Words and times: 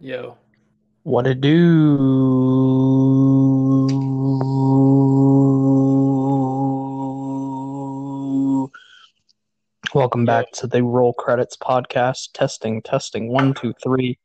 Yo. 0.00 0.36
What 1.02 1.26
it 1.26 1.40
do? 1.40 1.98
Welcome 9.94 10.24
back 10.24 10.52
to 10.52 10.66
the 10.66 10.82
Roll 10.82 11.12
Credits 11.14 11.56
podcast. 11.56 12.32
Testing, 12.34 12.82
testing. 12.82 13.32
One, 13.32 13.54
two, 13.54 13.72
three. 13.82 14.18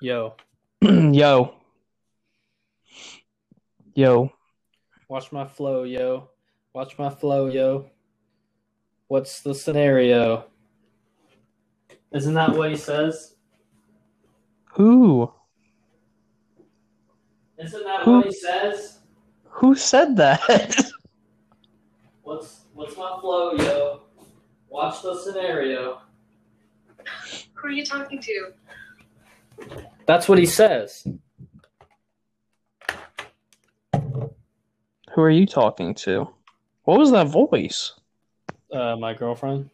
Yo. 0.00 0.34
Yo. 0.80 1.54
Yo. 3.94 4.32
Watch 5.08 5.30
my 5.32 5.46
flow, 5.46 5.82
yo. 5.82 6.30
Watch 6.72 6.98
my 6.98 7.10
flow, 7.10 7.46
yo. 7.46 7.90
What's 9.08 9.40
the 9.42 9.54
scenario? 9.54 10.46
Isn't 12.14 12.34
that 12.34 12.54
what 12.54 12.70
he 12.70 12.76
says? 12.76 13.34
Who? 14.74 15.32
Isn't 17.58 17.84
that 17.84 18.02
Who? 18.02 18.16
what 18.16 18.26
he 18.26 18.32
says? 18.32 18.98
Who 19.44 19.74
said 19.74 20.16
that? 20.16 20.40
What's 22.22 22.60
what's 22.72 22.96
my 22.96 23.18
flow, 23.20 23.52
yo? 23.54 24.02
Watch 24.68 25.02
the 25.02 25.18
scenario. 25.18 26.00
Who 27.54 27.68
are 27.68 27.70
you 27.70 27.84
talking 27.84 28.20
to? 28.20 28.52
That's 30.06 30.28
what 30.28 30.38
he 30.38 30.46
says. 30.46 31.06
Who 35.12 35.20
are 35.20 35.30
you 35.30 35.46
talking 35.46 35.94
to? 35.96 36.28
What 36.84 36.98
was 36.98 37.10
that 37.10 37.28
voice? 37.28 37.92
Uh, 38.72 38.96
my 38.96 39.14
girlfriend. 39.14 39.68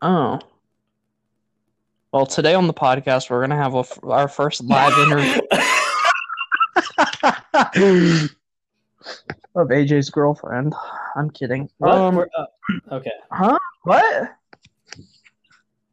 Oh. 0.00 0.38
Well, 2.12 2.26
today 2.26 2.54
on 2.54 2.66
the 2.66 2.74
podcast, 2.74 3.30
we're 3.30 3.40
going 3.40 3.50
to 3.50 3.56
have 3.56 3.74
a 3.74 3.78
f 3.80 3.98
our 4.02 4.28
first 4.28 4.64
live 4.64 4.96
interview 4.98 5.40
of 9.54 9.68
AJ's 9.68 10.10
girlfriend. 10.10 10.74
I'm 11.16 11.30
kidding. 11.30 11.68
What? 11.78 11.94
Um, 11.94 12.18
uh, 12.18 12.46
okay. 12.92 13.10
huh? 13.30 13.58
What? 13.82 14.34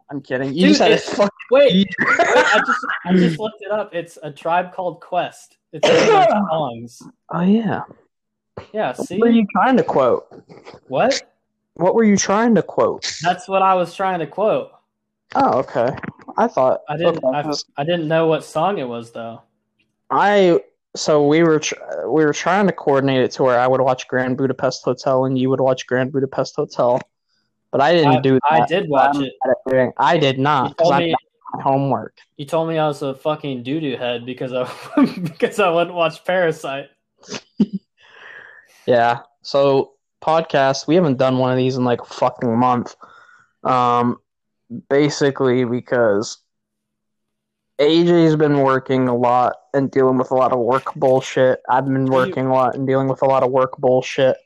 I'm 0.09 0.21
kidding. 0.21 0.53
You 0.53 0.67
Dude, 0.67 0.77
just 0.77 0.81
had 0.81 0.91
a 0.91 0.95
it- 0.95 1.01
fucking. 1.01 1.29
Wait, 1.51 1.73
wait, 1.99 2.19
I 2.19 2.59
just 2.65 2.85
I 3.05 3.13
just 3.13 3.39
looked 3.39 3.61
it 3.61 3.69
up. 3.71 3.93
It's 3.93 4.17
a 4.23 4.31
tribe 4.31 4.73
called 4.73 4.99
Quest. 5.01 5.57
It's 5.73 5.87
one 5.87 6.33
of 6.33 6.47
songs. 6.49 7.03
Oh, 7.31 7.41
yeah. 7.41 7.81
Yeah, 8.73 8.93
see 8.93 9.17
What 9.19 9.27
were 9.27 9.33
you 9.35 9.45
trying 9.51 9.75
to 9.77 9.83
quote? 9.83 10.25
what? 10.87 11.21
What 11.75 11.93
were 11.93 12.03
you 12.05 12.15
trying 12.17 12.55
to 12.55 12.61
quote? 12.63 13.11
That's 13.21 13.47
what 13.49 13.61
I 13.61 13.75
was 13.75 13.93
trying 13.93 14.19
to 14.19 14.27
quote. 14.27 14.71
Oh, 15.33 15.59
okay. 15.59 15.95
I 16.37 16.47
thought. 16.47 16.81
I 16.87 16.97
didn't. 16.97 17.23
okay. 17.23 17.49
I, 17.77 17.81
I 17.81 17.83
didn't 17.83 18.07
know 18.07 18.27
what 18.27 18.43
song 18.43 18.77
it 18.77 18.87
was 18.87 19.11
though. 19.11 19.41
I 20.09 20.59
so 20.95 21.27
we 21.27 21.43
were 21.43 21.59
tr- 21.59 21.75
we 22.07 22.23
were 22.23 22.33
trying 22.33 22.67
to 22.67 22.73
coordinate 22.73 23.21
it 23.21 23.31
to 23.31 23.43
where 23.43 23.59
I 23.59 23.67
would 23.67 23.81
watch 23.81 24.07
Grand 24.07 24.37
Budapest 24.37 24.83
Hotel 24.83 25.25
and 25.25 25.37
you 25.37 25.49
would 25.49 25.59
watch 25.59 25.87
Grand 25.87 26.11
Budapest 26.11 26.55
Hotel, 26.55 27.01
but 27.71 27.81
I 27.81 27.93
didn't 27.93 28.17
I, 28.17 28.21
do 28.21 28.33
that. 28.33 28.61
I 28.61 28.65
did 28.65 28.89
watch 28.89 29.17
it. 29.17 29.33
doing- 29.67 29.93
I 29.97 30.17
did 30.17 30.39
not 30.39 30.77
because 30.77 30.91
I 30.91 31.13
my 31.53 31.61
homework. 31.61 32.17
You 32.37 32.45
told 32.45 32.69
me 32.69 32.77
I 32.77 32.87
was 32.87 33.01
a 33.01 33.15
fucking 33.15 33.63
doo 33.63 33.79
doo 33.79 33.97
head 33.97 34.25
because 34.25 34.53
I 34.53 34.69
because 35.21 35.59
I 35.59 35.69
wouldn't 35.69 35.95
watch 35.95 36.23
Parasite. 36.23 36.89
Yeah. 38.85 39.21
So 39.41 39.93
podcast, 40.21 40.87
we 40.87 40.95
haven't 40.95 41.17
done 41.17 41.37
one 41.37 41.51
of 41.51 41.57
these 41.57 41.75
in 41.77 41.83
like 41.83 42.01
a 42.01 42.05
fucking 42.05 42.55
month. 42.57 42.95
Um, 43.63 44.19
basically 44.89 45.65
because 45.65 46.37
AJ's 47.79 48.35
been 48.35 48.59
working 48.59 49.07
a 49.07 49.15
lot 49.15 49.55
and 49.73 49.91
dealing 49.91 50.17
with 50.17 50.31
a 50.31 50.35
lot 50.35 50.53
of 50.53 50.59
work 50.59 50.93
bullshit. 50.95 51.59
I've 51.69 51.85
been 51.85 52.05
working 52.05 52.47
a 52.47 52.53
lot 52.53 52.75
and 52.75 52.87
dealing 52.87 53.07
with 53.07 53.21
a 53.21 53.25
lot 53.25 53.43
of 53.43 53.51
work 53.51 53.77
bullshit. 53.77 54.37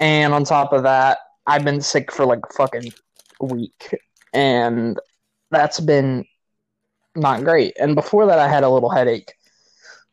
And 0.00 0.32
on 0.34 0.44
top 0.44 0.72
of 0.72 0.82
that, 0.82 1.18
I've 1.46 1.64
been 1.64 1.80
sick 1.80 2.10
for 2.10 2.24
like 2.24 2.40
a 2.48 2.52
fucking 2.52 2.92
week. 3.40 3.94
And 4.32 4.98
that's 5.50 5.80
been 5.80 6.24
not 7.14 7.44
great. 7.44 7.76
And 7.78 7.94
before 7.94 8.26
that, 8.26 8.38
I 8.38 8.48
had 8.48 8.64
a 8.64 8.68
little 8.68 8.90
headache. 8.90 9.32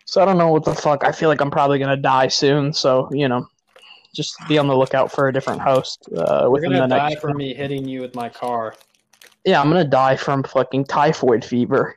So 0.05 0.21
I 0.21 0.25
don't 0.25 0.37
know 0.37 0.49
what 0.49 0.63
the 0.63 0.75
fuck. 0.75 1.03
I 1.03 1.11
feel 1.11 1.29
like 1.29 1.41
I'm 1.41 1.51
probably 1.51 1.79
going 1.79 1.95
to 1.95 2.01
die 2.01 2.27
soon. 2.27 2.71
So, 2.71 3.09
you 3.11 3.27
know, 3.27 3.47
just 4.15 4.35
be 4.47 4.57
on 4.57 4.67
the 4.67 4.75
lookout 4.75 5.11
for 5.11 5.27
a 5.27 5.33
different 5.33 5.61
host 5.61 6.09
uh, 6.17 6.39
You're 6.41 6.49
within 6.49 6.71
the 6.71 6.79
gonna 6.79 6.95
die 6.95 7.09
next. 7.09 7.21
from 7.21 7.37
me 7.37 7.53
hitting 7.53 7.87
you 7.87 8.01
with 8.01 8.15
my 8.15 8.29
car. 8.29 8.73
Yeah, 9.47 9.61
I'm 9.61 9.69
gonna 9.69 9.85
die 9.85 10.17
from 10.17 10.43
fucking 10.43 10.87
typhoid 10.87 11.45
fever. 11.45 11.95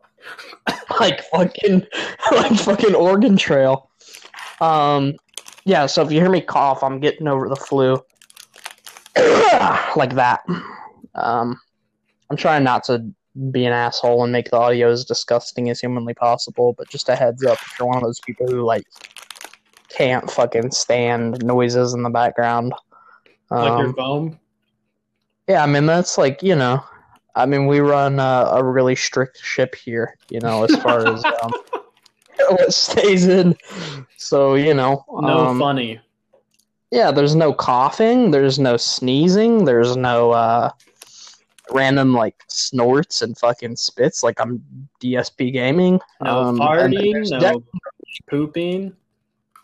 like 0.98 1.22
fucking 1.24 1.86
like 2.32 2.58
fucking 2.58 2.94
Oregon 2.94 3.36
Trail. 3.36 3.90
Um 4.62 5.14
yeah, 5.66 5.84
so 5.84 6.02
if 6.02 6.10
you 6.10 6.20
hear 6.20 6.30
me 6.30 6.40
cough, 6.40 6.82
I'm 6.82 6.98
getting 6.98 7.28
over 7.28 7.50
the 7.50 7.56
flu. 7.56 8.02
like 9.94 10.14
that. 10.14 10.40
Um 11.14 11.60
I'm 12.30 12.38
trying 12.38 12.64
not 12.64 12.82
to 12.84 13.04
be 13.50 13.66
an 13.66 13.74
asshole 13.74 14.24
and 14.24 14.32
make 14.32 14.48
the 14.48 14.56
audio 14.56 14.90
as 14.90 15.04
disgusting 15.04 15.68
as 15.68 15.80
humanly 15.80 16.14
possible, 16.14 16.74
but 16.78 16.88
just 16.88 17.10
a 17.10 17.14
heads 17.14 17.44
up 17.44 17.58
if 17.60 17.78
you're 17.78 17.88
one 17.88 17.98
of 17.98 18.04
those 18.04 18.20
people 18.20 18.46
who 18.46 18.62
like 18.62 18.86
can't 19.90 20.30
fucking 20.30 20.70
stand 20.70 21.44
noises 21.44 21.92
in 21.92 22.04
the 22.04 22.10
background. 22.10 22.72
Like 23.50 23.78
your 23.80 23.88
Um, 23.88 23.94
foam. 23.94 24.40
Yeah, 25.50 25.64
I 25.64 25.66
mean 25.66 25.86
that's 25.86 26.16
like 26.16 26.42
you 26.42 26.54
know, 26.54 26.82
I 27.34 27.44
mean 27.44 27.66
we 27.66 27.80
run 27.80 28.20
uh, 28.20 28.52
a 28.52 28.64
really 28.64 28.94
strict 28.94 29.38
ship 29.42 29.74
here, 29.74 30.16
you 30.30 30.38
know, 30.40 30.62
as 30.62 30.74
far 30.76 31.06
as 31.12 31.24
um, 31.24 31.52
what 32.50 32.72
stays 32.72 33.26
in. 33.26 33.56
So 34.16 34.54
you 34.54 34.74
know, 34.74 35.04
No 35.10 35.46
um, 35.46 35.58
funny. 35.58 36.00
yeah, 36.92 37.10
there's 37.10 37.34
no 37.34 37.52
coughing, 37.52 38.30
there's 38.30 38.58
no 38.60 38.76
sneezing, 38.76 39.64
there's 39.64 39.96
no 39.96 40.30
uh, 40.30 40.70
random 41.72 42.14
like 42.14 42.36
snorts 42.48 43.22
and 43.22 43.36
fucking 43.36 43.74
spits 43.76 44.22
like 44.22 44.40
I'm 44.40 44.62
DSP 45.02 45.52
gaming. 45.52 46.00
No 46.22 46.38
Um, 46.44 46.58
farting. 46.58 47.40
No 47.40 47.62
pooping. 48.28 48.94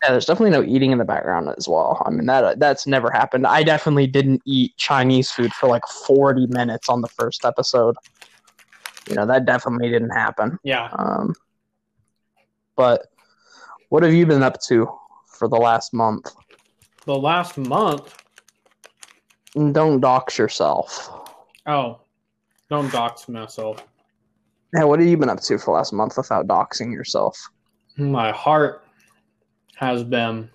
Yeah, 0.03 0.11
there's 0.11 0.25
definitely 0.25 0.51
no 0.51 0.63
eating 0.63 0.91
in 0.91 0.97
the 0.97 1.05
background 1.05 1.49
as 1.57 1.67
well. 1.67 2.01
I 2.05 2.09
mean 2.09 2.25
that 2.27 2.59
that's 2.59 2.85
never 2.85 3.09
happened. 3.09 3.47
I 3.47 3.63
definitely 3.63 4.07
didn't 4.07 4.41
eat 4.45 4.75
Chinese 4.77 5.31
food 5.31 5.53
for 5.53 5.67
like 5.67 5.85
40 6.05 6.47
minutes 6.47 6.89
on 6.89 7.01
the 7.01 7.07
first 7.07 7.45
episode. 7.45 7.95
You 9.09 9.15
know 9.15 9.25
that 9.25 9.45
definitely 9.45 9.89
didn't 9.89 10.11
happen. 10.11 10.59
Yeah. 10.63 10.89
Um, 10.93 11.33
but 12.75 13.07
what 13.89 14.03
have 14.03 14.13
you 14.13 14.25
been 14.25 14.43
up 14.43 14.61
to 14.63 14.87
for 15.27 15.47
the 15.47 15.55
last 15.55 15.93
month? 15.93 16.33
The 17.05 17.15
last 17.15 17.57
month. 17.57 18.15
Don't 19.71 19.99
dox 19.99 20.37
yourself. 20.37 21.09
Oh, 21.65 22.01
don't 22.69 22.91
dox 22.91 23.27
myself. 23.29 23.85
Yeah, 24.73 24.83
what 24.83 24.99
have 24.99 25.07
you 25.07 25.17
been 25.17 25.29
up 25.29 25.39
to 25.41 25.57
for 25.57 25.65
the 25.65 25.71
last 25.71 25.93
month 25.93 26.17
without 26.17 26.47
doxing 26.47 26.91
yourself? 26.91 27.37
My 27.97 28.31
heart 28.31 28.83
has 29.77 30.03
been 30.03 30.49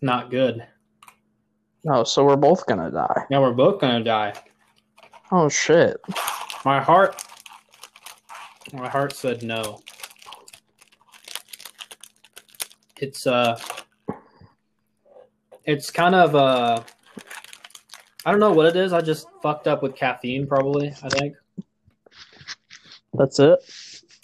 not 0.00 0.30
good. 0.30 0.64
Oh, 1.88 2.04
so 2.04 2.24
we're 2.24 2.36
both 2.36 2.66
gonna 2.66 2.90
die. 2.90 3.26
Now 3.30 3.42
we're 3.42 3.52
both 3.52 3.80
gonna 3.80 4.04
die. 4.04 4.32
Oh 5.32 5.48
shit. 5.48 5.96
My 6.64 6.80
heart. 6.80 7.22
My 8.72 8.88
heart 8.88 9.12
said 9.12 9.42
no. 9.42 9.80
It's 12.96 13.26
uh. 13.26 13.58
It's 15.64 15.90
kind 15.90 16.14
of 16.14 16.36
uh. 16.36 16.82
I 18.24 18.30
don't 18.30 18.40
know 18.40 18.52
what 18.52 18.66
it 18.66 18.76
is. 18.76 18.92
I 18.92 19.00
just 19.00 19.26
fucked 19.42 19.66
up 19.66 19.82
with 19.82 19.96
caffeine, 19.96 20.46
probably. 20.46 20.94
I 21.02 21.08
think. 21.08 21.34
That's 23.14 23.40
it. 23.40 23.58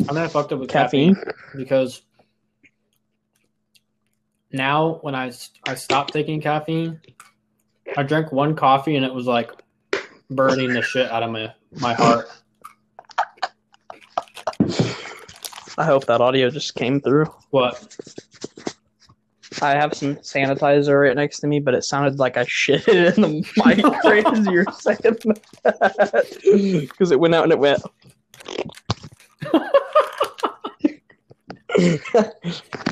I 0.03 0.05
think 0.05 0.19
I 0.19 0.29
fucked 0.29 0.53
up 0.53 0.61
with 0.61 0.71
Caffeine. 0.71 1.15
caffeine, 1.15 1.33
because 1.57 2.03
now 4.53 4.99
when 5.03 5.15
I 5.15 5.33
I 5.67 5.75
stopped 5.75 6.13
taking 6.13 6.41
caffeine, 6.41 7.01
I 7.97 8.03
drank 8.03 8.33
one 8.33 8.55
coffee 8.55 8.97
and 8.97 9.05
it 9.05 9.13
was 9.13 9.27
like 9.27 9.51
burning 10.31 10.73
the 10.73 10.83
shit 10.83 11.11
out 11.11 11.23
of 11.23 11.31
my 11.31 11.53
my 11.73 11.95
heart. 11.95 12.29
I 15.79 15.85
hope 15.85 16.07
that 16.07 16.21
audio 16.21 16.51
just 16.51 16.75
came 16.75 17.01
through. 17.01 17.27
What? 17.51 17.97
I 19.61 19.71
have 19.77 19.95
some 19.95 20.17
sanitizer 20.17 21.01
right 21.01 21.17
next 21.17 21.41
to 21.41 21.47
me, 21.47 21.61
but 21.61 21.75
it 21.75 21.85
sounded 21.85 22.19
like 22.19 22.37
I 22.37 22.45
shit 22.47 22.87
it 22.89 23.17
in 23.19 23.23
the 23.23 23.29
mic 23.57 23.85
right 24.05 24.27
as 24.27 24.47
you 24.47 24.65
were 24.65 24.73
saying 24.73 24.99
that. 25.63 26.27
Because 26.91 27.13
it 27.13 27.21
went 27.21 27.35
out 27.35 27.45
and 27.45 27.53
it 27.53 27.59
went. 27.59 27.83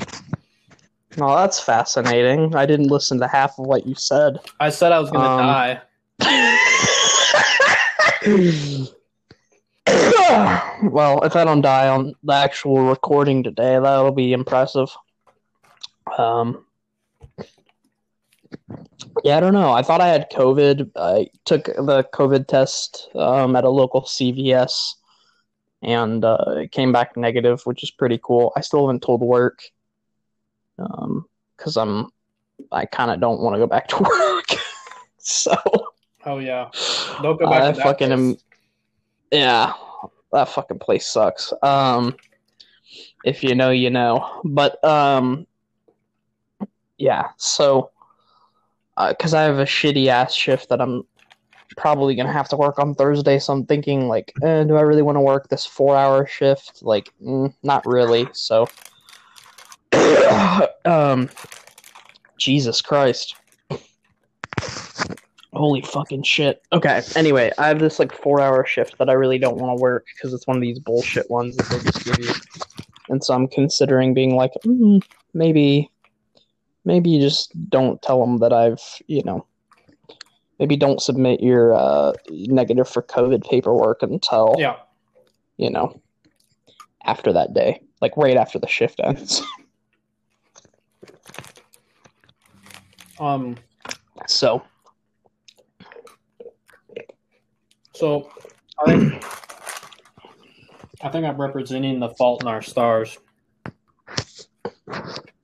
oh, 1.19 1.35
that's 1.35 1.59
fascinating. 1.59 2.55
I 2.55 2.65
didn't 2.65 2.87
listen 2.87 3.19
to 3.19 3.27
half 3.27 3.59
of 3.59 3.65
what 3.65 3.85
you 3.85 3.95
said. 3.95 4.39
I 4.59 4.69
said 4.69 4.91
I 4.91 4.99
was 4.99 5.11
gonna 5.11 5.27
Um, 5.27 5.39
die. 5.39 5.81
well, 10.83 11.21
if 11.23 11.35
I 11.35 11.43
don't 11.43 11.61
die 11.61 11.87
on 11.89 12.13
the 12.23 12.33
actual 12.33 12.81
recording 12.83 13.43
today, 13.43 13.79
that'll 13.79 14.11
be 14.11 14.33
impressive. 14.33 14.89
Um, 16.17 16.65
yeah, 19.23 19.37
I 19.37 19.39
don't 19.39 19.53
know. 19.53 19.71
I 19.71 19.81
thought 19.81 20.01
I 20.01 20.07
had 20.07 20.31
COVID. 20.31 20.91
I 20.95 21.27
took 21.45 21.65
the 21.65 22.07
COVID 22.13 22.47
test 22.47 23.09
um, 23.15 23.55
at 23.55 23.63
a 23.63 23.69
local 23.69 24.01
CVS, 24.01 24.93
and 25.81 26.23
uh, 26.23 26.37
it 26.57 26.71
came 26.71 26.91
back 26.91 27.17
negative, 27.17 27.61
which 27.65 27.83
is 27.83 27.91
pretty 27.91 28.19
cool. 28.23 28.51
I 28.55 28.61
still 28.61 28.85
haven't 28.85 29.03
told 29.03 29.21
work 29.21 29.61
because 31.57 31.77
I'm 31.77 32.09
I 32.71 32.85
kind 32.85 33.11
of 33.11 33.19
don't 33.19 33.41
want 33.41 33.55
to 33.55 33.59
go 33.59 33.67
back 33.67 33.87
to 33.89 33.97
work. 33.99 34.59
so 35.17 35.55
Oh 36.25 36.39
yeah. 36.39 36.69
Don't 37.21 37.39
go 37.39 37.49
back 37.49 37.63
I 37.63 37.71
to 37.71 37.77
that 37.77 37.83
fucking 37.83 38.11
am. 38.11 38.37
Yeah, 39.31 39.73
that 40.31 40.49
fucking 40.49 40.79
place 40.79 41.07
sucks. 41.07 41.53
Um, 41.63 42.15
if 43.23 43.43
you 43.43 43.55
know, 43.55 43.71
you 43.71 43.89
know. 43.89 44.41
But 44.43 44.83
um, 44.83 45.47
yeah. 46.97 47.29
So, 47.37 47.91
because 49.09 49.33
I 49.33 49.43
have 49.43 49.59
a 49.59 49.65
shitty 49.65 50.07
ass 50.07 50.33
shift 50.33 50.69
that 50.69 50.81
I'm 50.81 51.03
probably 51.77 52.15
gonna 52.15 52.31
have 52.31 52.49
to 52.49 52.57
work 52.57 52.77
on 52.77 52.93
Thursday, 52.93 53.39
so 53.39 53.53
I'm 53.53 53.65
thinking 53.65 54.07
like, 54.07 54.33
eh, 54.43 54.63
do 54.63 54.75
I 54.75 54.81
really 54.81 55.01
want 55.01 55.15
to 55.15 55.21
work 55.21 55.49
this 55.49 55.65
four 55.65 55.95
hour 55.95 56.27
shift? 56.27 56.83
Like, 56.83 57.11
mm, 57.23 57.53
not 57.63 57.85
really. 57.85 58.27
So, 58.33 58.67
um, 60.85 61.29
Jesus 62.37 62.81
Christ. 62.81 63.35
Holy 65.53 65.81
fucking 65.81 66.23
shit. 66.23 66.63
Okay, 66.71 67.01
anyway, 67.15 67.51
I 67.57 67.67
have 67.67 67.79
this 67.79 67.99
like 67.99 68.13
four 68.13 68.39
hour 68.39 68.65
shift 68.65 68.97
that 68.99 69.09
I 69.09 69.13
really 69.13 69.37
don't 69.37 69.57
want 69.57 69.77
to 69.77 69.81
work 69.81 70.05
because 70.15 70.33
it's 70.33 70.47
one 70.47 70.55
of 70.55 70.61
these 70.61 70.79
bullshit 70.79 71.29
ones 71.29 71.57
that 71.57 71.69
they 71.69 71.79
just 71.91 72.05
give 72.05 72.19
you. 72.19 72.33
And 73.09 73.21
so 73.23 73.33
I'm 73.33 73.47
considering 73.49 74.13
being 74.13 74.35
like, 74.35 74.51
mm, 74.65 75.03
maybe, 75.33 75.91
maybe 76.85 77.09
you 77.09 77.19
just 77.19 77.51
don't 77.69 78.01
tell 78.01 78.21
them 78.21 78.37
that 78.37 78.53
I've, 78.53 78.81
you 79.07 79.23
know, 79.23 79.45
maybe 80.57 80.77
don't 80.77 81.01
submit 81.01 81.41
your 81.41 81.73
uh, 81.73 82.13
negative 82.29 82.87
for 82.87 83.01
COVID 83.01 83.43
paperwork 83.43 84.03
until, 84.03 84.55
Yeah. 84.57 84.77
you 85.57 85.69
know, 85.69 85.99
after 87.03 87.33
that 87.33 87.53
day, 87.53 87.81
like 87.99 88.15
right 88.15 88.37
after 88.37 88.57
the 88.57 88.67
shift 88.67 89.01
ends. 89.03 89.41
Um. 93.21 93.55
so, 94.27 94.63
So 97.93 98.31
I 98.83 98.97
think 98.97 99.23
I 101.03 101.09
think 101.09 101.25
I'm 101.25 101.39
representing 101.39 101.99
the 101.99 102.09
fault 102.09 102.41
in 102.41 102.47
our 102.47 102.63
stars. 102.63 103.19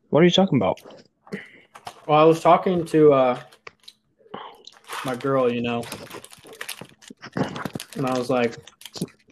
what 0.10 0.22
are 0.22 0.24
you 0.24 0.32
talking 0.32 0.58
about? 0.58 0.82
Well, 2.08 2.20
I 2.20 2.24
was 2.24 2.42
talking 2.42 2.84
to 2.86 3.14
uh, 3.14 3.40
my 5.06 5.16
girl, 5.16 5.54
you 5.54 5.62
know, 5.62 5.84
and 7.36 8.08
I 8.08 8.18
was 8.18 8.32
like, 8.32 8.56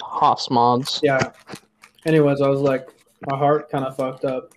Haas 0.04 0.52
mods. 0.52 1.00
yeah. 1.02 1.32
Anyways, 2.06 2.42
I 2.42 2.48
was 2.50 2.62
like, 2.62 2.88
my 3.28 3.38
heart 3.38 3.72
kind 3.72 3.86
of 3.86 3.96
fucked 3.96 4.26
up, 4.26 4.54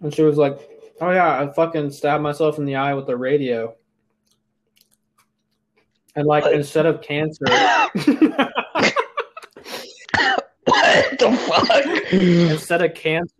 and 0.00 0.14
she 0.14 0.22
was 0.22 0.38
like, 0.38 0.73
oh 1.04 1.10
yeah, 1.10 1.40
I 1.40 1.52
fucking 1.52 1.90
stabbed 1.90 2.22
myself 2.22 2.58
in 2.58 2.64
the 2.64 2.76
eye 2.76 2.94
with 2.94 3.08
a 3.08 3.16
radio, 3.16 3.74
and 6.16 6.26
like 6.26 6.44
What? 6.44 6.54
instead 6.54 6.86
of 6.86 7.02
cancer, 7.02 7.44
what 10.64 11.18
the 11.18 11.36
fuck? 11.48 12.12
instead 12.12 12.82
of 12.82 12.94
cancer, 12.94 13.34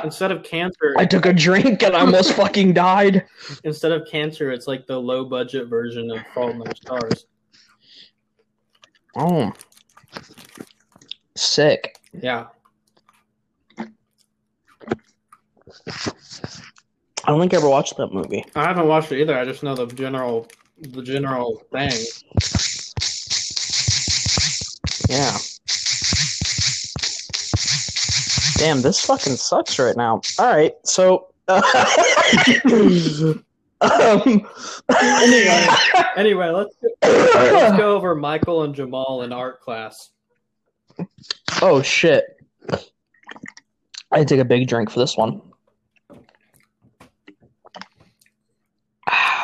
instead 0.04 0.30
of 0.30 0.42
cancer, 0.44 0.94
I 0.98 1.04
took 1.04 1.26
a 1.26 1.32
drink 1.32 1.82
and 1.82 1.96
I 1.96 2.00
almost 2.00 2.34
fucking 2.34 2.74
died. 2.74 3.24
instead 3.64 3.92
of 3.92 4.06
cancer, 4.10 4.52
it's 4.52 4.66
like 4.66 4.86
the 4.86 4.98
low 4.98 5.24
budget 5.24 5.68
version 5.68 6.10
of 6.10 6.18
Fault 6.34 6.54
in 6.54 6.62
Our 6.62 6.74
Stars. 6.76 7.26
Oh, 9.16 9.52
sick. 11.34 11.98
Yeah. 12.22 12.46
I 17.24 17.30
don't 17.30 17.40
think 17.40 17.54
I 17.54 17.58
ever 17.58 17.68
watched 17.68 17.96
that 17.96 18.12
movie. 18.12 18.44
I 18.54 18.64
haven't 18.64 18.88
watched 18.88 19.12
it 19.12 19.20
either. 19.20 19.38
I 19.38 19.44
just 19.44 19.62
know 19.62 19.74
the 19.74 19.86
general 19.86 20.48
the 20.80 21.02
general 21.02 21.62
thing. 21.72 21.92
Yeah. 25.08 25.36
Damn, 28.58 28.82
this 28.82 29.04
fucking 29.04 29.36
sucks 29.36 29.78
right 29.78 29.96
now. 29.96 30.20
All 30.38 30.54
right, 30.54 30.74
so. 30.84 31.28
um, 31.48 31.62
Anyway. 34.90 35.66
Anyway, 36.16 36.48
let's 36.48 36.74
let's 37.00 37.76
go 37.76 37.94
over 37.94 38.16
Michael 38.16 38.64
and 38.64 38.74
Jamal 38.74 39.22
in 39.22 39.32
art 39.32 39.60
class. 39.60 40.10
Oh 41.62 41.80
shit! 41.80 42.24
I 44.10 44.24
take 44.24 44.40
a 44.40 44.44
big 44.44 44.66
drink 44.66 44.90
for 44.90 44.98
this 44.98 45.16
one. 45.16 45.40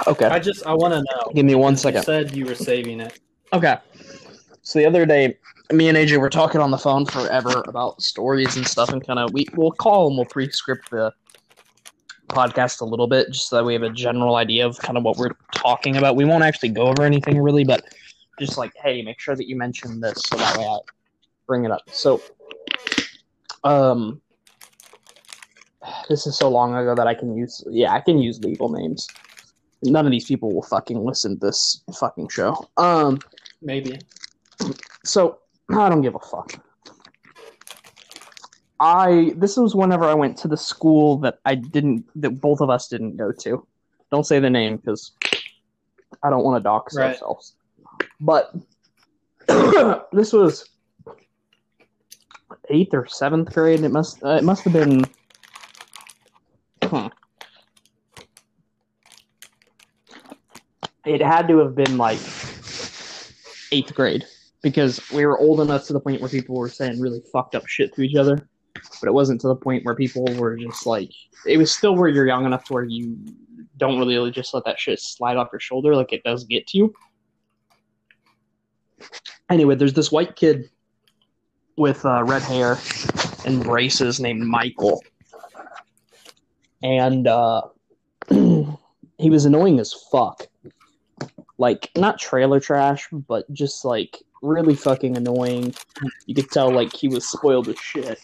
Okay, 0.07 0.27
I 0.27 0.39
just 0.39 0.67
I 0.67 0.75
want 0.75 0.95
to 0.95 1.01
know. 1.01 1.33
give 1.35 1.47
me 1.47 1.55
one 1.55 1.77
second. 1.77 2.01
You 2.01 2.05
said 2.05 2.37
you 2.37 2.47
were 2.47 2.55
saving 2.55 3.01
it. 3.01 3.19
Okay. 3.53 3.77
So 4.63 4.79
the 4.79 4.87
other 4.87 5.05
day, 5.07 5.37
me 5.73 5.89
and 5.89 5.97
AJ 5.97 6.19
were 6.19 6.31
talking 6.31 6.61
on 6.61 6.71
the 6.71 6.79
phone 6.79 7.07
forever 7.07 7.63
about 7.67 8.03
stories 8.03 8.57
and 8.57 8.67
stuff, 8.67 8.91
and 8.91 9.05
kind 9.05 9.19
of 9.19 9.33
we 9.33 9.47
we'll 9.55 9.73
call 9.73 10.09
and 10.09 10.17
we'll 10.17 10.27
pre-script 10.27 10.91
the 10.91 11.13
podcast 12.29 12.81
a 12.81 12.85
little 12.85 13.07
bit 13.07 13.29
just 13.31 13.49
so 13.49 13.57
that 13.57 13.65
we 13.65 13.73
have 13.73 13.83
a 13.83 13.91
general 13.91 14.37
idea 14.37 14.67
of 14.67 14.79
kind 14.79 14.99
of 14.99 15.05
what 15.05 15.17
we're 15.17 15.35
talking 15.55 15.97
about. 15.97 16.17
We 16.17 16.25
won't 16.25 16.45
actually 16.45 16.71
go 16.71 16.87
over 16.87 17.03
anything 17.03 17.41
really, 17.41 17.65
but 17.65 17.85
just 18.39 18.59
like, 18.59 18.73
hey, 18.83 19.03
make 19.03 19.21
sure 19.21 19.37
that 19.37 19.49
you 19.49 19.57
mention 19.57 20.01
this 20.01 20.21
so 20.27 20.37
that 20.37 20.57
way 20.59 20.65
I 20.65 20.79
bring 21.47 21.65
it 21.65 21.71
up. 21.71 21.83
So, 21.93 22.21
um, 23.63 24.21
this 26.09 26.27
is 26.27 26.37
so 26.37 26.49
long 26.49 26.75
ago 26.75 26.95
that 26.95 27.07
I 27.07 27.15
can 27.15 27.37
use. 27.37 27.63
Yeah, 27.71 27.93
I 27.93 28.01
can 28.01 28.19
use 28.19 28.43
legal 28.43 28.69
names. 28.69 29.07
None 29.85 30.07
of 30.07 30.13
these 30.13 30.25
people 30.25 30.53
will 30.53 30.63
fucking 30.63 30.99
listen 31.05 31.39
to 31.39 31.47
this 31.47 31.83
fucking 31.99 32.29
show. 32.29 32.69
Um. 32.77 33.19
Maybe. 33.63 33.99
So 35.05 35.39
I 35.71 35.89
don't 35.89 36.03
give 36.03 36.15
a 36.15 36.19
fuck. 36.19 36.53
I 38.81 39.33
this 39.37 39.57
was 39.57 39.75
whenever 39.75 40.05
I 40.05 40.15
went 40.15 40.37
to 40.39 40.49
the 40.49 40.57
school 40.57 41.19
that 41.19 41.39
I 41.45 41.55
didn't 41.55 42.05
that 42.21 42.41
both 42.41 42.61
of 42.61 42.71
us 42.71 42.89
didn't 42.89 43.17
go 43.17 43.33
to. 43.33 43.67
Don't 44.11 44.27
say 44.27 44.41
the 44.41 44.51
name 44.51 44.77
because 44.77 45.13
I 46.23 46.31
don't 46.31 46.45
want 46.45 46.61
to 46.61 46.63
dox 46.63 46.97
Right. 46.97 47.13
ourselves. 47.13 47.55
But 48.21 48.55
this 50.13 50.33
was 50.33 50.69
eighth 52.71 52.95
or 52.95 53.07
seventh 53.07 53.53
grade. 53.53 53.81
It 53.81 53.91
must 53.93 54.23
uh, 54.25 54.31
it 54.31 54.45
must 54.45 54.65
have 54.65 54.73
been. 54.73 55.05
It 61.05 61.21
had 61.21 61.49
to 61.49 61.59
have 61.59 61.75
been 61.75 61.99
like 61.99 62.21
eighth 63.73 63.95
grade 63.95 64.25
because 64.63 65.01
we 65.11 65.27
were 65.27 65.39
old 65.39 65.61
enough 65.61 65.87
to 65.87 65.93
the 65.93 66.01
point 66.01 66.21
where 66.21 66.31
people 66.31 66.57
were 66.57 66.71
saying 66.71 67.01
really 67.01 67.23
fucked 67.33 67.55
up 67.55 67.67
shit 67.67 67.95
to 67.95 68.03
each 68.03 68.17
other, 68.17 68.49
but 69.01 69.09
it 69.09 69.13
wasn't 69.13 69.41
to 69.43 69.49
the 69.49 69.57
point 69.57 69.85
where 69.85 69.95
people 69.95 70.25
were 70.37 70.57
just 70.57 70.87
like 70.87 71.11
it 71.47 71.59
was 71.59 71.71
still 71.75 71.95
where 71.95 72.09
you're 72.09 72.27
young 72.27 72.47
enough 72.47 72.65
to 72.65 72.73
where 72.73 72.85
you 72.85 73.19
don't 73.77 73.99
really 73.99 74.31
just 74.31 74.55
let 74.55 74.65
that 74.65 74.81
shit 74.81 74.99
slide 74.99 75.37
off 75.37 75.49
your 75.53 75.61
shoulder 75.61 75.95
like 75.95 76.13
it 76.13 76.23
does 76.23 76.45
get 76.45 76.67
to 76.69 76.79
you. 76.79 76.95
Anyway, 79.51 79.75
there's 79.75 79.93
this 79.93 80.11
white 80.11 80.37
kid 80.37 80.71
with 81.77 82.03
uh, 82.07 82.25
red 82.25 82.41
hair 82.43 82.79
and 83.45 83.63
braces 83.63 84.21
named 84.21 84.41
Michael, 84.41 85.03
and 86.83 87.27
uh, 87.27 87.61
he 88.31 89.29
was 89.29 89.45
annoying 89.45 89.79
as 89.81 89.93
fuck 90.11 90.47
like 91.59 91.91
not 91.97 92.19
trailer 92.19 92.61
trash, 92.61 93.09
but 93.29 93.51
just 93.53 93.85
like 93.85 94.19
really 94.43 94.75
fucking 94.75 95.17
annoying. 95.17 95.75
You 96.27 96.35
could 96.35 96.51
tell 96.51 96.71
like 96.71 96.93
he 96.95 97.09
was 97.09 97.29
spoiled 97.29 97.67
with 97.67 97.79
shit. 97.79 98.19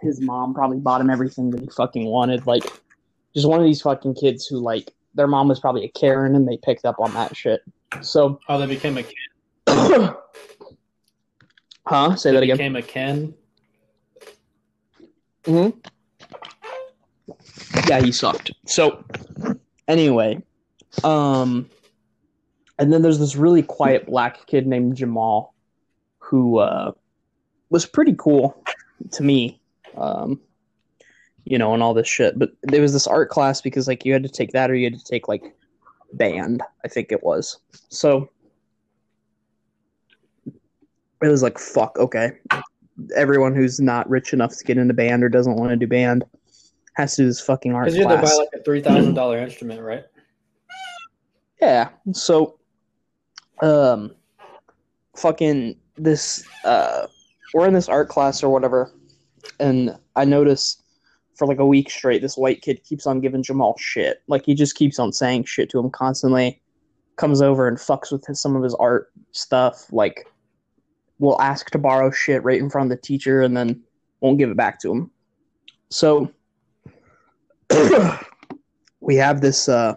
His 0.00 0.20
mom 0.20 0.54
probably 0.54 0.78
bought 0.78 1.00
him 1.00 1.10
everything 1.10 1.50
that 1.50 1.60
he 1.60 1.68
fucking 1.68 2.06
wanted. 2.06 2.46
Like 2.46 2.64
just 3.34 3.48
one 3.48 3.60
of 3.60 3.64
these 3.66 3.82
fucking 3.82 4.14
kids 4.14 4.46
who 4.46 4.58
like 4.58 4.92
their 5.14 5.26
mom 5.26 5.48
was 5.48 5.60
probably 5.60 5.84
a 5.84 5.88
Karen 5.90 6.34
and 6.34 6.48
they 6.48 6.56
picked 6.56 6.84
up 6.84 6.96
on 6.98 7.12
that 7.14 7.36
shit. 7.36 7.60
So 8.00 8.40
Oh, 8.48 8.58
they 8.58 8.66
became 8.66 8.98
a 8.98 9.02
Ken. 9.02 10.14
Huh? 11.84 12.14
Say 12.14 12.30
They 12.30 12.36
that 12.36 12.42
again. 12.44 12.56
Became 12.56 12.76
a 12.76 12.82
Ken. 12.82 13.34
hmm 15.44 15.70
Yeah, 17.88 18.00
he 18.00 18.12
sucked. 18.12 18.52
So, 18.66 19.04
anyway, 19.88 20.40
um, 21.02 21.68
And 22.82 22.92
then 22.92 23.02
there's 23.02 23.20
this 23.20 23.36
really 23.36 23.62
quiet 23.62 24.06
black 24.06 24.44
kid 24.46 24.66
named 24.66 24.96
Jamal 24.96 25.54
who 26.18 26.58
uh, 26.58 26.90
was 27.70 27.86
pretty 27.86 28.12
cool 28.18 28.60
to 29.12 29.22
me. 29.22 29.60
Um, 29.96 30.40
you 31.44 31.58
know, 31.58 31.74
and 31.74 31.80
all 31.82 31.94
this 31.94 32.08
shit. 32.08 32.36
But 32.36 32.50
there 32.64 32.82
was 32.82 32.92
this 32.92 33.06
art 33.06 33.30
class 33.30 33.60
because 33.60 33.86
like 33.86 34.04
you 34.04 34.12
had 34.12 34.24
to 34.24 34.28
take 34.28 34.50
that 34.50 34.68
or 34.68 34.74
you 34.74 34.90
had 34.90 34.98
to 34.98 35.04
take 35.04 35.28
like 35.28 35.54
band, 36.14 36.64
I 36.84 36.88
think 36.88 37.12
it 37.12 37.22
was. 37.22 37.60
So 37.88 38.28
it 41.22 41.28
was 41.28 41.40
like 41.40 41.60
fuck, 41.60 41.96
okay. 42.00 42.32
Everyone 43.14 43.54
who's 43.54 43.78
not 43.78 44.10
rich 44.10 44.32
enough 44.32 44.56
to 44.56 44.64
get 44.64 44.76
into 44.76 44.92
band 44.92 45.22
or 45.22 45.28
doesn't 45.28 45.54
want 45.54 45.70
to 45.70 45.76
do 45.76 45.86
band 45.86 46.24
has 46.94 47.14
to 47.14 47.22
do 47.22 47.26
this 47.28 47.40
fucking 47.40 47.74
art 47.74 47.84
Because 47.84 47.96
you 47.96 48.08
had 48.08 48.16
to 48.16 48.22
buy 48.22 48.32
like 48.32 48.48
a 48.56 48.62
three 48.64 48.82
thousand 48.82 49.14
dollar 49.14 49.38
instrument, 49.38 49.80
right? 49.80 50.02
Yeah. 51.60 51.90
So, 52.10 52.58
um, 53.62 54.14
fucking 55.16 55.76
this, 55.96 56.44
uh, 56.64 57.06
we're 57.54 57.66
in 57.66 57.74
this 57.74 57.88
art 57.88 58.08
class 58.08 58.42
or 58.42 58.50
whatever, 58.50 58.92
and 59.58 59.96
I 60.16 60.24
notice 60.24 60.82
for 61.36 61.46
like 61.46 61.58
a 61.58 61.66
week 61.66 61.90
straight, 61.90 62.22
this 62.22 62.36
white 62.36 62.62
kid 62.62 62.84
keeps 62.84 63.06
on 63.06 63.20
giving 63.20 63.42
Jamal 63.42 63.76
shit. 63.78 64.22
Like 64.28 64.44
he 64.44 64.54
just 64.54 64.76
keeps 64.76 64.98
on 64.98 65.12
saying 65.12 65.44
shit 65.44 65.70
to 65.70 65.78
him 65.78 65.90
constantly. 65.90 66.60
Comes 67.16 67.42
over 67.42 67.68
and 67.68 67.76
fucks 67.76 68.10
with 68.10 68.26
his, 68.26 68.40
some 68.40 68.56
of 68.56 68.62
his 68.62 68.74
art 68.74 69.10
stuff. 69.32 69.92
Like, 69.92 70.26
will 71.18 71.40
ask 71.40 71.70
to 71.70 71.78
borrow 71.78 72.10
shit 72.10 72.42
right 72.42 72.60
in 72.60 72.70
front 72.70 72.90
of 72.90 72.96
the 72.96 73.02
teacher 73.02 73.42
and 73.42 73.56
then 73.56 73.82
won't 74.20 74.38
give 74.38 74.50
it 74.50 74.56
back 74.56 74.80
to 74.80 74.92
him. 74.92 75.10
So, 75.90 76.32
we 79.00 79.16
have 79.16 79.40
this. 79.40 79.68
Uh, 79.68 79.94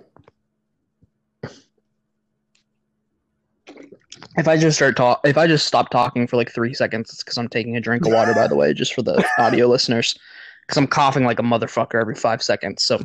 If 4.38 4.48
I 4.48 4.58
just 4.58 4.78
start 4.78 4.98
talk, 4.98 5.22
if 5.24 5.38
I 5.38 5.48
just 5.48 5.66
stop 5.66 5.90
talking 5.90 6.28
for 6.28 6.36
like 6.36 6.52
three 6.52 6.74
seconds, 6.74 7.10
it's 7.10 7.24
because 7.24 7.38
I'm 7.38 7.48
taking 7.48 7.78
a 7.78 7.82
drink 7.82 8.06
of 8.06 8.12
water. 8.12 8.34
By 8.34 8.48
the 8.48 8.56
way, 8.56 8.74
just 8.74 8.94
for 8.94 9.02
the 9.02 9.24
audio 9.38 9.68
listeners, 9.68 10.18
because 10.62 10.78
I'm 10.78 10.88
coughing 10.88 11.24
like 11.24 11.40
a 11.40 11.44
motherfucker 11.44 12.00
every 12.00 12.16
five 12.16 12.44
seconds. 12.44 12.84
So 12.84 13.00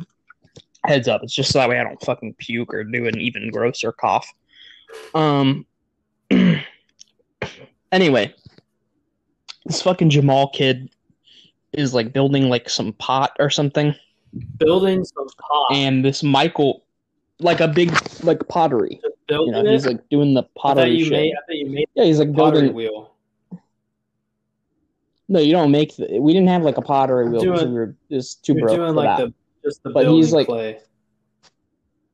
heads 0.85 1.07
up, 1.07 1.21
it's 1.23 1.33
just 1.33 1.51
so 1.51 1.59
that 1.59 1.69
way 1.69 1.79
I 1.79 1.83
don't 1.83 2.01
fucking 2.03 2.33
puke 2.35 2.73
or 2.73 2.83
do 2.83 3.07
an 3.07 3.19
even 3.19 3.49
grosser 3.49 3.91
cough. 3.91 4.31
Um. 5.13 5.65
anyway, 7.91 8.33
this 9.65 9.81
fucking 9.81 10.09
Jamal 10.09 10.49
kid 10.49 10.89
is 11.73 11.93
like 11.93 12.13
building 12.13 12.49
like 12.49 12.69
some 12.69 12.93
pot 12.93 13.35
or 13.39 13.49
something, 13.49 13.95
Building 14.57 15.03
some 15.03 15.27
pot. 15.27 15.67
and 15.73 16.03
this 16.03 16.23
Michael, 16.23 16.83
like 17.39 17.59
a 17.61 17.67
big 17.67 17.91
like 18.23 18.45
pottery. 18.47 18.99
Just 19.37 19.45
You 19.45 19.51
know, 19.63 19.71
he's 19.71 19.85
like 19.85 20.09
doing 20.09 20.33
the 20.33 20.41
I 20.41 20.43
thought 20.43 20.55
pottery 20.55 21.09
made. 21.09 21.33
I 21.33 21.35
thought 21.47 21.55
you 21.57 21.65
made 21.69 21.89
Yeah, 21.95 22.03
he's 22.05 22.19
like 22.19 22.33
building. 22.33 22.73
wheel. 22.73 23.15
No, 25.29 25.39
you 25.39 25.53
don't 25.53 25.71
make. 25.71 25.95
The, 25.95 26.19
we 26.19 26.33
didn't 26.33 26.49
have 26.49 26.63
like 26.63 26.77
a 26.77 26.81
pottery 26.81 27.29
wheel 27.29 27.41
because 27.41 27.65
we 27.65 27.71
were 27.73 27.95
just 28.11 28.43
too 28.43 28.53
broke 28.55 28.75
doing 28.75 28.89
for 28.89 28.93
like 28.95 29.17
that. 29.17 29.27
the 29.27 29.33
just 29.63 29.81
the 29.83 29.91
But 29.91 30.03
building 30.03 30.17
he's, 30.23 30.33
like- 30.33 30.47
clay. 30.47 30.79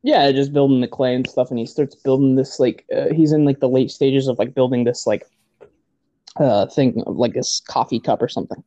Yeah, 0.04 0.32
just 0.32 0.54
building 0.54 0.80
the 0.80 0.88
clay 0.88 1.16
and 1.16 1.28
stuff, 1.28 1.50
and 1.50 1.58
he 1.60 1.66
starts 1.66 1.96
building 1.96 2.36
this 2.36 2.60
like 2.60 2.86
uh, 2.96 3.08
he's 3.14 3.32
in 3.34 3.44
like 3.46 3.60
the 3.60 3.68
late 3.68 3.92
stages 3.92 4.28
of 4.28 4.38
like 4.40 4.54
building 4.54 4.84
this 4.86 5.06
like 5.08 5.26
uh 6.40 6.68
thing 6.68 7.04
like 7.08 7.34
this 7.34 7.62
coffee 7.68 8.00
cup 8.00 8.22
or 8.22 8.30
something. 8.30 8.64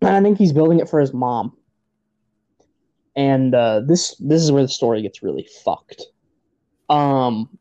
And 0.00 0.10
I 0.16 0.22
think 0.22 0.38
he's 0.38 0.52
building 0.52 0.78
it 0.80 0.88
for 0.88 1.00
his 1.00 1.12
mom. 1.12 1.56
And 3.16 3.54
uh, 3.54 3.80
this 3.80 4.14
this 4.18 4.40
is 4.42 4.50
where 4.52 4.62
the 4.62 4.68
story 4.68 5.02
gets 5.02 5.22
really 5.22 5.46
fucked. 5.64 6.02
Um, 6.88 7.58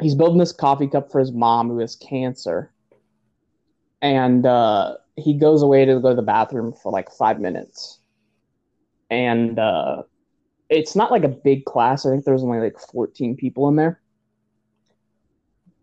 he's 0.00 0.14
building 0.14 0.38
this 0.38 0.52
coffee 0.52 0.88
cup 0.88 1.10
for 1.10 1.18
his 1.18 1.32
mom 1.32 1.68
who 1.68 1.78
has 1.78 1.96
cancer, 1.96 2.72
and 4.00 4.46
uh, 4.46 4.96
he 5.16 5.34
goes 5.34 5.62
away 5.62 5.84
to 5.84 6.00
go 6.00 6.10
to 6.10 6.14
the 6.14 6.22
bathroom 6.22 6.72
for 6.72 6.92
like 6.92 7.10
five 7.10 7.40
minutes, 7.40 7.98
and 9.10 9.58
uh, 9.58 10.02
it's 10.68 10.96
not 10.96 11.10
like 11.10 11.24
a 11.24 11.28
big 11.28 11.64
class. 11.64 12.06
I 12.06 12.10
think 12.10 12.24
there's 12.24 12.42
only 12.42 12.58
like 12.58 12.78
14 12.78 13.36
people 13.36 13.68
in 13.68 13.76
there. 13.76 14.00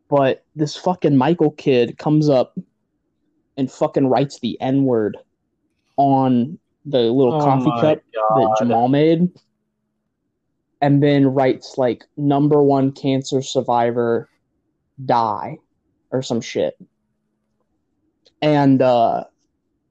But 0.09 0.43
this 0.55 0.75
fucking 0.75 1.15
Michael 1.15 1.51
kid 1.51 1.99
comes 1.99 2.27
up 2.27 2.57
and 3.55 3.71
fucking 3.71 4.07
writes 4.07 4.39
the 4.39 4.59
N 4.59 4.85
word 4.85 5.17
on 5.97 6.57
the 6.85 7.01
little 7.01 7.35
Oh 7.35 7.45
coffee 7.45 7.71
cup 7.79 7.99
that 8.13 8.55
Jamal 8.57 8.87
made. 8.87 9.29
And 10.81 11.03
then 11.03 11.27
writes 11.27 11.77
like 11.77 12.05
number 12.15 12.63
one 12.63 12.91
cancer 12.91 13.41
survivor 13.41 14.29
die 15.05 15.57
or 16.11 16.21
some 16.21 16.41
shit. 16.41 16.77
And 18.41 18.81
uh 18.81 19.25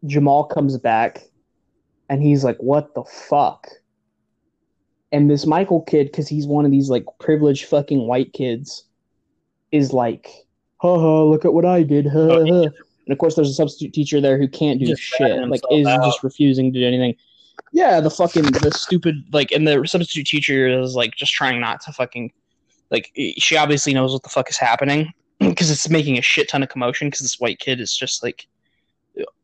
Jamal 0.06 0.44
comes 0.44 0.78
back 0.78 1.22
and 2.08 2.22
he's 2.22 2.44
like, 2.44 2.56
What 2.58 2.94
the 2.94 3.04
fuck? 3.04 3.68
And 5.12 5.30
this 5.30 5.46
Michael 5.46 5.82
kid, 5.82 6.06
because 6.08 6.28
he's 6.28 6.46
one 6.46 6.64
of 6.64 6.70
these 6.70 6.90
like 6.90 7.04
privileged 7.18 7.64
fucking 7.66 8.06
white 8.06 8.32
kids, 8.32 8.84
is 9.72 9.92
like, 9.92 10.28
ha 10.78 10.98
ha, 10.98 11.22
look 11.24 11.44
at 11.44 11.54
what 11.54 11.64
I 11.64 11.82
did. 11.82 12.06
Ha, 12.06 12.18
Oh, 12.18 12.46
ha. 12.46 12.70
And 13.06 13.12
of 13.12 13.18
course, 13.18 13.34
there's 13.34 13.48
a 13.48 13.54
substitute 13.54 13.94
teacher 13.94 14.20
there 14.20 14.36
who 14.38 14.46
can't 14.46 14.78
do 14.78 14.84
Just 14.84 15.00
shit. 15.00 15.48
Like, 15.48 15.62
is 15.70 15.86
out. 15.86 16.04
just 16.04 16.22
refusing 16.22 16.72
to 16.74 16.78
do 16.78 16.86
anything. 16.86 17.14
Yeah, 17.72 18.00
the 18.00 18.10
fucking 18.10 18.44
the 18.44 18.70
stupid 18.72 19.16
like, 19.32 19.52
and 19.52 19.66
the 19.66 19.86
substitute 19.86 20.26
teacher 20.26 20.68
is 20.68 20.94
like 20.94 21.14
just 21.14 21.32
trying 21.32 21.60
not 21.60 21.80
to 21.82 21.92
fucking 21.92 22.32
like. 22.90 23.12
She 23.38 23.56
obviously 23.56 23.94
knows 23.94 24.12
what 24.12 24.22
the 24.22 24.28
fuck 24.28 24.48
is 24.50 24.56
happening 24.56 25.12
because 25.40 25.70
it's 25.70 25.88
making 25.88 26.18
a 26.18 26.22
shit 26.22 26.48
ton 26.48 26.62
of 26.62 26.68
commotion. 26.68 27.08
Because 27.08 27.20
this 27.20 27.40
white 27.40 27.58
kid 27.58 27.80
is 27.80 27.96
just 27.96 28.22
like 28.22 28.46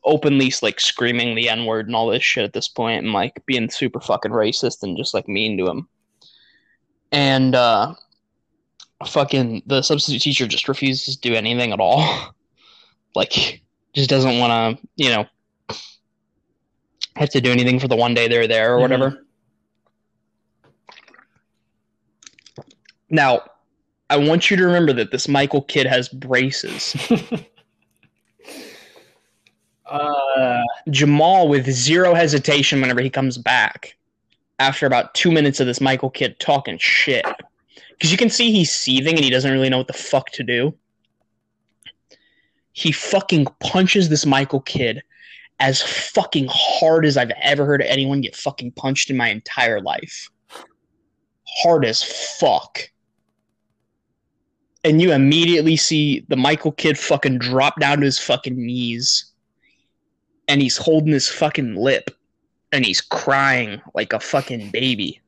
openly 0.05 0.53
like 0.63 0.81
screaming 0.81 1.35
the 1.35 1.49
n 1.49 1.67
word 1.67 1.87
and 1.87 1.97
all 1.97 2.09
this 2.09 2.23
shit 2.23 2.45
at 2.45 2.53
this 2.53 2.69
point, 2.69 3.05
and 3.05 3.13
like 3.13 3.43
being 3.47 3.71
super 3.71 4.01
fucking 4.01 4.33
racist 4.33 4.83
and 4.83 4.97
just 4.97 5.15
like 5.15 5.29
mean 5.29 5.59
to 5.59 5.67
him. 5.67 5.89
And 7.13 7.55
uh, 7.55 7.95
fucking 9.07 9.63
the 9.67 9.83
substitute 9.83 10.23
teacher 10.23 10.47
just 10.47 10.69
refuses 10.69 11.17
to 11.17 11.21
do 11.21 11.35
anything 11.35 11.73
at 11.73 11.81
all. 11.81 12.35
like, 13.15 13.63
just 13.95 14.11
doesn't 14.11 14.39
want 14.39 14.79
to, 14.79 14.89
you 14.97 15.11
know, 15.11 15.27
have 17.17 17.31
to 17.31 17.41
do 17.41 17.51
anything 17.51 17.79
for 17.79 17.89
the 17.89 17.97
one 17.97 18.15
day 18.15 18.29
they're 18.29 18.49
there 18.49 18.75
or 18.75 18.81
whatever. 18.81 19.25
Now, 23.11 23.43
I 24.11 24.17
want 24.17 24.51
you 24.51 24.57
to 24.57 24.65
remember 24.65 24.93
that 24.95 25.13
this 25.13 25.29
Michael 25.29 25.63
kid 25.63 25.87
has 25.87 26.09
braces. 26.09 26.97
Uh, 29.87 30.63
Jamal, 30.91 31.47
with 31.47 31.71
zero 31.71 32.15
hesitation, 32.15 32.81
whenever 32.81 33.01
he 33.01 33.11
comes 33.11 33.39
back, 33.39 33.97
after 34.59 34.87
about 34.87 35.15
two 35.15 35.31
minutes 35.31 35.61
of 35.61 35.67
this 35.67 35.81
Michael 35.81 36.11
kid 36.11 36.41
talking 36.41 36.79
shit, 36.79 37.25
because 37.91 38.11
you 38.11 38.17
can 38.17 38.31
see 38.31 38.51
he's 38.51 38.75
seething 38.75 39.15
and 39.15 39.25
he 39.25 39.31
doesn't 39.31 39.53
really 39.53 39.69
know 39.69 39.79
what 39.79 39.87
the 39.87 39.93
fuck 39.93 40.31
to 40.31 40.43
do. 40.43 40.75
He 42.73 42.91
fucking 42.91 43.47
punches 43.61 44.09
this 44.09 44.27
Michael 44.27 44.63
kid 44.63 45.03
as 45.65 45.81
fucking 45.81 46.47
hard 46.51 47.07
as 47.07 47.17
I've 47.17 47.33
ever 47.41 47.65
heard 47.65 47.81
anyone 47.81 48.21
get 48.21 48.37
fucking 48.37 48.73
punched 48.73 49.09
in 49.09 49.17
my 49.17 49.31
entire 49.31 49.81
life. 49.81 50.29
Hard 51.63 51.87
as 51.87 52.03
fuck. 52.03 52.81
And 54.85 55.01
you 55.01 55.13
immediately 55.13 55.79
see 55.79 56.27
the 56.29 56.37
Michael 56.37 56.73
kid 56.73 56.99
fucking 56.99 57.39
drop 57.39 57.81
down 57.81 58.01
to 58.01 58.05
his 58.05 58.19
fucking 58.19 58.55
knees 58.55 59.33
and 60.49 60.61
he's 60.61 60.77
holding 60.77 61.15
his 61.15 61.31
fucking 61.31 61.77
lip 61.77 62.11
and 62.71 62.85
he's 62.85 63.01
crying 63.01 63.81
like 63.95 64.13
a 64.13 64.21
fucking 64.21 64.69
baby. 64.71 65.23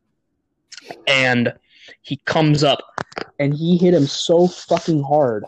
And 1.06 1.54
he 2.02 2.18
comes 2.26 2.62
up 2.62 2.80
and 3.38 3.54
he 3.54 3.78
hit 3.78 3.94
him 3.94 4.06
so 4.06 4.48
fucking 4.48 5.02
hard 5.02 5.46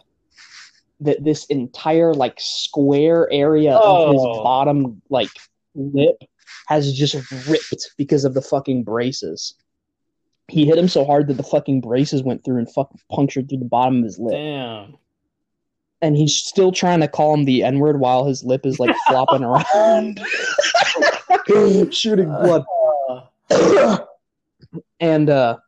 that 1.00 1.22
this 1.24 1.44
entire 1.46 2.12
like 2.14 2.34
square 2.38 3.28
area 3.32 3.74
of 3.74 4.12
his 4.12 4.20
Oh. 4.22 4.42
bottom 4.42 5.00
like 5.10 5.30
lip 5.74 6.16
has 6.66 6.92
just 6.92 7.14
ripped 7.48 7.90
because 7.96 8.24
of 8.24 8.34
the 8.34 8.42
fucking 8.42 8.82
braces. 8.84 9.54
He 10.48 10.64
hit 10.66 10.78
him 10.78 10.88
so 10.88 11.04
hard 11.04 11.28
that 11.28 11.34
the 11.36 11.42
fucking 11.42 11.80
braces 11.82 12.22
went 12.22 12.42
through 12.44 12.58
and 12.58 12.72
fucking 12.72 13.00
punctured 13.12 13.48
through 13.48 13.58
the 13.58 13.64
bottom 13.66 13.98
of 13.98 14.04
his 14.04 14.18
lip 14.18 14.32
damn. 14.34 14.96
and 16.00 16.16
he's 16.16 16.34
still 16.36 16.72
trying 16.72 17.00
to 17.00 17.08
call 17.08 17.34
him 17.34 17.44
the 17.44 17.62
N 17.62 17.78
word 17.78 18.00
while 18.00 18.24
his 18.26 18.42
lip 18.44 18.64
is 18.66 18.78
like 18.80 18.94
flopping 19.06 19.44
around, 19.44 20.20
shooting 21.94 22.28
blood. 22.28 22.64
And 25.00 25.30
uh, 25.30 25.58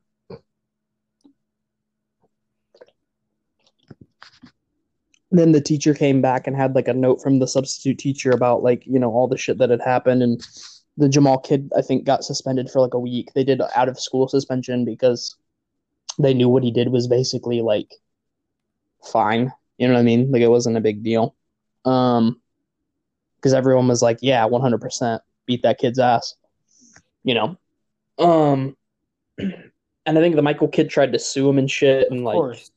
then 5.31 5.53
the 5.53 5.61
teacher 5.61 5.95
came 5.95 6.21
back 6.21 6.47
and 6.47 6.57
had 6.57 6.75
like 6.75 6.89
a 6.89 6.95
note 6.95 7.23
from 7.23 7.39
the 7.39 7.47
substitute 7.47 7.99
teacher 7.99 8.31
about 8.31 8.63
like 8.63 8.85
you 8.87 8.99
know 8.99 9.11
all 9.11 9.29
the 9.29 9.39
shit 9.39 9.59
that 9.59 9.71
had 9.71 9.81
happened 9.81 10.23
and 10.23 10.45
the 10.97 11.09
Jamal 11.09 11.39
kid 11.39 11.71
I 11.77 11.83
think 11.83 12.05
got 12.05 12.25
suspended 12.25 12.71
for 12.71 12.81
like 12.81 12.95
a 12.95 12.99
week. 12.99 13.31
They 13.35 13.45
did 13.45 13.63
out 13.75 13.89
of 13.89 13.99
school 13.99 14.29
suspension 14.29 14.85
because 14.85 15.37
they 16.19 16.35
knew 16.35 16.49
what 16.49 16.63
he 16.63 16.71
did 16.71 16.89
was 16.89 17.09
basically 17.09 17.63
like 17.63 17.95
fine. 19.05 19.53
You 19.79 19.89
know 19.89 19.95
what 19.95 20.01
I 20.01 20.05
mean? 20.05 20.31
Like 20.31 20.43
it 20.43 20.51
wasn't 20.51 20.77
a 20.77 20.81
big 20.81 21.03
deal. 21.03 21.35
Um, 21.85 22.41
because 23.37 23.55
everyone 23.55 23.89
was 23.89 24.03
like, 24.03 24.19
"Yeah, 24.21 24.45
one 24.45 24.61
hundred 24.61 24.83
percent, 24.83 25.23
beat 25.47 25.63
that 25.63 25.79
kid's 25.79 25.99
ass." 25.99 26.35
You 27.25 27.35
know. 27.35 27.57
Um, 28.19 28.77
and 29.39 29.73
I 30.07 30.21
think 30.21 30.37
the 30.37 30.43
Michael 30.43 30.69
kid 30.69 30.91
tried 30.91 31.13
to 31.13 31.19
sue 31.19 31.49
him 31.49 31.59
and 31.59 31.71
shit, 31.71 32.11
and 32.11 32.21
Of 32.21 32.25
like 32.25 32.35
course. 32.35 32.71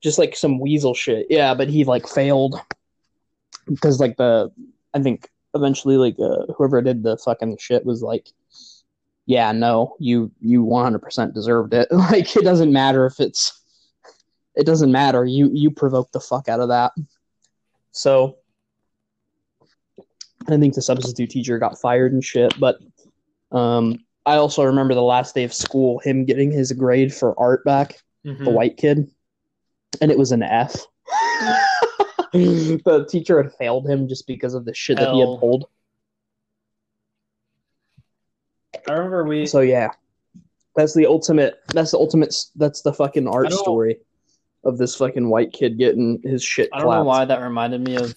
Just 0.00 0.18
like 0.18 0.36
some 0.36 0.58
weasel 0.58 0.94
shit. 0.94 1.26
Yeah, 1.30 1.54
but 1.54 1.68
he 1.68 1.84
like 1.84 2.06
failed 2.08 2.60
because 3.66 4.00
like 4.00 4.16
the 4.16 4.50
I 4.94 5.00
think 5.00 5.28
eventually 5.54 5.96
like 5.96 6.16
uh, 6.18 6.52
whoever 6.56 6.80
did 6.82 7.02
the 7.02 7.16
fucking 7.18 7.56
shit 7.58 7.84
was 7.84 8.02
like, 8.02 8.28
yeah, 9.26 9.52
no, 9.52 9.96
you 9.98 10.30
you 10.40 10.62
one 10.62 10.84
hundred 10.84 11.02
percent 11.02 11.34
deserved 11.34 11.74
it. 11.74 11.88
like 11.92 12.34
it 12.36 12.44
doesn't 12.44 12.72
matter 12.72 13.06
if 13.06 13.20
it's 13.20 13.56
it 14.54 14.66
doesn't 14.66 14.90
matter. 14.92 15.24
You 15.24 15.50
you 15.52 15.70
provoked 15.70 16.12
the 16.12 16.20
fuck 16.20 16.48
out 16.48 16.60
of 16.60 16.68
that. 16.68 16.92
So 17.92 18.36
I 20.48 20.56
think 20.56 20.74
the 20.74 20.82
substitute 20.82 21.30
teacher 21.30 21.58
got 21.58 21.78
fired 21.80 22.12
and 22.12 22.24
shit, 22.24 22.58
but 22.58 22.78
um 23.52 23.98
I 24.26 24.36
also 24.36 24.62
remember 24.64 24.94
the 24.94 25.02
last 25.02 25.34
day 25.34 25.44
of 25.44 25.52
school 25.52 25.98
him 26.00 26.24
getting 26.24 26.50
his 26.50 26.72
grade 26.72 27.12
for 27.14 27.38
art 27.38 27.64
back 27.64 27.98
Mhm. 28.26 28.44
the 28.44 28.50
white 28.50 28.76
kid, 28.76 29.10
and 30.00 30.10
it 30.10 30.18
was 30.18 30.32
an 30.32 30.42
F. 30.42 30.76
the 32.32 33.06
teacher 33.10 33.42
had 33.42 33.52
failed 33.54 33.88
him 33.88 34.08
just 34.08 34.26
because 34.26 34.54
of 34.54 34.64
the 34.64 34.74
shit 34.74 34.98
that 34.98 35.12
he 35.12 35.20
Hell. 35.20 35.34
had 35.34 35.40
pulled. 35.40 35.66
I 38.88 38.92
remember 38.92 39.24
we. 39.24 39.46
So 39.46 39.60
yeah, 39.60 39.90
that's 40.76 40.94
the 40.94 41.06
ultimate. 41.06 41.60
That's 41.74 41.90
the 41.90 41.98
ultimate. 41.98 42.34
That's 42.56 42.82
the 42.82 42.92
fucking 42.92 43.26
I 43.28 43.30
art 43.30 43.50
don't- 43.50 43.58
story 43.58 43.98
of 44.64 44.76
this 44.76 44.94
fucking 44.94 45.26
white 45.28 45.52
kid 45.54 45.78
getting 45.78 46.20
his 46.22 46.44
shit 46.44 46.68
I 46.72 46.78
don't 46.80 46.84
know 46.86 46.90
clapped. 47.02 47.06
why 47.06 47.24
that 47.24 47.40
reminded 47.42 47.80
me 47.80 47.96
of 47.96 48.14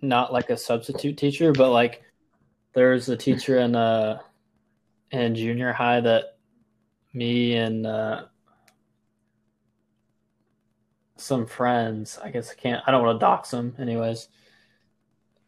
not 0.00 0.32
like 0.32 0.48
a 0.48 0.56
substitute 0.56 1.18
teacher, 1.18 1.52
but 1.52 1.70
like 1.70 2.02
there's 2.72 3.08
a 3.10 3.16
teacher 3.16 3.58
in 3.58 3.76
uh 3.76 4.18
in 5.10 5.34
junior 5.34 5.72
high 5.74 6.00
that 6.00 6.38
me 7.12 7.56
and 7.56 7.86
uh 7.86 8.24
some 11.16 11.46
friends, 11.46 12.18
I 12.22 12.30
guess 12.30 12.50
I 12.50 12.54
can't 12.54 12.82
I 12.86 12.90
don't 12.90 13.02
want 13.04 13.16
to 13.16 13.24
dox 13.24 13.50
them 13.50 13.74
anyways. 13.78 14.28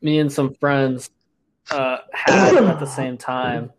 Me 0.01 0.19
and 0.19 0.33
some 0.33 0.55
friends 0.55 1.11
uh 1.71 1.99
had 2.13 2.57
at 2.57 2.81
the 2.81 2.87
same 2.87 3.19
time 3.19 3.71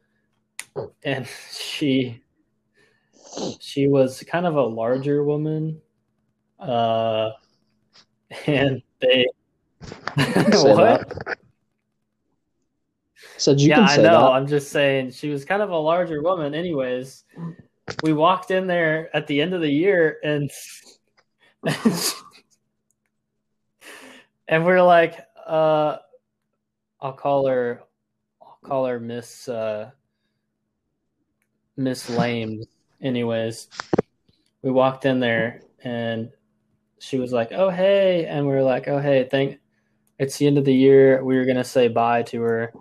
and 1.04 1.28
she 1.52 2.22
she 3.60 3.88
was 3.88 4.24
kind 4.28 4.46
of 4.46 4.56
a 4.56 4.62
larger 4.62 5.24
woman 5.24 5.82
uh 6.60 7.32
and 8.46 8.82
they 9.00 9.26
what 9.82 10.76
that. 10.78 11.38
Said 13.38 13.60
you 13.60 13.70
yeah 13.70 13.82
i 13.82 13.96
know 13.96 14.04
that. 14.04 14.32
i'm 14.32 14.48
just 14.48 14.72
saying 14.72 15.12
she 15.12 15.30
was 15.30 15.46
kind 15.46 15.62
of 15.62 15.70
a 15.70 15.78
larger 15.78 16.22
woman 16.22 16.54
anyways 16.54 17.24
we 18.04 18.14
walked 18.14 18.52
in 18.52 18.68
there 18.68 19.16
at 19.16 19.26
the 19.28 19.42
end 19.42 19.54
of 19.54 19.62
the 19.62 19.70
year 19.70 20.20
and 20.24 20.52
and 24.48 24.66
we're 24.66 24.82
like 24.82 25.20
uh 25.46 25.98
i'll 27.02 27.14
call 27.14 27.48
her 27.48 27.82
i'll 28.42 28.60
call 28.64 28.86
her 28.86 29.00
miss 29.00 29.50
uh 29.50 29.92
miss 31.76 32.10
lame. 32.10 32.64
Anyways 33.02 33.68
we 34.62 34.72
walked 34.72 35.06
in 35.06 35.20
there 35.20 35.62
and 35.84 36.30
she 37.00 37.18
was 37.18 37.32
like 37.32 37.52
oh 37.52 37.70
hey. 37.70 38.26
And 38.26 38.46
we 38.46 38.54
were 38.54 38.64
like 38.64 38.88
oh 38.88 39.00
hey 39.00 39.28
thank 39.30 39.60
it's 40.18 40.38
the 40.38 40.48
end 40.48 40.58
of 40.58 40.66
the 40.66 40.74
year. 40.74 41.24
We 41.24 41.38
were 41.38 41.46
gonna 41.46 41.64
say 41.64 41.88
bye 41.88 42.24
to 42.24 42.42
her. 42.42 42.74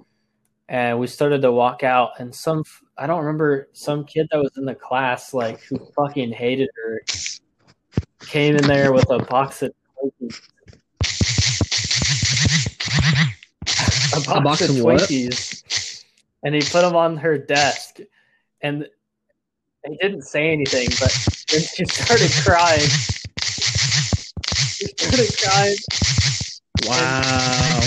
And 0.68 0.98
we 0.98 1.06
started 1.06 1.42
to 1.42 1.52
walk 1.52 1.82
out 1.82 2.12
and 2.18 2.34
some 2.34 2.62
i 2.96 3.06
don't 3.06 3.24
remember 3.24 3.68
some 3.72 4.04
kid 4.04 4.28
that 4.30 4.38
was 4.38 4.56
in 4.56 4.64
the 4.64 4.74
class 4.74 5.32
like 5.32 5.60
who 5.62 5.78
fucking 5.96 6.32
hated 6.32 6.68
her 6.76 7.00
came 8.26 8.56
in 8.56 8.66
there 8.66 8.92
with 8.92 9.08
a 9.10 9.18
box 9.18 9.62
of 9.62 9.72
Twinkies. 10.02 10.40
a 14.14 14.20
box, 14.20 14.44
box 14.44 14.60
of 14.62 14.70
of 14.76 14.82
what? 14.82 15.00
Twinkies, 15.00 16.04
and 16.42 16.54
he 16.54 16.60
put 16.60 16.82
them 16.82 16.96
on 16.96 17.16
her 17.16 17.38
desk, 17.38 17.98
and 18.60 18.86
he 19.86 19.96
didn't 19.96 20.22
say 20.22 20.50
anything, 20.50 20.88
but 21.00 21.12
then 21.50 21.62
she 21.62 21.84
started 21.86 22.30
crying. 22.44 22.88
She 24.76 24.86
started 24.96 25.30
crying. 25.42 25.76
Wow. 26.86 27.80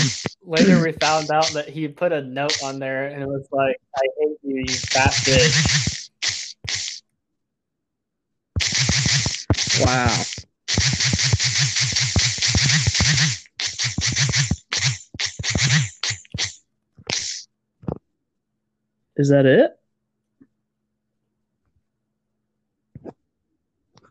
Later, 0.44 0.82
we 0.82 0.92
found 0.92 1.30
out 1.30 1.48
that 1.52 1.68
he 1.68 1.88
put 1.88 2.12
a 2.12 2.22
note 2.22 2.62
on 2.62 2.78
there, 2.78 3.06
and 3.06 3.22
it 3.22 3.28
was 3.28 3.46
like, 3.52 3.76
"I 3.96 4.06
hate 4.18 4.36
you, 4.42 4.64
you 4.66 4.74
fat 4.74 5.12
bitch." 5.12 5.91
Wow. 9.84 10.22
Is 19.16 19.28
that 19.28 19.44
it? 19.44 19.72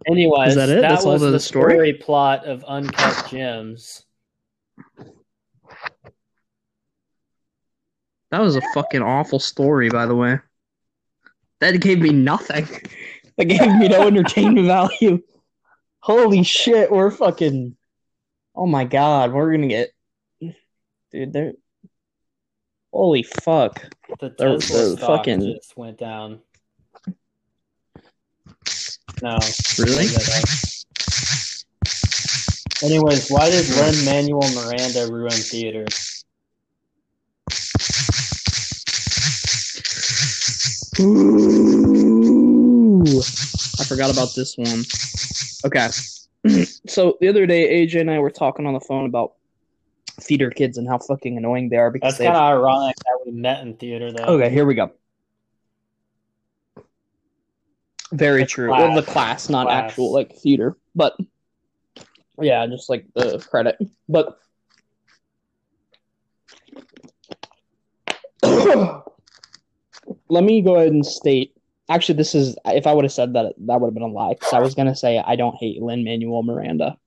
Anyways, 0.08 0.50
Is 0.50 0.56
that 0.56 0.70
it? 0.70 0.82
That's 0.82 1.06
all 1.06 1.14
was 1.14 1.22
the 1.22 1.32
the 1.32 1.40
story? 1.40 1.74
story 1.74 1.94
plot 1.94 2.46
of 2.46 2.64
Uncut 2.66 3.28
Gems. 3.30 4.04
That 8.32 8.42
was 8.42 8.56
a 8.56 8.62
fucking 8.74 9.02
awful 9.02 9.40
story, 9.40 9.90
by 9.90 10.06
the 10.06 10.16
way. 10.16 10.40
That 11.60 11.80
gave 11.82 12.00
me 12.00 12.10
nothing. 12.12 12.68
That 13.38 13.46
gave 13.46 13.76
me 13.76 13.88
no 13.88 14.06
entertainment 14.08 14.68
value. 14.68 15.24
Holy 16.02 16.44
shit, 16.44 16.92
we're 16.92 17.12
fucking. 17.12 17.76
Oh 18.56 18.66
my 18.68 18.84
god, 18.86 19.32
we're 19.34 19.52
gonna 19.52 19.68
get. 19.68 19.92
Dude, 21.12 21.34
they're. 21.34 21.54
Holy 22.92 23.24
fuck. 23.24 23.82
The 24.20 24.34
They're- 24.38 24.58
Tesla 24.58 24.78
they're 24.78 24.98
stock 24.98 25.08
fucking- 25.20 25.42
just 25.56 25.78
went 25.78 25.98
down. 25.98 26.42
No, 29.22 29.38
Really? 29.78 30.08
look 30.08 30.14
that 30.14 30.44
up. 30.44 30.50
Anyways, 32.84 33.30
why 33.30 33.50
did 33.52 33.70
Lin 33.70 34.06
Manuel 34.06 34.50
Miranda 34.56 35.08
ruin 35.12 35.32
theater? 35.32 35.86
Ooh. 41.00 42.08
I 43.80 43.84
forgot 43.86 44.12
about 44.12 44.34
this 44.36 44.58
one. 44.58 44.84
Okay. 45.66 45.90
so 46.88 47.18
the 47.22 47.28
other 47.28 47.46
day, 47.46 47.86
AJ 47.86 48.02
and 48.02 48.12
I 48.12 48.20
were 48.20 48.32
talking 48.32 48.66
on 48.66 48.74
the 48.74 48.80
phone 48.80 49.06
about 49.06 49.34
theater 50.20 50.50
kids 50.50 50.78
and 50.78 50.88
how 50.88 50.98
fucking 51.00 51.38
annoying 51.38 51.70
they 51.70 51.78
are 51.78 51.92
because 51.92 52.18
That's 52.18 52.28
kind 52.28 52.36
of 52.38 52.42
ironic 52.44 52.96
that 52.98 53.20
we 53.26 53.32
met 53.32 53.62
in 53.62 53.76
theater, 53.76 54.12
though. 54.12 54.24
Okay, 54.24 54.50
here 54.50 54.66
we 54.66 54.76
go. 54.76 54.92
Very 58.12 58.42
The 58.42 58.48
true. 58.48 58.70
Well, 58.72 58.94
the 58.96 59.02
class. 59.02 59.14
class, 59.14 59.50
not 59.50 59.68
Class. 59.68 59.92
actual 59.92 60.12
like 60.12 60.36
theater, 60.36 60.76
but 60.96 61.16
yeah, 62.40 62.66
just 62.68 62.90
like 62.90 63.06
the 63.16 63.40
credit. 63.40 63.78
But 64.10 64.38
let 70.30 70.44
me 70.44 70.62
go 70.62 70.76
ahead 70.76 70.92
and 70.92 71.06
state. 71.06 71.56
Actually, 71.90 72.16
this 72.16 72.36
is 72.36 72.56
if 72.66 72.88
I 72.88 72.94
would 72.94 73.06
have 73.06 73.12
said 73.12 73.34
that, 73.34 73.54
that 73.58 73.82
would 73.82 73.88
have 73.88 73.94
been 73.94 74.04
a 74.04 74.08
lie. 74.08 74.34
Because 74.34 74.54
I 74.54 74.60
was 74.60 74.76
gonna 74.76 74.96
say 74.96 75.20
I 75.20 75.36
don't 75.36 75.56
hate 75.56 75.82
Lin 75.82 76.04
Manuel 76.04 76.44
Miranda. 76.44 76.98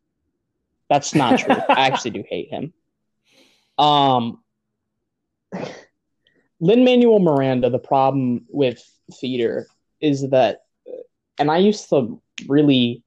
That's 0.91 1.15
not 1.15 1.39
true. 1.39 1.55
I 1.69 1.87
actually 1.87 2.13
do 2.13 2.25
hate 2.29 2.51
him. 2.51 2.73
Um, 3.79 4.43
Lin 6.61 6.85
Manuel 6.85 7.19
Miranda. 7.19 7.71
The 7.71 7.79
problem 7.79 8.47
with 8.49 8.83
theater 9.21 9.67
is 10.01 10.29
that, 10.31 10.65
and 11.39 11.51
I 11.51 11.59
used 11.59 11.89
to 11.91 12.21
really 12.47 13.03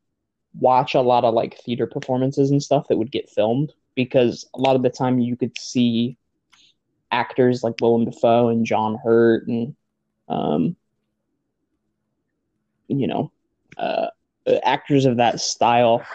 watch 0.60 0.96
a 0.96 1.02
lot 1.02 1.24
of 1.24 1.34
like 1.34 1.60
theater 1.60 1.86
performances 1.86 2.52
and 2.52 2.62
stuff 2.62 2.88
that 2.88 2.98
would 2.98 3.12
get 3.12 3.30
filmed 3.30 3.74
because 3.96 4.48
a 4.56 4.60
lot 4.60 4.76
of 4.76 4.84
the 4.84 4.90
time 4.90 5.20
you 5.20 5.36
could 5.36 5.58
see 5.58 6.18
actors 7.12 7.64
like 7.64 7.76
Willem 7.82 8.06
Dafoe 8.06 8.50
and 8.50 8.66
John 8.66 8.98
Hurt 9.04 9.48
and 9.48 9.76
um, 10.28 10.76
you 12.88 13.08
know 13.08 13.32
uh, 13.78 14.08
actors 14.64 15.06
of 15.06 15.18
that 15.18 15.40
style 15.40 16.06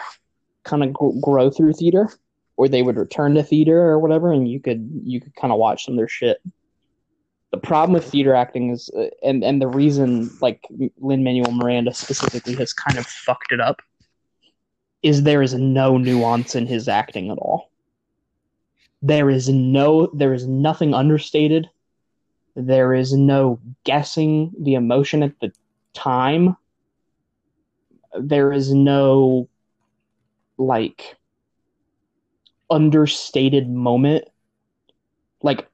kind 0.63 0.83
of 0.83 0.93
gr- 0.93 1.19
grow 1.21 1.49
through 1.49 1.73
theater 1.73 2.09
or 2.55 2.67
they 2.67 2.81
would 2.81 2.97
return 2.97 3.33
to 3.35 3.43
theater 3.43 3.79
or 3.79 3.99
whatever 3.99 4.31
and 4.31 4.47
you 4.47 4.59
could 4.59 4.89
you 5.03 5.19
could 5.19 5.35
kind 5.35 5.51
of 5.51 5.59
watch 5.59 5.85
some 5.85 5.93
of 5.93 5.97
their 5.97 6.07
shit 6.07 6.41
the 7.53 7.59
problem 7.59 7.93
with 7.93 8.05
theater 8.05 8.33
acting 8.33 8.71
is, 8.71 8.89
uh, 8.97 9.09
and 9.21 9.43
and 9.43 9.61
the 9.61 9.67
reason 9.67 10.27
like 10.41 10.65
Lin 10.97 11.23
Manuel 11.23 11.51
Miranda 11.51 11.93
specifically 11.93 12.55
has 12.55 12.73
kind 12.73 12.97
of 12.97 13.05
fucked 13.05 13.51
it 13.51 13.61
up, 13.61 13.79
is 15.03 15.21
there 15.21 15.43
is 15.43 15.53
no 15.53 15.99
nuance 15.99 16.55
in 16.55 16.65
his 16.65 16.87
acting 16.87 17.29
at 17.29 17.37
all. 17.37 17.69
There 19.03 19.29
is 19.29 19.49
no, 19.49 20.07
there 20.15 20.33
is 20.33 20.47
nothing 20.47 20.95
understated. 20.95 21.69
There 22.55 22.91
is 22.91 23.13
no 23.13 23.59
guessing 23.83 24.51
the 24.59 24.73
emotion 24.73 25.21
at 25.21 25.39
the 25.39 25.51
time. 25.93 26.57
There 28.19 28.53
is 28.53 28.73
no 28.73 29.49
like 30.57 31.15
understated 32.69 33.69
moment. 33.69 34.25
Like 35.41 35.67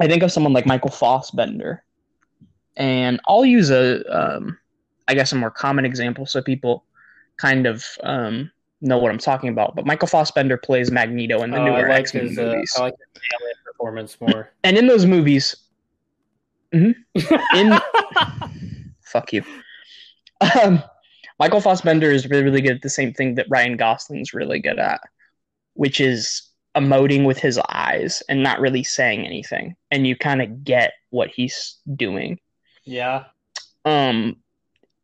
I 0.00 0.06
think 0.06 0.22
of 0.22 0.32
someone 0.32 0.52
like 0.52 0.66
Michael 0.66 0.90
Fassbender, 0.90 1.84
and 2.76 3.20
I'll 3.28 3.44
use 3.44 3.70
a, 3.70 4.02
um, 4.06 4.58
I 5.08 5.14
guess, 5.14 5.32
a 5.32 5.36
more 5.36 5.50
common 5.50 5.84
example 5.84 6.26
so 6.26 6.42
people 6.42 6.84
kind 7.36 7.66
of 7.66 7.84
um, 8.02 8.50
know 8.80 8.98
what 8.98 9.10
I'm 9.10 9.18
talking 9.18 9.48
about. 9.50 9.74
But 9.74 9.86
Michael 9.86 10.08
Fassbender 10.08 10.56
plays 10.56 10.90
Magneto 10.90 11.42
in 11.42 11.50
the 11.50 11.58
Oh, 11.58 11.64
newer 11.64 11.88
like 11.88 12.00
X 12.00 12.14
Men 12.14 12.28
his, 12.28 12.38
uh, 12.38 12.42
movies, 12.42 12.74
I 12.76 12.82
like 12.82 12.94
his 13.14 13.22
alien 13.40 13.56
performance 13.64 14.20
more. 14.20 14.50
and 14.64 14.76
in 14.76 14.86
those 14.86 15.06
movies, 15.06 15.56
in 16.72 16.94
fuck 19.02 19.32
you, 19.32 19.44
um, 20.62 20.82
Michael 21.42 21.60
Fassbender 21.60 22.12
is 22.12 22.30
really, 22.30 22.44
really 22.44 22.60
good 22.60 22.76
at 22.76 22.82
the 22.82 22.88
same 22.88 23.12
thing 23.12 23.34
that 23.34 23.48
Ryan 23.48 23.76
Gosling's 23.76 24.32
really 24.32 24.60
good 24.60 24.78
at, 24.78 25.00
which 25.74 26.00
is 26.00 26.40
emoting 26.76 27.26
with 27.26 27.36
his 27.36 27.58
eyes 27.68 28.22
and 28.28 28.44
not 28.44 28.60
really 28.60 28.84
saying 28.84 29.26
anything, 29.26 29.74
and 29.90 30.06
you 30.06 30.14
kind 30.14 30.40
of 30.40 30.62
get 30.62 30.92
what 31.10 31.30
he's 31.30 31.78
doing. 31.96 32.38
yeah, 32.84 33.24
um 33.84 34.36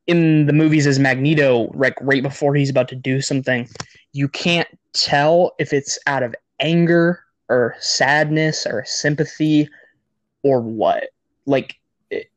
in 0.07 0.46
the 0.46 0.53
movies 0.53 0.87
as 0.87 1.01
Magneto, 1.01 1.72
like 1.74 1.96
right 2.01 2.22
before 2.22 2.55
he's 2.55 2.70
about 2.70 2.87
to 2.90 2.94
do 2.94 3.20
something, 3.20 3.68
you 4.12 4.29
can't 4.29 4.68
tell 4.92 5.57
if 5.59 5.72
it's 5.72 5.98
out 6.07 6.22
of 6.22 6.37
anger 6.61 7.20
or 7.48 7.74
sadness 7.81 8.64
or 8.64 8.85
sympathy 8.87 9.68
or 10.44 10.61
what. 10.61 11.09
Like, 11.46 11.81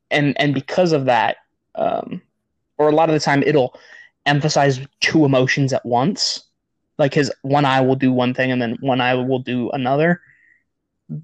and 0.10 0.36
and 0.42 0.56
because 0.56 0.92
of 0.92 1.06
that, 1.06 1.38
um, 1.76 2.24
or 2.82 2.90
a 2.90 2.96
lot 2.96 3.10
of 3.10 3.14
the 3.14 3.20
time 3.20 3.44
it'll 3.44 3.78
emphasize 4.26 4.80
two 5.00 5.24
emotions 5.24 5.72
at 5.72 5.86
once. 5.86 6.44
Like 6.98 7.14
his 7.14 7.32
one 7.44 7.66
eye 7.66 7.82
will 7.82 7.96
do 7.96 8.12
one 8.12 8.34
thing 8.34 8.52
and 8.52 8.62
then 8.62 8.78
one 8.82 9.02
eye 9.02 9.14
will 9.14 9.40
do 9.40 9.70
another 9.72 10.22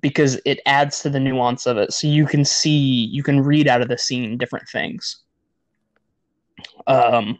because 0.01 0.39
it 0.45 0.59
adds 0.65 1.01
to 1.01 1.09
the 1.09 1.19
nuance 1.19 1.65
of 1.65 1.77
it. 1.77 1.93
So 1.93 2.07
you 2.07 2.25
can 2.25 2.45
see, 2.45 3.05
you 3.11 3.23
can 3.23 3.41
read 3.41 3.67
out 3.67 3.81
of 3.81 3.87
the 3.87 3.97
scene 3.97 4.37
different 4.37 4.67
things. 4.69 5.17
Um, 6.85 7.39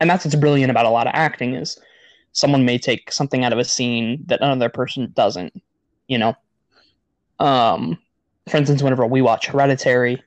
and 0.00 0.10
that's 0.10 0.24
what's 0.24 0.34
brilliant 0.36 0.70
about 0.70 0.86
a 0.86 0.90
lot 0.90 1.06
of 1.06 1.12
acting 1.14 1.54
is 1.54 1.78
someone 2.32 2.64
may 2.64 2.78
take 2.78 3.10
something 3.12 3.44
out 3.44 3.52
of 3.52 3.58
a 3.58 3.64
scene 3.64 4.24
that 4.26 4.40
another 4.42 4.68
person 4.68 5.12
doesn't. 5.14 5.54
You 6.08 6.18
know, 6.18 6.34
um, 7.38 7.98
for 8.48 8.58
instance, 8.58 8.82
whenever 8.82 9.06
we 9.06 9.22
watch 9.22 9.46
Hereditary, 9.46 10.22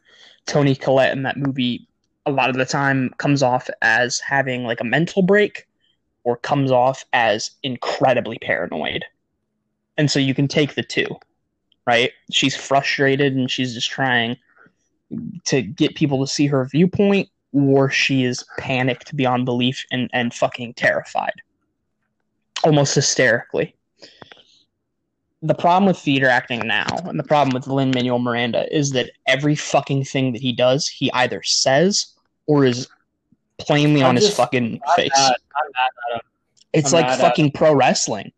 Toni 0.47 0.75
Collette 0.75 1.15
in 1.15 1.23
that 1.23 1.37
movie 1.37 1.86
a 2.27 2.31
lot 2.31 2.49
of 2.49 2.57
the 2.57 2.65
time 2.65 3.09
comes 3.17 3.41
off 3.41 3.69
as 3.81 4.19
having 4.19 4.65
like 4.65 4.81
a 4.81 4.83
mental 4.83 5.21
break 5.21 5.65
or 6.25 6.35
comes 6.35 6.71
off 6.71 7.05
as 7.13 7.51
incredibly 7.63 8.37
paranoid. 8.39 9.05
And 9.97 10.11
so 10.11 10.19
you 10.19 10.35
can 10.35 10.47
take 10.47 10.75
the 10.75 10.83
two, 10.83 11.07
right? 11.87 12.11
She's 12.29 12.55
frustrated 12.55 13.33
and 13.33 13.49
she's 13.49 13.73
just 13.73 13.89
trying 13.89 14.35
to 15.45 15.61
get 15.61 15.95
people 15.95 16.19
to 16.19 16.31
see 16.31 16.47
her 16.47 16.65
viewpoint, 16.65 17.29
or 17.53 17.89
she 17.89 18.25
is 18.25 18.43
panicked 18.59 19.15
beyond 19.15 19.45
belief 19.45 19.85
and, 19.89 20.09
and 20.11 20.33
fucking 20.33 20.73
terrified. 20.73 21.41
Almost 22.65 22.93
hysterically. 22.93 23.73
The 25.41 25.55
problem 25.55 25.87
with 25.87 25.97
theater 25.97 26.27
acting 26.27 26.67
now, 26.67 26.87
and 27.05 27.17
the 27.17 27.23
problem 27.23 27.53
with 27.53 27.67
Lin 27.67 27.91
Manuel 27.91 28.19
Miranda, 28.19 28.67
is 28.75 28.91
that 28.91 29.11
every 29.27 29.55
fucking 29.55 30.03
thing 30.03 30.33
that 30.33 30.41
he 30.41 30.51
does, 30.51 30.89
he 30.89 31.09
either 31.13 31.41
says 31.43 32.16
or 32.47 32.65
is 32.65 32.87
plainly 33.57 34.01
I'm 34.01 34.09
on 34.09 34.15
his 34.15 34.33
fucking 34.33 34.81
I'm 34.87 34.95
face. 34.95 35.11
mad. 35.15 35.35
Mad. 36.11 36.21
It's 36.73 36.93
I'm 36.93 37.01
like 37.01 37.19
fucking 37.19 37.51
pro 37.51 37.73
wrestling. 37.73 38.31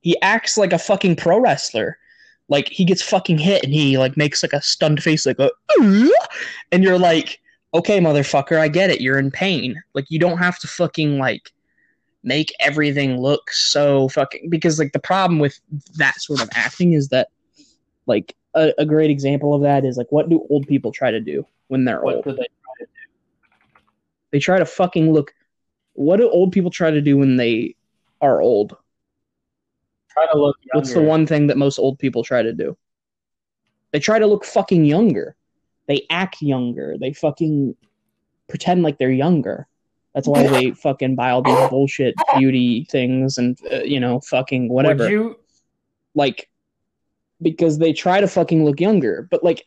He 0.00 0.20
acts 0.20 0.58
like 0.58 0.72
a 0.72 0.78
fucking 0.78 1.16
pro 1.16 1.38
wrestler. 1.38 1.98
Like 2.48 2.68
he 2.68 2.84
gets 2.84 3.02
fucking 3.02 3.38
hit 3.38 3.64
and 3.64 3.72
he 3.72 3.98
like 3.98 4.16
makes 4.16 4.42
like 4.42 4.52
a 4.52 4.60
stunned 4.60 5.02
face, 5.02 5.26
like 5.26 5.38
a, 5.38 5.50
and 6.72 6.82
you're 6.82 6.98
like, 6.98 7.40
okay, 7.72 7.98
motherfucker, 7.98 8.58
I 8.58 8.68
get 8.68 8.90
it. 8.90 9.00
You're 9.00 9.18
in 9.18 9.30
pain. 9.30 9.82
Like 9.94 10.10
you 10.10 10.18
don't 10.18 10.38
have 10.38 10.58
to 10.60 10.66
fucking 10.66 11.18
like 11.18 11.50
make 12.24 12.52
everything 12.60 13.20
look 13.20 13.50
so 13.50 14.08
fucking 14.08 14.48
because 14.48 14.78
like 14.78 14.92
the 14.92 14.98
problem 14.98 15.38
with 15.38 15.58
that 15.96 16.20
sort 16.20 16.40
of 16.40 16.48
acting 16.54 16.92
is 16.92 17.08
that 17.08 17.28
like 18.06 18.36
a, 18.54 18.72
a 18.78 18.84
great 18.86 19.10
example 19.10 19.54
of 19.54 19.62
that 19.62 19.84
is 19.84 19.96
like 19.96 20.10
what 20.10 20.28
do 20.28 20.46
old 20.50 20.66
people 20.66 20.92
try 20.92 21.10
to 21.10 21.20
do 21.20 21.44
when 21.68 21.84
they're 21.84 22.00
What 22.00 22.26
old? 22.26 22.38
Do 24.32 24.36
they? 24.36 24.38
They 24.38 24.40
try 24.40 24.58
to 24.58 24.66
fucking 24.66 25.12
look. 25.12 25.34
What 25.94 26.16
do 26.16 26.30
old 26.30 26.52
people 26.52 26.70
try 26.70 26.90
to 26.90 27.00
do 27.00 27.18
when 27.18 27.36
they 27.36 27.76
are 28.20 28.40
old? 28.40 28.76
Try 30.10 30.26
to 30.32 30.38
look. 30.38 30.56
Younger. 30.62 30.78
What's 30.78 30.94
the 30.94 31.02
one 31.02 31.26
thing 31.26 31.46
that 31.48 31.56
most 31.56 31.78
old 31.78 31.98
people 31.98 32.24
try 32.24 32.42
to 32.42 32.52
do? 32.52 32.76
They 33.92 34.00
try 34.00 34.18
to 34.18 34.26
look 34.26 34.44
fucking 34.44 34.84
younger. 34.84 35.36
They 35.86 36.06
act 36.10 36.42
younger. 36.42 36.96
They 36.98 37.12
fucking 37.12 37.76
pretend 38.48 38.82
like 38.82 38.98
they're 38.98 39.10
younger. 39.10 39.66
That's 40.14 40.28
why 40.28 40.46
they 40.46 40.70
fucking 40.82 41.14
buy 41.14 41.30
all 41.30 41.42
these 41.42 41.68
bullshit 41.70 42.14
beauty 42.38 42.86
things 42.90 43.38
and 43.38 43.58
uh, 43.70 43.82
you 43.82 44.00
know 44.00 44.20
fucking 44.20 44.68
whatever. 44.68 45.04
Would 45.04 45.10
you? 45.10 45.36
like 46.14 46.48
because 47.40 47.78
they 47.78 47.92
try 47.92 48.20
to 48.20 48.28
fucking 48.28 48.64
look 48.64 48.80
younger, 48.80 49.26
but 49.30 49.42
like 49.42 49.64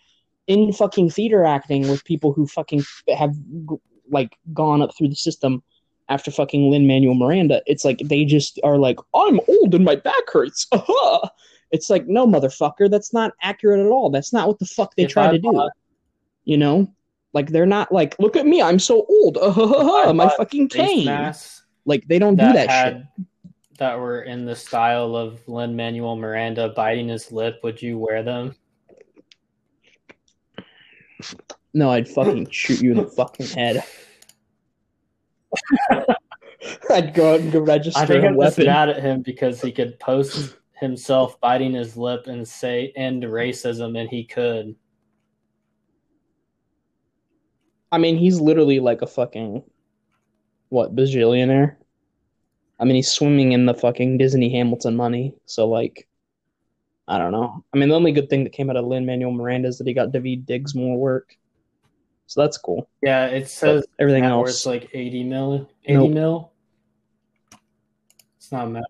in 0.47 0.71
fucking 0.71 1.09
theater 1.09 1.43
acting 1.43 1.89
with 1.89 2.05
people 2.05 2.33
who 2.33 2.47
fucking 2.47 2.83
have 3.15 3.33
g- 3.33 3.75
like 4.09 4.37
gone 4.53 4.81
up 4.81 4.95
through 4.97 5.09
the 5.09 5.15
system 5.15 5.63
after 6.09 6.31
fucking 6.31 6.69
Lin 6.69 6.87
Manuel 6.87 7.15
Miranda, 7.15 7.61
it's 7.65 7.83
like 7.83 7.99
they 8.03 8.25
just 8.25 8.59
are 8.63 8.77
like, 8.77 8.99
I'm 9.13 9.39
old 9.47 9.73
and 9.73 9.83
my 9.83 9.95
back 9.95 10.29
hurts. 10.31 10.67
Aha! 10.71 11.29
It's 11.71 11.89
like, 11.89 12.07
no, 12.07 12.27
motherfucker, 12.27 12.89
that's 12.89 13.11
not 13.11 13.33
accurate 13.41 13.79
at 13.79 13.87
all. 13.87 14.09
That's 14.09 14.31
not 14.31 14.47
what 14.47 14.59
the 14.59 14.65
fuck 14.65 14.95
they 14.95 15.05
If 15.05 15.09
try 15.09 15.27
I 15.27 15.31
to 15.31 15.39
do. 15.39 15.69
You 16.45 16.57
know, 16.57 16.93
like 17.33 17.49
they're 17.49 17.65
not 17.65 17.91
like, 17.91 18.15
look 18.17 18.37
at 18.37 18.45
me, 18.45 18.61
I'm 18.61 18.79
so 18.79 19.05
old. 19.09 19.37
Ah, 19.41 20.09
I 20.09 20.11
my 20.13 20.29
fucking 20.37 20.69
cane. 20.69 21.33
Like 21.85 22.07
they 22.07 22.17
don't 22.19 22.35
do 22.35 22.45
that 22.45 22.53
that 22.53 22.69
had 22.69 23.07
shit. 23.17 23.25
that 23.79 23.99
were 23.99 24.21
in 24.21 24.45
the 24.45 24.55
style 24.55 25.17
of 25.17 25.45
Lin 25.49 25.75
Manuel 25.75 26.15
Miranda 26.15 26.69
biting 26.69 27.09
his 27.09 27.31
lip, 27.31 27.59
would 27.63 27.81
you 27.81 27.97
wear 27.97 28.23
them? 28.23 28.55
No, 31.75 31.91
I'd 31.91 32.07
fucking 32.07 32.49
shoot 32.51 32.81
you 32.81 32.91
in 32.91 32.97
the 32.97 33.03
fucking 33.17 33.47
head. 33.47 33.83
I'd 36.89 37.13
go 37.13 37.33
out 37.33 37.41
and 37.41 37.51
go 37.51 37.59
register 37.59 37.99
I 37.99 38.05
think 38.05 38.23
a 38.23 38.27
I'm 38.27 38.39
just 38.39 38.57
weapon. 38.57 38.65
mad 38.65 38.89
at 38.89 39.03
him 39.03 39.21
because 39.21 39.61
he 39.61 39.73
could 39.73 39.99
post 39.99 40.55
himself 40.79 41.39
biting 41.41 41.73
his 41.73 41.97
lip 41.97 42.27
and 42.27 42.47
say 42.47 42.93
end 42.95 43.23
racism, 43.23 43.99
and 43.99 44.09
he 44.09 44.23
could. 44.23 44.73
I 47.91 47.97
mean, 47.97 48.15
he's 48.15 48.39
literally 48.39 48.79
like 48.79 49.01
a 49.01 49.07
fucking 49.07 49.61
what 50.69 50.95
bajillionaire. 50.95 51.75
I 52.79 52.85
mean, 52.85 52.95
he's 52.95 53.11
swimming 53.11 53.51
in 53.51 53.65
the 53.65 53.73
fucking 53.73 54.17
Disney 54.17 54.49
Hamilton 54.49 54.95
money. 54.95 55.35
So 55.45 55.67
like, 55.67 56.07
I 57.09 57.17
don't 57.17 57.33
know. 57.33 57.65
I 57.73 57.77
mean, 57.77 57.89
the 57.89 57.95
only 57.95 58.13
good 58.13 58.29
thing 58.29 58.45
that 58.45 58.53
came 58.53 58.69
out 58.69 58.77
of 58.77 58.85
Lin 58.85 59.05
Manuel 59.05 59.31
Miranda 59.31 59.67
is 59.67 59.77
that 59.77 59.87
he 59.87 59.93
got 59.93 60.13
David 60.13 60.45
Diggs 60.45 60.73
more 60.73 60.97
work. 60.97 61.35
So 62.27 62.41
that's 62.41 62.57
cool. 62.57 62.89
Yeah, 63.01 63.27
it 63.27 63.41
But 63.41 63.49
says 63.49 63.85
everything 63.99 64.23
else, 64.25 64.45
worth's 64.47 64.65
like 64.65 64.89
eighty 64.93 65.23
mil. 65.23 65.69
Eighty 65.85 65.93
Nope. 66.07 66.11
mil. 66.11 66.51
It's 68.37 68.51
not 68.51 68.69
mad. 68.69 68.83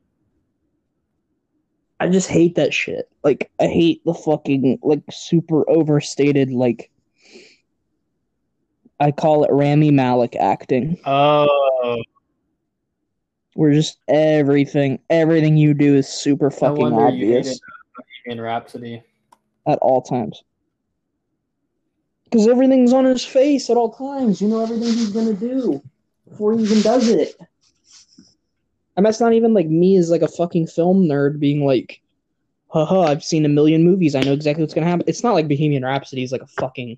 I 1.99 2.09
just 2.09 2.29
hate 2.29 2.55
that 2.55 2.73
shit. 2.73 3.09
Like, 3.23 3.49
I 3.59 3.67
hate 3.67 4.03
the 4.05 4.13
fucking 4.13 4.79
like 4.83 5.03
super 5.11 5.69
overstated 5.69 6.51
like. 6.51 6.91
I 8.99 9.11
call 9.11 9.43
it 9.43 9.51
Rami 9.51 9.91
Malek 9.91 10.37
acting. 10.37 10.97
Oh, 11.05 12.01
where 13.55 13.71
just 13.73 13.97
everything 14.07 14.99
everything 15.09 15.57
you 15.57 15.73
do 15.73 15.95
is 15.95 16.07
super 16.07 16.49
fucking 16.49 16.77
wonder 16.93 17.09
you 17.09 17.27
obvious 17.37 17.55
uh, 17.57 18.01
Bohemian 18.25 18.43
Rhapsody. 18.43 19.03
at 19.67 19.77
all 19.79 20.01
times. 20.01 20.43
Because 22.35 22.49
everything's 22.49 22.91
on 22.91 23.05
his 23.05 23.23
face 23.23 23.69
at 23.69 23.77
all 23.77 23.93
times. 23.93 24.41
You 24.41 24.49
know 24.49 24.59
everything 24.61 24.89
he's 24.89 25.11
gonna 25.11 25.31
do 25.33 25.81
before 26.27 26.53
he 26.53 26.63
even 26.65 26.81
does 26.81 27.07
it. 27.07 27.33
And 28.97 29.05
that's 29.05 29.21
not 29.21 29.31
even 29.31 29.53
like 29.53 29.67
me 29.67 29.95
as 29.95 30.09
like 30.09 30.21
a 30.21 30.27
fucking 30.27 30.67
film 30.67 31.05
nerd 31.05 31.39
being 31.39 31.65
like, 31.65 32.01
haha, 32.67 33.03
I've 33.03 33.23
seen 33.23 33.45
a 33.45 33.47
million 33.47 33.85
movies. 33.85 34.15
I 34.15 34.21
know 34.21 34.33
exactly 34.33 34.63
what's 34.63 34.73
gonna 34.73 34.85
happen. 34.85 35.05
It's 35.07 35.23
not 35.23 35.31
like 35.31 35.47
Bohemian 35.47 35.85
Rhapsody 35.85 36.23
is 36.23 36.33
like 36.33 36.41
a 36.41 36.47
fucking, 36.47 36.97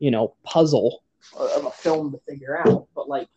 you 0.00 0.10
know, 0.10 0.34
puzzle 0.42 1.02
of 1.34 1.64
a 1.64 1.70
film 1.70 2.12
to 2.12 2.18
figure 2.28 2.58
out. 2.58 2.88
But 2.94 3.08
like, 3.08 3.28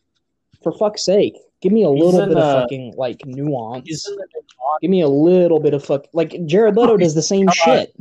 for 0.62 0.74
fuck's 0.74 1.06
sake, 1.06 1.38
give 1.62 1.72
me 1.72 1.86
a 1.86 1.94
He's 1.94 2.04
little 2.04 2.26
bit 2.26 2.36
the- 2.36 2.42
of 2.42 2.64
fucking 2.64 2.96
like 2.98 3.26
nuance. 3.26 3.88
He's 3.88 4.06
in 4.06 4.18
the 4.18 4.28
new 4.34 4.42
Bond. 4.60 4.80
Give 4.82 4.92
me 4.92 5.00
a 5.00 5.08
little 5.08 5.62
bit 5.62 5.74
of 5.74 5.86
fuck. 5.86 6.08
Like 6.12 6.46
Jared 6.46 6.76
Leto 6.76 6.98
does 6.98 7.16
the 7.16 7.22
same 7.22 7.46
God. 7.46 7.56
shit. 7.56 7.96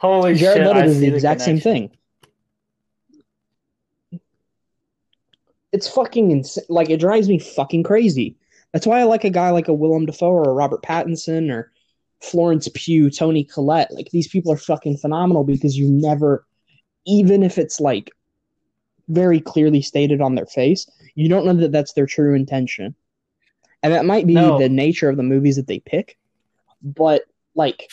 Holy 0.00 0.34
Jared 0.34 0.58
shit! 0.58 0.66
Leto 0.66 0.78
I 0.80 0.82
does 0.82 1.00
the 1.00 1.14
exact 1.14 1.40
same 1.40 1.58
thing. 1.58 1.90
It's 5.74 5.88
fucking 5.88 6.30
insane. 6.30 6.64
Like 6.68 6.88
it 6.88 7.00
drives 7.00 7.28
me 7.28 7.38
fucking 7.40 7.82
crazy. 7.82 8.36
That's 8.72 8.86
why 8.86 9.00
I 9.00 9.04
like 9.04 9.24
a 9.24 9.30
guy 9.30 9.50
like 9.50 9.66
a 9.68 9.72
Willem 9.74 10.06
Dafoe 10.06 10.30
or 10.30 10.44
a 10.48 10.52
Robert 10.54 10.82
Pattinson 10.82 11.50
or 11.52 11.72
Florence 12.22 12.68
Pugh, 12.74 13.10
Toni 13.10 13.42
Collette. 13.42 13.92
Like 13.92 14.08
these 14.10 14.28
people 14.28 14.52
are 14.52 14.56
fucking 14.56 14.98
phenomenal 14.98 15.42
because 15.42 15.76
you 15.76 15.90
never, 15.90 16.46
even 17.06 17.42
if 17.42 17.58
it's 17.58 17.80
like 17.80 18.10
very 19.08 19.40
clearly 19.40 19.82
stated 19.82 20.20
on 20.20 20.36
their 20.36 20.46
face, 20.46 20.88
you 21.16 21.28
don't 21.28 21.44
know 21.44 21.54
that 21.54 21.72
that's 21.72 21.92
their 21.94 22.06
true 22.06 22.34
intention. 22.36 22.94
And 23.82 23.92
that 23.92 24.06
might 24.06 24.26
be 24.28 24.34
No. 24.34 24.58
the 24.58 24.68
nature 24.68 25.08
of 25.10 25.16
the 25.16 25.22
movies 25.22 25.56
that 25.56 25.66
they 25.66 25.80
pick, 25.80 26.16
but 26.82 27.22
like, 27.56 27.88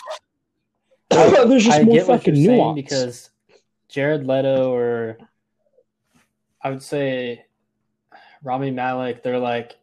I- 1.12 1.46
there's 1.48 1.66
just 1.66 1.80
I 1.80 1.84
more 1.84 2.00
fucking 2.02 2.42
nuance. 2.42 2.76
because 2.76 3.30
Jared 3.90 4.26
Leto 4.26 4.72
or 4.72 5.18
I 6.62 6.70
would 6.70 6.82
say 6.84 7.44
Rami 8.44 8.72
Malek, 8.72 9.24
they're 9.24 9.40
like 9.40 9.78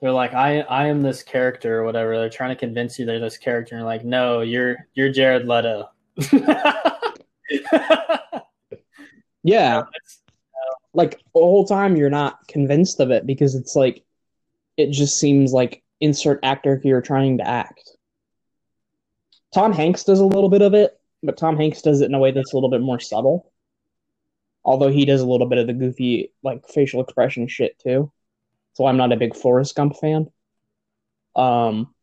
they're 0.00 0.12
like 0.12 0.34
I 0.34 0.60
I 0.60 0.88
am 0.88 1.02
this 1.02 1.22
character 1.22 1.80
or 1.80 1.84
whatever. 1.84 2.18
They're 2.18 2.28
trying 2.28 2.50
to 2.50 2.56
convince 2.56 2.98
you 2.98 3.06
they're 3.06 3.20
this 3.20 3.38
character 3.38 3.74
and 3.74 3.80
you're 3.80 3.88
like, 3.88 4.04
no, 4.04 4.40
you're 4.42 4.76
you're 4.94 5.10
Jared 5.10 5.46
Leto. 5.46 5.88
yeah, 9.42 9.82
like 10.92 11.12
the 11.12 11.40
whole 11.40 11.66
time 11.66 11.96
you're 11.96 12.10
not 12.10 12.46
convinced 12.48 13.00
of 13.00 13.10
it 13.10 13.26
because 13.26 13.54
it's 13.54 13.76
like 13.76 14.04
it 14.76 14.90
just 14.90 15.18
seems 15.18 15.52
like 15.52 15.82
insert 16.00 16.40
actor 16.42 16.78
here 16.82 17.00
trying 17.00 17.38
to 17.38 17.46
act. 17.46 17.96
Tom 19.54 19.72
Hanks 19.72 20.04
does 20.04 20.20
a 20.20 20.26
little 20.26 20.50
bit 20.50 20.62
of 20.62 20.74
it, 20.74 20.98
but 21.22 21.36
Tom 21.36 21.56
Hanks 21.56 21.82
does 21.82 22.00
it 22.00 22.06
in 22.06 22.14
a 22.14 22.18
way 22.18 22.30
that's 22.30 22.52
a 22.52 22.56
little 22.56 22.70
bit 22.70 22.82
more 22.82 23.00
subtle. 23.00 23.52
Although 24.66 24.88
he 24.88 25.04
does 25.04 25.22
a 25.22 25.26
little 25.26 25.46
bit 25.46 25.58
of 25.58 25.68
the 25.68 25.72
goofy 25.72 26.32
like 26.42 26.68
facial 26.68 27.00
expression 27.00 27.46
shit 27.46 27.78
too. 27.78 28.12
So 28.74 28.84
I'm 28.86 28.96
not 28.98 29.12
a 29.12 29.16
big 29.16 29.34
Forrest 29.34 29.74
Gump 29.74 29.96
fan. 29.96 30.26
Um 31.34 31.94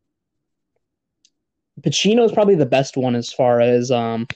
Pacino 1.82 2.23
is 2.23 2.32
probably 2.32 2.56
the 2.56 2.65
best 2.65 2.95
one 2.97 3.15
as 3.15 3.32
far 3.32 3.60
as 3.60 3.91
um 3.91 4.28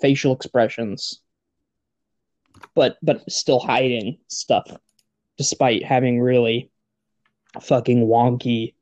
facial 0.00 0.34
expressions 0.34 1.20
but 2.74 2.96
but 3.02 3.30
still 3.30 3.58
hiding 3.58 4.18
stuff 4.28 4.70
despite 5.36 5.84
having 5.84 6.20
really 6.20 6.70
fucking 7.60 8.06
wonky 8.06 8.74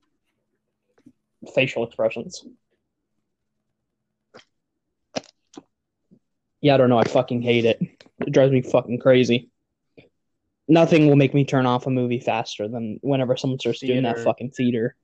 facial 1.55 1.85
expressions. 1.85 2.44
Yeah, 6.62 6.75
I 6.75 6.77
don't 6.79 6.88
know. 6.88 6.98
I 6.98 7.05
fucking 7.05 7.42
hate 7.42 7.64
it. 7.64 7.81
It 8.20 8.31
drives 8.31 8.53
me 8.53 8.62
fucking 8.62 9.01
crazy. 9.01 9.51
Nothing 10.68 11.09
will 11.09 11.16
make 11.16 11.35
me 11.35 11.44
turn 11.44 11.66
off 11.66 11.88
a 11.88 11.90
movie 11.90 12.20
faster 12.20 12.68
than 12.68 13.01
whenever 13.03 13.37
someone 13.37 13.59
starts 13.59 13.81
doing 13.81 14.05
that 14.05 14.20
fucking 14.20 14.53
theater, 14.53 14.94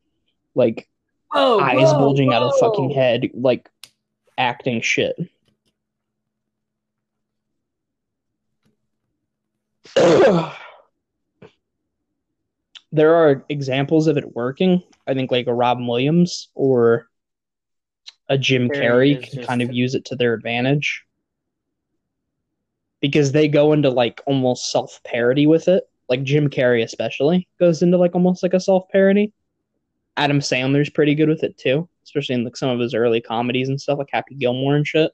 like 0.54 0.88
whoa, 1.32 1.58
eyes 1.58 1.92
whoa, 1.92 1.98
bulging 1.98 2.32
out 2.32 2.44
of 2.44 2.52
the 2.52 2.58
fucking 2.60 2.90
head, 2.90 3.30
like 3.34 3.68
acting 4.38 4.80
shit. 4.80 5.16
there 12.92 13.16
are 13.16 13.44
examples 13.48 14.06
of 14.06 14.16
it 14.16 14.36
working. 14.36 14.84
I 15.08 15.14
think 15.14 15.32
like 15.32 15.48
a 15.48 15.54
Robin 15.54 15.88
Williams 15.88 16.50
or 16.54 17.08
a 18.28 18.38
Jim 18.38 18.68
Carrey 18.68 19.18
Carrey 19.18 19.30
can 19.30 19.44
kind 19.44 19.60
of 19.60 19.72
use 19.72 19.96
it 19.96 20.04
to 20.06 20.14
their 20.14 20.34
advantage 20.34 21.04
because 23.00 23.32
they 23.32 23.48
go 23.48 23.72
into 23.72 23.90
like 23.90 24.20
almost 24.26 24.70
self 24.70 25.00
parody 25.04 25.46
with 25.46 25.68
it. 25.68 25.88
Like 26.08 26.22
Jim 26.22 26.48
Carrey, 26.48 26.82
especially, 26.82 27.46
goes 27.60 27.82
into 27.82 27.98
like 27.98 28.14
almost 28.14 28.42
like 28.42 28.54
a 28.54 28.60
self 28.60 28.88
parody. 28.90 29.32
Adam 30.16 30.40
Sandler's 30.40 30.90
pretty 30.90 31.14
good 31.14 31.28
with 31.28 31.44
it 31.44 31.56
too, 31.56 31.88
especially 32.04 32.34
in 32.34 32.44
like 32.44 32.56
some 32.56 32.70
of 32.70 32.80
his 32.80 32.94
early 32.94 33.20
comedies 33.20 33.68
and 33.68 33.80
stuff, 33.80 33.98
like 33.98 34.10
Happy 34.10 34.34
Gilmore 34.34 34.74
and 34.74 34.86
shit. 34.86 35.12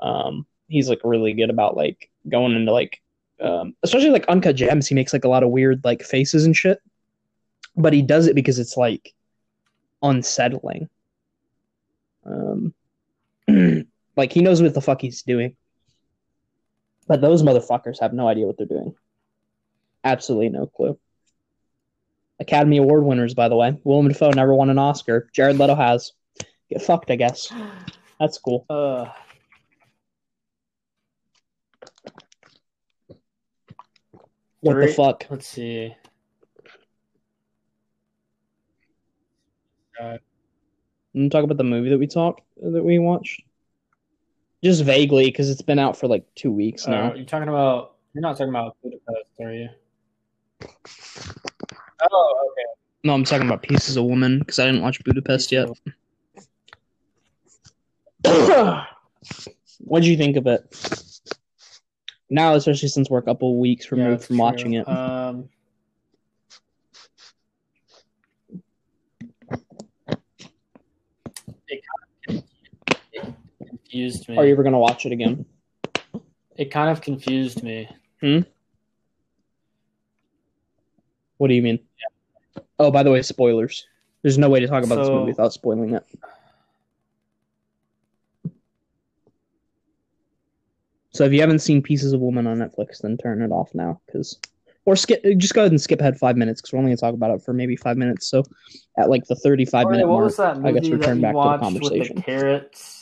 Um, 0.00 0.46
he's 0.68 0.88
like 0.88 1.00
really 1.04 1.34
good 1.34 1.50
about 1.50 1.76
like 1.76 2.10
going 2.28 2.54
into 2.54 2.72
like, 2.72 3.02
um, 3.40 3.74
especially 3.82 4.10
like 4.10 4.26
Uncut 4.28 4.56
Gems. 4.56 4.86
He 4.86 4.94
makes 4.94 5.12
like 5.12 5.24
a 5.24 5.28
lot 5.28 5.42
of 5.42 5.50
weird 5.50 5.84
like 5.84 6.02
faces 6.02 6.46
and 6.46 6.56
shit, 6.56 6.80
but 7.76 7.92
he 7.92 8.00
does 8.00 8.26
it 8.28 8.34
because 8.34 8.58
it's 8.58 8.76
like 8.76 9.14
unsettling. 10.02 10.88
Um, 12.24 12.74
like 14.16 14.32
he 14.32 14.40
knows 14.40 14.62
what 14.62 14.74
the 14.74 14.80
fuck 14.80 15.02
he's 15.02 15.22
doing, 15.22 15.56
but 17.08 17.20
those 17.20 17.42
motherfuckers 17.42 18.00
have 18.00 18.12
no 18.12 18.28
idea 18.28 18.46
what 18.46 18.56
they're 18.58 18.66
doing. 18.66 18.94
Absolutely 20.04 20.50
no 20.50 20.66
clue. 20.66 20.98
Academy 22.38 22.76
Award 22.76 23.04
winners, 23.04 23.34
by 23.34 23.48
the 23.48 23.56
way. 23.56 23.80
Willem 23.82 24.06
Dafoe 24.08 24.30
never 24.30 24.54
won 24.54 24.70
an 24.70 24.78
Oscar. 24.78 25.28
Jared 25.32 25.58
Leto 25.58 25.74
has. 25.74 26.12
Get 26.70 26.82
fucked, 26.82 27.10
I 27.10 27.16
guess. 27.16 27.52
That's 28.20 28.38
cool. 28.38 28.64
Uh, 28.70 29.06
What 34.60 34.80
the 34.80 34.88
fuck? 34.88 35.24
let's 35.30 35.46
see. 35.46 35.94
I'm 40.00 41.30
talk 41.30 41.44
about 41.44 41.56
the 41.56 41.64
movie 41.64 41.90
that 41.90 41.98
we 41.98 42.06
talked 42.06 42.42
that 42.60 42.84
we 42.84 42.98
watched. 42.98 43.42
Just 44.62 44.82
vaguely, 44.84 45.26
because 45.26 45.50
it's 45.50 45.62
been 45.62 45.78
out 45.78 45.96
for 45.96 46.08
like 46.08 46.24
two 46.34 46.50
weeks 46.50 46.86
Uh, 46.86 46.90
now. 46.90 47.14
you're 47.14 47.24
talking 47.24 47.48
about. 47.48 47.94
You're 48.14 48.22
not 48.22 48.36
talking 48.36 48.48
about 48.48 48.76
Budapest, 48.82 49.30
are 49.40 49.52
you? 49.52 49.68
Oh, 52.10 52.50
okay. 52.52 52.64
No, 53.02 53.12
I'm 53.12 53.24
talking 53.24 53.46
about 53.48 53.62
Pieces 53.62 53.96
of 53.96 54.04
Woman 54.04 54.38
because 54.38 54.60
I 54.60 54.66
didn't 54.66 54.82
watch 54.82 55.02
Budapest 55.02 55.50
yet. 55.50 55.68
What'd 59.80 60.06
you 60.06 60.16
think 60.16 60.36
of 60.36 60.46
it? 60.46 61.20
Now, 62.30 62.54
especially 62.54 62.88
since 62.88 63.10
we're 63.10 63.18
a 63.18 63.22
couple 63.22 63.56
weeks 63.58 63.90
removed 63.90 64.12
that's 64.20 64.26
from 64.26 64.38
watching 64.38 64.74
it. 64.74 64.86
Um, 64.88 65.48
it 71.68 71.82
kind 72.28 72.38
of 72.38 72.44
it 73.12 73.77
confused 73.88 74.28
me. 74.28 74.36
Are 74.36 74.44
you 74.44 74.52
ever 74.52 74.62
gonna 74.62 74.78
watch 74.78 75.06
it 75.06 75.12
again? 75.12 75.46
It 76.56 76.70
kind 76.70 76.90
of 76.90 77.00
confused 77.00 77.62
me. 77.62 77.88
Hmm. 78.20 78.40
What 81.38 81.48
do 81.48 81.54
you 81.54 81.62
mean? 81.62 81.78
Oh, 82.78 82.90
by 82.90 83.02
the 83.02 83.10
way, 83.10 83.22
spoilers. 83.22 83.86
There's 84.22 84.38
no 84.38 84.50
way 84.50 84.60
to 84.60 84.66
talk 84.66 84.84
about 84.84 84.96
this 84.96 85.08
movie 85.08 85.30
without 85.30 85.52
spoiling 85.52 85.94
it. 85.94 86.04
So 91.12 91.24
if 91.24 91.32
you 91.32 91.40
haven't 91.40 91.60
seen 91.60 91.82
Pieces 91.82 92.12
of 92.12 92.20
Woman 92.20 92.46
on 92.46 92.58
Netflix, 92.58 93.00
then 93.00 93.16
turn 93.16 93.40
it 93.42 93.50
off 93.50 93.70
now, 93.74 94.00
because 94.06 94.38
or 94.84 94.96
skip. 94.96 95.22
Just 95.36 95.54
go 95.54 95.62
ahead 95.62 95.72
and 95.72 95.80
skip 95.80 96.00
ahead 96.00 96.18
five 96.18 96.36
minutes, 96.36 96.60
because 96.60 96.72
we're 96.72 96.80
only 96.80 96.90
gonna 96.90 96.96
talk 96.98 97.14
about 97.14 97.30
it 97.30 97.42
for 97.42 97.52
maybe 97.52 97.76
five 97.76 97.96
minutes. 97.96 98.28
So 98.28 98.42
at 98.98 99.08
like 99.08 99.24
the 99.26 99.36
thirty-five 99.36 99.84
Corey, 99.84 99.96
minute 99.96 100.08
mark, 100.08 100.24
was 100.24 100.36
that 100.36 100.56
movie 100.56 100.68
I 100.68 100.72
guess 100.72 100.88
that 100.88 100.96
return 100.96 101.20
back 101.20 101.34
to 101.34 101.42
the 101.42 101.58
conversation. 101.58 102.16
with 102.16 102.24
the 102.26 102.32
carrots, 102.32 102.97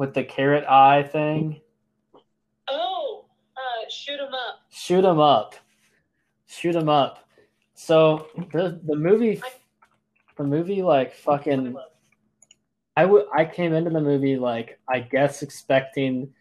with 0.00 0.14
the 0.14 0.24
carrot 0.24 0.64
eye 0.66 1.02
thing? 1.02 1.60
Oh, 2.70 3.26
uh, 3.54 3.90
shoot 3.90 4.18
'em 4.18 4.32
up. 4.32 4.60
Shoot 4.70 5.04
'em 5.04 5.20
up. 5.20 5.54
Shoot 6.46 6.74
'em 6.74 6.88
up. 6.88 7.28
So 7.74 8.28
the 8.54 8.80
the 8.82 8.96
movie, 8.96 9.42
the 10.38 10.44
movie 10.44 10.82
like 10.82 11.14
fucking. 11.14 11.76
I 12.96 13.04
would. 13.04 13.26
I 13.36 13.44
came 13.44 13.74
into 13.74 13.90
the 13.90 14.00
movie 14.00 14.36
like 14.36 14.80
I 14.88 15.00
guess 15.00 15.42
expecting 15.42 16.32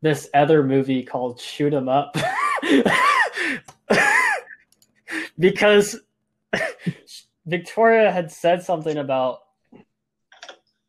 this 0.00 0.28
other 0.34 0.64
movie 0.64 1.04
called 1.04 1.40
Shoot 1.40 1.74
'Em 1.74 1.88
Up, 1.88 2.16
because 5.38 6.00
Victoria 7.46 8.10
had 8.10 8.32
said 8.32 8.64
something 8.64 8.96
about. 8.96 9.38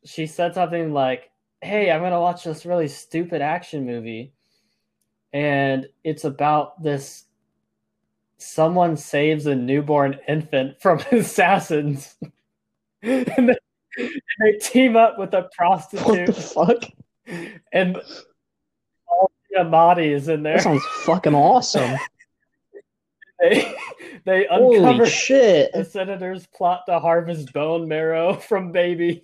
She 0.04 0.26
said 0.26 0.54
something 0.54 0.92
like, 0.92 1.30
"Hey, 1.64 1.90
I'm 1.90 2.00
gonna 2.02 2.20
watch 2.20 2.44
this 2.44 2.66
really 2.66 2.88
stupid 2.88 3.42
action 3.42 3.86
movie." 3.86 4.32
and 5.32 5.88
it's 6.04 6.22
about 6.24 6.80
this 6.80 7.24
someone 8.38 8.96
saves 8.96 9.46
a 9.46 9.54
newborn 9.54 10.16
infant 10.28 10.80
from 10.80 11.00
assassins 11.12 12.14
and 13.02 13.26
then, 13.48 13.56
they 14.40 14.52
team 14.60 14.96
up 14.96 15.18
with 15.18 15.34
a 15.34 15.42
What 15.42 15.52
prostitute 15.52 16.26
the 16.26 16.32
fuck? 16.32 16.84
and 17.72 17.96
all 19.08 19.30
the 19.50 19.60
Amati 19.60 20.12
is 20.12 20.28
in 20.28 20.42
there. 20.42 20.56
That 20.56 20.62
sounds 20.62 20.84
fucking 21.04 21.34
awesome. 21.34 21.98
They 23.40 23.74
they 24.24 24.46
Holy 24.48 24.78
uncover 24.78 25.06
shit. 25.06 25.72
the 25.72 25.84
senators 25.84 26.46
plot 26.46 26.82
to 26.86 27.00
harvest 27.00 27.52
bone 27.52 27.88
marrow 27.88 28.34
from 28.34 28.70
babies. 28.70 29.22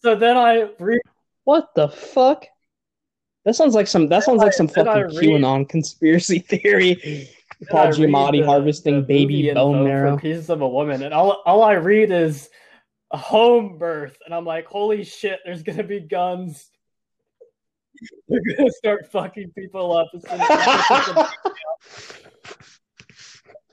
So 0.00 0.14
then 0.16 0.36
I 0.36 0.68
read 0.78 1.00
What 1.44 1.74
the 1.74 1.88
fuck? 1.88 2.46
That 3.44 3.54
sounds 3.56 3.74
like 3.74 3.86
some. 3.88 4.08
That 4.08 4.22
sounds 4.22 4.38
like 4.40 4.52
some 4.52 4.66
Then 4.68 4.84
fucking 4.86 5.16
read- 5.16 5.42
QAnon 5.42 5.68
conspiracy 5.68 6.38
theory. 6.48 7.28
Paul 7.70 7.88
Giamatti 7.88 8.40
the- 8.40 8.46
harvesting 8.46 8.96
the 8.96 9.02
baby 9.02 9.52
bone 9.52 9.84
marrow. 9.84 10.16
Pieces 10.16 10.48
of 10.50 10.60
a 10.62 10.68
woman, 10.68 11.02
and 11.02 11.12
all 11.14 11.42
all 11.44 11.62
I 11.62 11.72
read 11.74 12.10
is 12.12 12.48
a 13.10 13.16
home 13.16 13.78
birth, 13.78 14.16
and 14.24 14.34
I'm 14.34 14.44
like, 14.44 14.66
holy 14.66 15.02
shit! 15.04 15.40
There's 15.44 15.62
gonna 15.64 15.82
be 15.82 15.98
guns. 16.00 16.70
They're 18.28 18.40
gonna 18.56 18.70
start 18.70 19.10
fucking 19.12 19.52
people 19.56 19.96
up. 19.96 20.08
as 20.14 20.22
soon 20.22 20.40
as- 20.40 21.30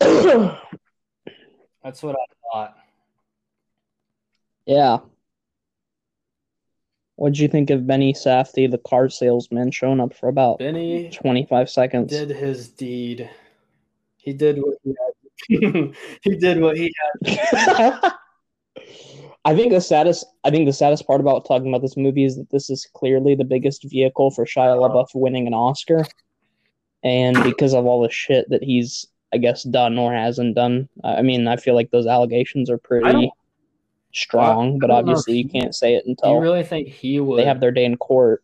That's 1.84 2.04
what 2.04 2.16
I 2.16 2.26
thought. 2.52 2.76
yeah. 4.66 4.98
What'd 7.20 7.38
you 7.38 7.50
think 7.50 7.70
of 7.70 7.86
Benny 7.86 8.14
Safdie, 8.14 8.72
the 8.72 8.78
car 8.78 9.10
salesman, 9.10 9.72
showing 9.72 10.00
up 10.00 10.14
for 10.14 10.30
about 10.30 10.60
Benny 10.60 11.10
25 11.10 11.70
seconds? 11.70 12.10
did 12.10 12.30
his 12.30 12.70
deed. 12.70 13.30
He 14.16 14.32
did 14.32 14.58
what 14.60 14.78
he 14.86 14.96
had. 14.96 15.96
he 16.22 16.36
did 16.38 16.62
what 16.62 16.78
he 16.78 16.94
had. 17.26 18.14
I 19.44 19.54
think 19.54 19.74
the 19.74 19.82
saddest 19.82 20.26
I 20.46 20.50
think 20.50 20.66
the 20.66 20.72
saddest 20.72 21.06
part 21.06 21.20
about 21.20 21.46
talking 21.46 21.68
about 21.68 21.82
this 21.82 21.98
movie 21.98 22.24
is 22.24 22.38
that 22.38 22.52
this 22.52 22.70
is 22.70 22.88
clearly 22.94 23.36
the 23.36 23.44
biggest 23.44 23.84
vehicle 23.84 24.32
for 24.32 24.46
Shia 24.46 24.78
uh-huh. 24.78 24.88
LaBeouf 24.88 25.10
winning 25.14 25.46
an 25.46 25.54
Oscar. 25.54 26.06
And 27.04 27.44
because 27.44 27.74
of 27.74 27.86
all 27.86 28.02
the 28.02 28.10
shit 28.10 28.50
that 28.50 28.64
he's 28.64 29.06
I 29.34 29.40
guess 29.40 29.64
done 29.64 29.98
or 29.98 30.14
hasn't 30.14 30.56
done. 30.56 30.88
I 31.04 31.22
mean, 31.22 31.50
I 31.50 31.58
feel 31.58 31.76
like 31.76 31.92
those 31.92 32.08
allegations 32.08 32.70
are 32.70 32.78
pretty 32.78 33.30
strong, 34.14 34.80
but 34.80 34.90
obviously 34.92 35.38
you 35.38 35.50
can't 35.50 35.76
say 35.76 35.96
it 35.96 36.06
until 36.06 36.34
you 36.34 36.40
really 36.40 36.64
think 36.64 36.88
he 36.88 37.20
would? 37.20 37.40
they 37.40 37.46
have 37.46 37.60
their 37.60 37.72
day 37.72 37.86
in 37.86 37.98
court. 37.98 38.44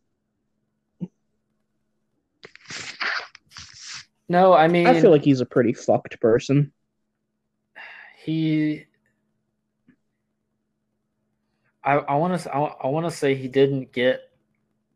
no, 4.30 4.54
I 4.54 4.68
mean, 4.68 4.88
I 4.88 5.00
feel 5.00 5.12
like 5.12 5.24
he's 5.24 5.42
a 5.42 5.46
pretty 5.46 5.74
fucked 5.74 6.20
person. 6.20 6.72
he. 8.24 8.86
I 11.84 11.94
I 11.94 12.16
want 12.16 12.42
to 12.42 12.56
I, 12.56 12.60
I 12.60 12.88
want 12.88 13.06
to 13.06 13.12
say 13.12 13.36
he 13.36 13.48
didn't 13.48 13.92
get 13.92 14.22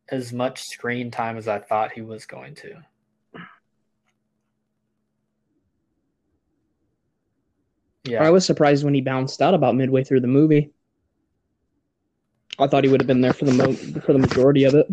as 0.10 0.34
much 0.34 0.64
screen 0.64 1.12
time 1.12 1.38
as 1.38 1.48
I 1.48 1.60
thought 1.60 1.92
he 1.92 2.02
was 2.02 2.26
going 2.26 2.56
to. 2.56 2.84
Yeah, 8.04 8.24
I 8.24 8.30
was 8.30 8.46
surprised 8.46 8.84
when 8.84 8.94
he 8.94 9.02
bounced 9.02 9.42
out 9.42 9.54
about 9.54 9.76
midway 9.76 10.04
through 10.04 10.22
the 10.22 10.28
movie. 10.28 10.72
I 12.58 12.68
thought 12.68 12.84
he 12.84 12.90
would 12.90 13.02
have 13.02 13.08
been 13.08 13.22
there 13.22 13.34
for 13.34 13.46
the 13.46 13.54
mo- 13.54 14.02
for 14.02 14.14
the 14.14 14.20
majority 14.20 14.64
of 14.66 14.76
it, 14.76 14.88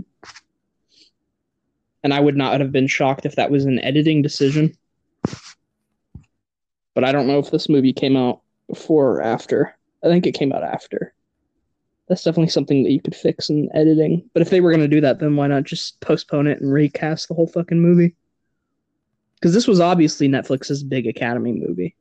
and 2.02 2.14
I 2.14 2.20
would 2.20 2.36
not 2.36 2.60
have 2.60 2.72
been 2.72 2.86
shocked 2.86 3.26
if 3.26 3.36
that 3.36 3.50
was 3.50 3.64
an 3.64 3.80
editing 3.80 4.22
decision. 4.22 4.76
But 6.94 7.04
I 7.04 7.12
don't 7.12 7.26
know 7.26 7.38
if 7.38 7.50
this 7.50 7.68
movie 7.68 7.92
came 7.92 8.16
out 8.16 8.40
before 8.68 9.12
or 9.12 9.22
after. 9.22 9.76
I 10.04 10.08
think 10.08 10.26
it 10.26 10.32
came 10.32 10.52
out 10.52 10.62
after. 10.62 11.12
That's 12.08 12.22
definitely 12.22 12.50
something 12.50 12.84
that 12.84 12.92
you 12.92 13.00
could 13.00 13.16
fix 13.16 13.50
in 13.50 13.68
editing. 13.74 14.30
But 14.32 14.42
if 14.42 14.50
they 14.50 14.60
were 14.60 14.70
going 14.70 14.80
to 14.82 14.88
do 14.88 15.00
that, 15.00 15.18
then 15.18 15.34
why 15.34 15.48
not 15.48 15.64
just 15.64 16.00
postpone 16.00 16.46
it 16.46 16.60
and 16.60 16.72
recast 16.72 17.26
the 17.26 17.34
whole 17.34 17.48
fucking 17.48 17.80
movie? 17.80 18.14
Because 19.34 19.52
this 19.52 19.66
was 19.66 19.80
obviously 19.80 20.28
Netflix's 20.28 20.84
big 20.84 21.08
Academy 21.08 21.52
movie. 21.52 21.95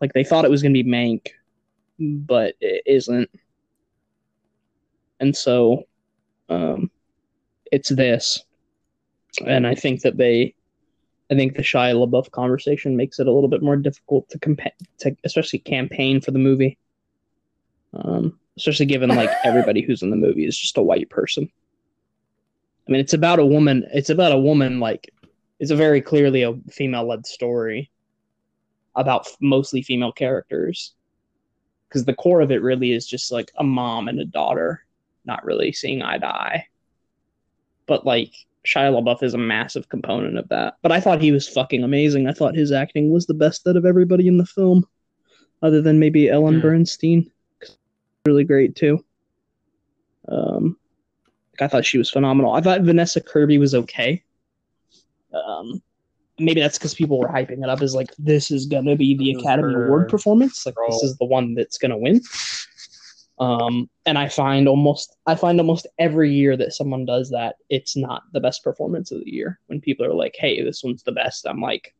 Like 0.00 0.12
they 0.12 0.24
thought 0.24 0.44
it 0.44 0.50
was 0.50 0.62
going 0.62 0.74
to 0.74 0.82
be 0.82 0.88
Mank, 0.88 1.28
but 1.98 2.54
it 2.60 2.82
isn't. 2.86 3.30
And 5.20 5.34
so 5.34 5.84
um 6.48 6.90
it's 7.72 7.88
this. 7.88 8.44
And 9.44 9.66
I 9.66 9.74
think 9.74 10.02
that 10.02 10.16
they 10.16 10.54
I 11.30 11.34
think 11.34 11.56
the 11.56 11.62
Shia 11.62 11.94
LaBeouf 11.94 12.30
conversation 12.30 12.96
makes 12.96 13.18
it 13.18 13.26
a 13.26 13.32
little 13.32 13.48
bit 13.48 13.62
more 13.62 13.76
difficult 13.76 14.28
to 14.30 14.38
compa- 14.38 14.70
to 14.98 15.16
especially 15.24 15.58
campaign 15.60 16.20
for 16.20 16.30
the 16.30 16.38
movie. 16.38 16.78
Um 17.94 18.38
especially 18.56 18.86
given 18.86 19.10
like 19.10 19.30
everybody 19.44 19.82
who's 19.82 20.02
in 20.02 20.10
the 20.10 20.16
movie 20.16 20.46
is 20.46 20.56
just 20.56 20.78
a 20.78 20.82
white 20.82 21.10
person. 21.10 21.50
I 22.86 22.92
mean, 22.92 23.00
it's 23.00 23.14
about 23.14 23.40
a 23.40 23.46
woman, 23.46 23.84
it's 23.92 24.10
about 24.10 24.32
a 24.32 24.38
woman 24.38 24.78
like 24.78 25.12
it's 25.58 25.70
a 25.70 25.76
very 25.76 26.02
clearly 26.02 26.42
a 26.42 26.54
female-led 26.70 27.26
story 27.26 27.90
about 28.96 29.26
f- 29.26 29.36
mostly 29.40 29.82
female 29.82 30.12
characters. 30.12 30.94
Because 31.88 32.04
the 32.04 32.14
core 32.14 32.40
of 32.40 32.50
it 32.50 32.62
really 32.62 32.92
is 32.92 33.06
just 33.06 33.30
like 33.30 33.52
a 33.58 33.64
mom 33.64 34.08
and 34.08 34.18
a 34.18 34.24
daughter 34.24 34.82
not 35.24 35.44
really 35.44 35.72
seeing 35.72 36.02
eye 36.02 36.18
to 36.18 36.26
eye. 36.26 36.66
But 37.86 38.04
like 38.06 38.32
Shia 38.64 38.92
LaBeouf 38.92 39.22
is 39.22 39.34
a 39.34 39.38
massive 39.38 39.88
component 39.88 40.36
of 40.38 40.48
that. 40.48 40.76
But 40.82 40.90
I 40.92 41.00
thought 41.00 41.20
he 41.22 41.30
was 41.32 41.48
fucking 41.48 41.84
amazing. 41.84 42.26
I 42.26 42.32
thought 42.32 42.54
his 42.56 42.72
acting 42.72 43.12
was 43.12 43.26
the 43.26 43.34
best 43.34 43.66
out 43.68 43.76
of 43.76 43.86
everybody 43.86 44.26
in 44.26 44.36
the 44.38 44.46
film 44.46 44.84
other 45.62 45.80
than 45.80 45.98
maybe 46.00 46.28
Ellen 46.28 46.60
Hmm. 46.60 46.66
Burstyn 46.66 47.30
really 48.26 48.44
great 48.44 48.74
too. 48.74 49.04
Um 50.28 50.76
I 51.60 51.68
thought 51.68 51.86
she 51.86 51.98
was 51.98 52.10
phenomenal. 52.10 52.52
I 52.52 52.60
thought 52.60 52.82
Vanessa 52.82 53.20
Kirby 53.20 53.58
was 53.58 53.74
okay. 53.74 54.22
Um 55.32 55.80
maybe 56.38 56.60
that's 56.60 56.78
because 56.78 56.94
people 56.94 57.18
were 57.18 57.28
hyping 57.28 57.62
it 57.62 57.68
up 57.68 57.82
as 57.82 57.94
like 57.94 58.10
this 58.18 58.50
is 58.50 58.66
gonna 58.66 58.96
be 58.96 59.16
the 59.16 59.32
Academy 59.32 59.74
Award 59.74 60.08
performance. 60.08 60.66
Like 60.66 60.74
this 60.88 61.02
is 61.02 61.16
the 61.18 61.24
one 61.24 61.54
that's 61.54 61.78
gonna 61.78 61.98
win. 61.98 62.20
Um, 63.38 63.90
and 64.06 64.16
I 64.16 64.28
find 64.28 64.66
almost 64.66 65.16
I 65.26 65.34
find 65.34 65.60
almost 65.60 65.86
every 65.98 66.32
year 66.32 66.56
that 66.56 66.72
someone 66.72 67.04
does 67.04 67.30
that, 67.30 67.56
it's 67.68 67.96
not 67.96 68.22
the 68.32 68.40
best 68.40 68.64
performance 68.64 69.10
of 69.10 69.20
the 69.20 69.30
year. 69.30 69.58
When 69.66 69.80
people 69.80 70.06
are 70.06 70.14
like, 70.14 70.34
"Hey, 70.38 70.62
this 70.62 70.82
one's 70.82 71.02
the 71.02 71.12
best," 71.12 71.46
I'm 71.46 71.60
like, 71.60 71.94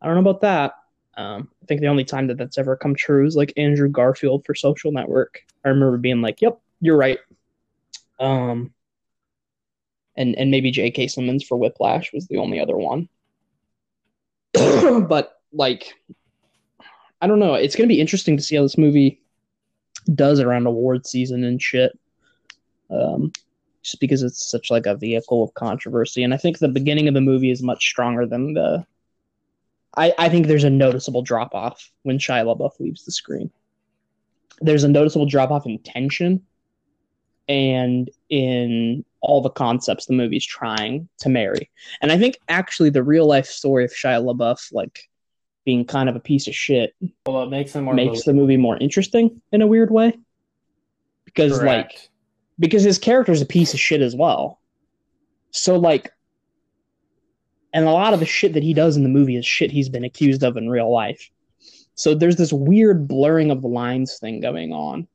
I 0.00 0.06
don't 0.06 0.14
know 0.14 0.30
about 0.30 0.42
that. 0.42 0.74
Um, 1.16 1.50
I 1.62 1.66
think 1.66 1.80
the 1.80 1.88
only 1.88 2.04
time 2.04 2.26
that 2.26 2.38
that's 2.38 2.58
ever 2.58 2.76
come 2.76 2.94
true 2.94 3.26
is 3.26 3.36
like 3.36 3.52
Andrew 3.56 3.88
Garfield 3.88 4.44
for 4.44 4.54
Social 4.54 4.92
Network. 4.92 5.42
I 5.64 5.68
remember 5.68 5.96
being 5.98 6.20
like, 6.20 6.40
"Yep, 6.42 6.58
you're 6.80 6.96
right." 6.96 7.18
Um, 8.20 8.72
and 10.16 10.36
and 10.36 10.50
maybe 10.50 10.70
J.K. 10.70 11.08
Simmons 11.08 11.44
for 11.44 11.56
Whiplash 11.56 12.12
was 12.12 12.26
the 12.28 12.36
only 12.36 12.60
other 12.60 12.76
one. 12.76 13.08
but 15.08 15.40
like, 15.52 15.94
I 17.20 17.26
don't 17.26 17.38
know. 17.38 17.54
It's 17.54 17.76
gonna 17.76 17.88
be 17.88 18.00
interesting 18.00 18.36
to 18.36 18.42
see 18.42 18.56
how 18.56 18.62
this 18.62 18.78
movie 18.78 19.20
does 20.14 20.40
around 20.40 20.66
award 20.66 21.06
season 21.06 21.44
and 21.44 21.60
shit. 21.62 21.98
Um, 22.90 23.32
just 23.82 24.00
because 24.00 24.22
it's 24.22 24.50
such 24.50 24.70
like 24.70 24.86
a 24.86 24.96
vehicle 24.96 25.42
of 25.42 25.54
controversy, 25.54 26.22
and 26.22 26.32
I 26.32 26.36
think 26.36 26.58
the 26.58 26.68
beginning 26.68 27.08
of 27.08 27.14
the 27.14 27.20
movie 27.20 27.50
is 27.50 27.62
much 27.62 27.84
stronger 27.84 28.26
than 28.26 28.54
the. 28.54 28.86
I 29.96 30.14
I 30.18 30.28
think 30.28 30.46
there's 30.46 30.64
a 30.64 30.70
noticeable 30.70 31.22
drop 31.22 31.54
off 31.54 31.90
when 32.02 32.18
Shia 32.18 32.44
LaBeouf 32.44 32.78
leaves 32.80 33.04
the 33.04 33.12
screen. 33.12 33.50
There's 34.60 34.84
a 34.84 34.88
noticeable 34.88 35.26
drop 35.26 35.50
off 35.50 35.66
in 35.66 35.78
tension, 35.78 36.42
and 37.48 38.08
in 38.28 39.04
all 39.22 39.40
the 39.40 39.50
concepts 39.50 40.06
the 40.06 40.12
movie's 40.12 40.44
trying 40.44 41.08
to 41.18 41.28
marry. 41.28 41.70
And 42.00 42.12
I 42.12 42.18
think 42.18 42.38
actually 42.48 42.90
the 42.90 43.02
real 43.02 43.26
life 43.26 43.46
story 43.46 43.84
of 43.84 43.92
Shia 43.92 44.22
LaBeouf, 44.22 44.72
like 44.72 45.08
being 45.64 45.84
kind 45.84 46.08
of 46.08 46.16
a 46.16 46.20
piece 46.20 46.48
of 46.48 46.54
shit, 46.54 46.94
well, 47.24 47.44
it 47.44 47.50
makes 47.50 47.74
makes 47.74 48.24
the 48.24 48.34
movie 48.34 48.56
more 48.56 48.76
interesting 48.78 49.40
in 49.52 49.62
a 49.62 49.66
weird 49.66 49.90
way. 49.90 50.18
Because 51.24 51.62
like 51.62 52.10
because 52.58 52.82
his 52.82 52.98
character 52.98 53.32
is 53.32 53.40
a 53.40 53.46
piece 53.46 53.72
of 53.72 53.80
shit 53.80 54.02
as 54.02 54.14
well. 54.14 54.60
So 55.52 55.76
like 55.76 56.12
and 57.72 57.86
a 57.86 57.90
lot 57.90 58.12
of 58.12 58.20
the 58.20 58.26
shit 58.26 58.52
that 58.52 58.62
he 58.62 58.74
does 58.74 58.96
in 58.96 59.02
the 59.02 59.08
movie 59.08 59.36
is 59.36 59.46
shit 59.46 59.70
he's 59.70 59.88
been 59.88 60.04
accused 60.04 60.42
of 60.42 60.56
in 60.56 60.68
real 60.68 60.92
life. 60.92 61.30
So 61.94 62.14
there's 62.14 62.36
this 62.36 62.52
weird 62.52 63.06
blurring 63.06 63.50
of 63.50 63.62
the 63.62 63.68
lines 63.68 64.18
thing 64.18 64.40
going 64.40 64.72
on, 64.72 65.06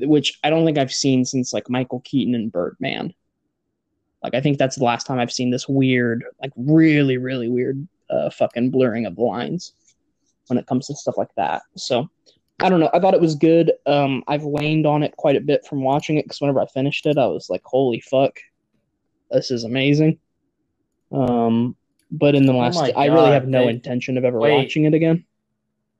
which 0.00 0.38
I 0.44 0.50
don't 0.50 0.64
think 0.64 0.78
I've 0.78 0.92
seen 0.92 1.24
since 1.24 1.52
like 1.52 1.68
Michael 1.70 2.00
Keaton 2.00 2.34
and 2.34 2.50
Birdman. 2.52 3.14
Like 4.22 4.34
I 4.34 4.40
think 4.40 4.58
that's 4.58 4.76
the 4.76 4.84
last 4.84 5.06
time 5.06 5.18
I've 5.18 5.32
seen 5.32 5.50
this 5.50 5.68
weird, 5.68 6.24
like 6.40 6.52
really, 6.56 7.16
really 7.18 7.48
weird, 7.48 7.86
uh, 8.10 8.30
fucking 8.30 8.70
blurring 8.70 9.06
of 9.06 9.16
the 9.16 9.22
lines 9.22 9.72
when 10.46 10.58
it 10.58 10.66
comes 10.66 10.86
to 10.86 10.94
stuff 10.94 11.16
like 11.18 11.34
that. 11.36 11.62
So 11.76 12.08
I 12.60 12.68
don't 12.68 12.78
know. 12.78 12.90
I 12.94 13.00
thought 13.00 13.14
it 13.14 13.20
was 13.20 13.34
good. 13.34 13.72
Um, 13.86 14.22
I've 14.28 14.44
waned 14.44 14.86
on 14.86 15.02
it 15.02 15.16
quite 15.16 15.34
a 15.36 15.40
bit 15.40 15.66
from 15.66 15.82
watching 15.82 16.18
it 16.18 16.24
because 16.24 16.40
whenever 16.40 16.60
I 16.60 16.66
finished 16.66 17.06
it, 17.06 17.18
I 17.18 17.26
was 17.26 17.50
like, 17.50 17.62
"Holy 17.64 17.98
fuck, 18.00 18.38
this 19.32 19.50
is 19.50 19.64
amazing." 19.64 20.18
Um, 21.10 21.74
but 22.12 22.34
in 22.34 22.46
the 22.46 22.52
Oh 22.52 22.58
last, 22.58 22.76
my 22.76 22.92
I 22.96 23.06
really 23.06 23.32
have 23.32 23.48
no 23.48 23.64
they- 23.64 23.70
intention 23.70 24.16
of 24.18 24.24
ever 24.24 24.38
wait. 24.38 24.52
watching 24.54 24.84
it 24.84 24.94
again. 24.94 25.24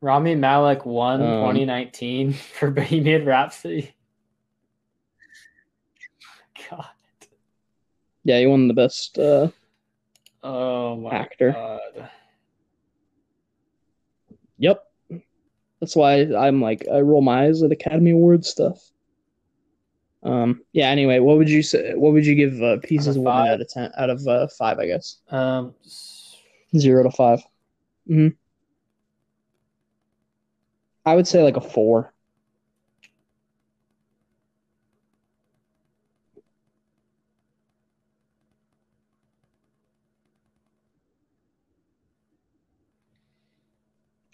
Rami 0.03 0.35
Malek 0.35 0.85
won 0.85 1.23
Um, 1.23 1.29
2019 1.55 2.33
for 2.59 2.71
Bohemian 2.71 3.25
Rhapsody. 3.25 3.95
God. 6.69 6.85
Yeah, 8.25 8.41
he 8.41 8.47
won 8.47 8.69
the 8.69 8.75
best. 8.75 9.19
Uh, 9.19 9.49
Oh 10.45 10.97
my 10.97 11.11
Actor. 11.15 11.53
god. 11.53 12.11
yep. 14.59 14.83
That's 15.81 15.95
why 15.95 16.23
I'm 16.35 16.61
like 16.61 16.85
I 16.93 17.01
roll 17.01 17.23
my 17.23 17.45
eyes 17.45 17.63
at 17.63 17.71
Academy 17.71 18.11
Award 18.11 18.45
stuff. 18.45 18.91
Um. 20.25 20.63
Yeah. 20.73 20.89
Anyway, 20.89 21.19
what 21.21 21.37
would 21.39 21.49
you 21.49 21.63
say? 21.63 21.95
What 21.95 22.13
would 22.13 22.27
you 22.27 22.35
give 22.35 22.61
uh, 22.63 22.79
Pieces 22.83 23.17
Out 23.17 23.21
of 23.21 23.25
five? 23.25 23.49
out 23.55 23.61
of 23.61 23.69
ten? 23.69 23.91
Out 23.97 24.11
of 24.11 24.27
uh, 24.27 24.47
five, 24.49 24.79
I 24.81 24.87
guess. 24.87 25.19
Um, 25.31 25.75
Zero 26.77 27.03
to 27.05 27.11
five. 27.11 27.41
Hmm. 28.09 28.29
I 31.05 31.15
would 31.15 31.27
say 31.27 31.43
like 31.43 31.57
a 31.57 31.61
four. 31.61 32.13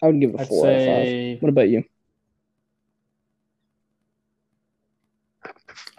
I 0.01 0.07
would 0.07 0.19
give 0.21 0.29
it 0.29 0.35
a 0.37 0.41
I'd 0.41 0.47
four 0.47 0.67
out 0.67 0.75
of 0.75 0.85
five. 0.85 1.41
What 1.41 1.49
about 1.49 1.69
you? 1.69 1.83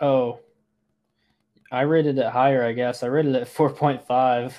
Oh, 0.00 0.40
I 1.70 1.82
rated 1.82 2.18
it 2.18 2.26
higher. 2.26 2.64
I 2.64 2.72
guess 2.72 3.02
I 3.02 3.06
rated 3.06 3.34
it 3.34 3.46
4.5. 3.46 4.54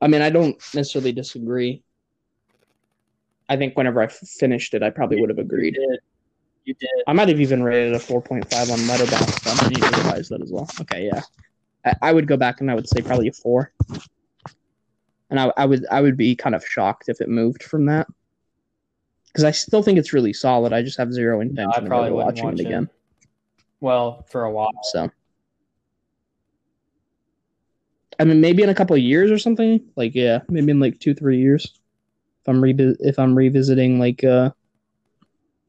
I 0.00 0.08
mean, 0.08 0.22
I 0.22 0.30
don't 0.30 0.56
necessarily 0.74 1.12
disagree. 1.12 1.82
I 3.48 3.56
think 3.56 3.76
whenever 3.76 4.00
I 4.00 4.06
f- 4.06 4.16
finished 4.18 4.74
it, 4.74 4.82
I 4.82 4.90
probably 4.90 5.20
would 5.20 5.30
have 5.30 5.38
You 5.38 5.44
agreed. 5.44 5.74
did. 5.74 5.98
You 6.64 6.74
did. 6.74 6.88
I 7.06 7.12
might 7.12 7.28
have 7.28 7.40
even 7.40 7.62
rated 7.62 7.94
a 7.94 7.98
4.5 7.98 8.70
on 8.72 8.78
Letterboxd. 8.88 9.64
I 9.64 9.68
need 9.68 9.82
to 9.82 9.88
revise 9.98 10.28
that 10.30 10.40
as 10.42 10.50
well. 10.50 10.68
Okay, 10.80 11.06
yeah. 11.06 11.20
I, 11.84 11.94
I 12.08 12.12
would 12.12 12.26
go 12.26 12.36
back 12.36 12.60
and 12.60 12.70
I 12.70 12.74
would 12.74 12.88
say 12.88 13.02
probably 13.02 13.28
a 13.28 13.32
four. 13.32 13.72
And 15.30 15.38
I, 15.38 15.52
I 15.56 15.66
would 15.66 15.84
I 15.90 16.00
would 16.00 16.16
be 16.16 16.34
kind 16.36 16.54
of 16.54 16.64
shocked 16.66 17.08
if 17.08 17.20
it 17.20 17.28
moved 17.28 17.62
from 17.62 17.86
that. 17.86 18.06
Because 19.26 19.44
I 19.44 19.50
still 19.50 19.82
think 19.82 19.98
it's 19.98 20.12
really 20.12 20.32
solid. 20.32 20.72
I 20.72 20.82
just 20.82 20.96
have 20.96 21.12
zero 21.12 21.36
No, 21.38 21.42
intention 21.42 21.92
I 21.92 22.06
of 22.08 22.12
watching 22.14 22.44
watch 22.44 22.54
it 22.54 22.60
again. 22.60 22.88
Well, 23.80 24.24
for 24.30 24.44
a 24.44 24.50
while. 24.50 24.70
So 24.84 25.10
I 28.18 28.24
mean 28.24 28.40
maybe 28.40 28.62
in 28.62 28.68
a 28.68 28.74
couple 28.74 28.94
of 28.96 29.02
years 29.02 29.30
or 29.30 29.38
something. 29.38 29.80
Like 29.96 30.14
yeah, 30.14 30.40
maybe 30.48 30.70
in 30.70 30.80
like 30.80 30.98
two, 31.00 31.14
three 31.14 31.38
years. 31.38 31.78
If 32.42 32.48
I'm 32.48 32.62
if 32.64 33.18
I'm 33.18 33.34
revisiting 33.34 33.98
like 33.98 34.22
uh 34.24 34.50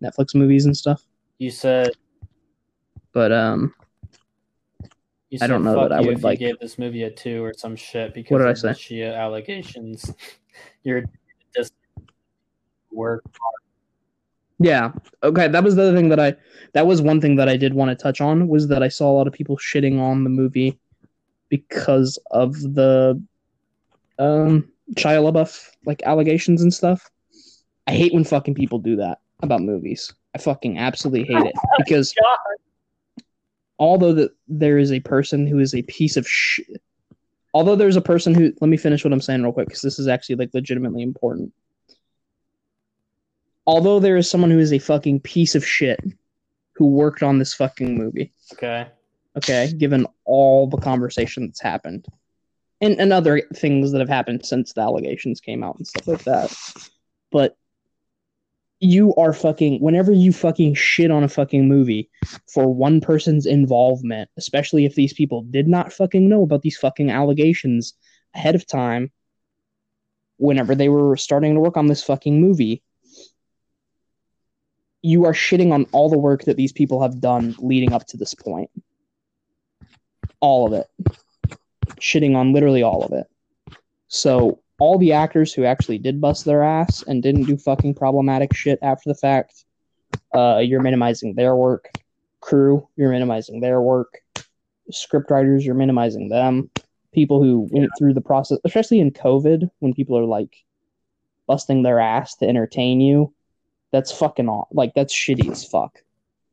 Netflix 0.04 0.36
movies 0.36 0.66
and 0.66 0.76
stuff. 0.76 1.04
You 1.38 1.50
said. 1.52 1.92
But 3.14 3.32
um 3.32 3.74
You 5.30 5.40
I 5.42 5.48
don't 5.48 5.64
know 5.64 5.88
that 5.88 5.92
I 5.92 6.02
would 6.02 6.24
like- 6.24 6.40
gave 6.40 6.60
this 6.60 6.78
movie 6.78 7.04
a 7.04 7.12
two 7.12 7.44
or 7.44 7.54
some 7.54 7.76
shit 7.76 8.14
because 8.14 8.32
What 8.32 8.40
did 8.40 8.48
I 8.48 8.52
of 8.52 8.62
the? 8.62 8.68
Shia 8.70 9.16
allegations. 9.18 10.14
You're 10.84 11.06
just 11.56 11.74
work. 12.92 13.24
Yeah. 14.60 14.92
Okay, 15.24 15.48
that 15.50 15.64
was 15.64 15.76
the 15.76 15.84
other 15.84 15.96
thing 15.98 16.10
that 16.10 16.20
I 16.20 16.36
that 16.74 16.88
was 16.88 17.02
one 17.02 17.20
thing 17.20 17.36
that 17.38 17.50
I 17.50 17.58
did 17.58 17.74
want 17.74 17.90
to 17.90 17.96
touch 17.96 18.22
on 18.22 18.48
was 18.48 18.68
that 18.68 18.84
I 18.84 18.88
saw 18.90 19.10
a 19.12 19.16
lot 19.16 19.28
of 19.28 19.34
people 19.34 19.58
shitting 19.58 20.00
on 20.00 20.24
the 20.24 20.30
movie 20.30 20.78
because 21.50 22.18
of 22.32 22.54
the 22.60 23.22
um 24.20 24.72
Shia 24.94 25.32
LaBeouf 25.32 25.70
like 25.86 26.04
allegations 26.04 26.62
and 26.62 26.74
stuff. 26.74 27.10
I 27.88 27.92
hate 27.92 28.14
when 28.14 28.24
fucking 28.24 28.56
people 28.56 28.80
do 28.80 28.96
that 28.98 29.20
about 29.42 29.62
movies. 29.62 30.14
I 30.34 30.38
fucking 30.40 30.78
absolutely 30.78 31.24
hate 31.24 31.46
it 31.46 31.56
because 31.78 32.14
although 33.80 34.14
that 34.14 34.32
there 34.48 34.78
is 34.78 34.92
a 34.92 35.00
person 35.00 35.48
who 35.48 35.60
is 35.60 35.74
a 35.74 35.82
piece 35.84 36.18
of 36.18 36.28
shit 36.28 36.82
although 37.54 37.76
there's 37.76 37.96
a 37.96 38.02
person 38.02 38.34
who 38.34 38.54
let 38.62 38.68
me 38.68 38.78
finish 38.78 39.04
what 39.04 39.14
i'm 39.14 39.22
saying 39.22 39.42
real 39.44 39.52
quick 39.52 39.68
because 39.68 39.82
this 39.82 40.00
is 40.00 40.08
actually 40.08 40.36
like 40.36 40.50
legitimately 40.54 41.02
important 41.02 41.52
although 43.66 44.00
there 44.00 44.18
is 44.18 44.30
someone 44.30 44.52
who 44.52 44.60
is 44.60 44.74
a 44.74 44.80
fucking 44.80 45.20
piece 45.20 45.56
of 45.56 45.66
shit 45.66 46.00
who 46.76 46.88
worked 46.88 47.24
on 47.24 47.40
this 47.40 47.54
fucking 47.54 47.98
movie 47.98 48.34
Okay. 48.54 48.88
Okay 49.36 49.72
given 49.78 50.08
all 50.26 50.68
the 50.68 50.78
conversation 50.78 51.48
that's 51.48 51.62
happened. 51.62 52.06
And, 52.82 53.00
and 53.00 53.14
other 53.14 53.42
things 53.56 53.92
that 53.92 54.00
have 54.00 54.10
happened 54.10 54.46
since 54.46 54.74
the 54.74 54.82
allegations 54.82 55.40
came 55.40 55.64
out 55.64 55.78
and 55.78 55.88
stuff 55.88 56.08
like 56.08 56.24
that. 56.26 56.54
But 57.32 57.56
you 58.80 59.16
are 59.16 59.34
fucking 59.34 59.80
whenever 59.80 60.12
you 60.12 60.34
fucking 60.34 60.74
shit 60.74 61.12
on 61.12 61.24
a 61.24 61.30
fucking 61.30 61.68
movie 61.68 62.10
for 62.52 62.74
one 62.74 63.00
person's 63.00 63.46
involvement 63.46 64.30
especially 64.38 64.86
if 64.86 64.96
these 64.96 65.14
people 65.14 65.44
did 65.44 65.68
not 65.68 65.94
fucking 65.94 66.28
know 66.28 66.44
about 66.44 66.62
these 66.62 66.78
fucking 66.78 67.10
allegations 67.10 67.94
ahead 68.34 68.54
of 68.54 68.68
time 68.68 69.12
whenever 70.38 70.76
they 70.76 70.90
were 70.90 71.16
starting 71.16 71.54
to 71.54 71.60
work 71.60 71.78
on 71.78 71.88
this 71.88 72.04
fucking 72.04 72.42
movie 72.42 72.84
you 75.02 75.26
are 75.26 75.34
shitting 75.34 75.72
on 75.72 75.86
all 75.92 76.10
the 76.10 76.18
work 76.18 76.44
that 76.44 76.58
these 76.58 76.74
people 76.74 77.02
have 77.02 77.22
done 77.22 77.56
leading 77.60 77.94
up 77.94 78.06
to 78.06 78.18
this 78.18 78.34
point 78.34 78.70
all 80.40 80.68
of 80.68 80.74
it. 80.74 80.88
Shitting 82.00 82.36
on 82.36 82.54
literally 82.54 82.84
all 82.84 83.04
of 83.04 83.14
it. 83.14 83.28
So 84.08 84.62
all 84.80 84.98
the 84.98 85.14
actors 85.14 85.54
who 85.54 85.64
actually 85.64 85.98
did 85.98 86.22
bust 86.22 86.46
their 86.46 86.64
ass 86.64 87.04
and 87.04 87.24
didn't 87.24 87.44
do 87.44 87.58
fucking 87.58 87.96
problematic 87.96 88.54
shit 88.54 88.80
after 88.82 89.10
the 89.10 89.16
fact 89.16 89.66
uh, 90.34 90.60
you're 90.60 90.82
minimizing 90.82 91.34
their 91.34 91.56
work. 91.56 91.90
Crew 92.42 92.88
you're 92.96 93.12
minimizing 93.12 93.62
their 93.62 93.82
work. 93.82 94.20
Script 94.92 95.32
writers 95.32 95.66
you're 95.66 95.76
minimizing 95.76 96.30
them. 96.30 96.70
People 97.14 97.42
who 97.42 97.68
went 97.72 97.90
through 97.98 98.14
the 98.14 98.22
process 98.22 98.60
especially 98.66 99.00
in 99.00 99.10
covid 99.10 99.70
when 99.80 99.94
people 99.94 100.18
are 100.18 100.26
like 100.26 100.64
busting 101.48 101.82
their 101.82 102.00
ass 102.00 102.36
to 102.36 102.48
entertain 102.48 103.00
you 103.00 103.34
that's 103.92 104.12
fucking 104.12 104.50
aw- 104.50 104.68
like 104.72 104.94
that's 104.94 105.16
shitty 105.16 105.50
as 105.50 105.64
fuck. 105.64 106.02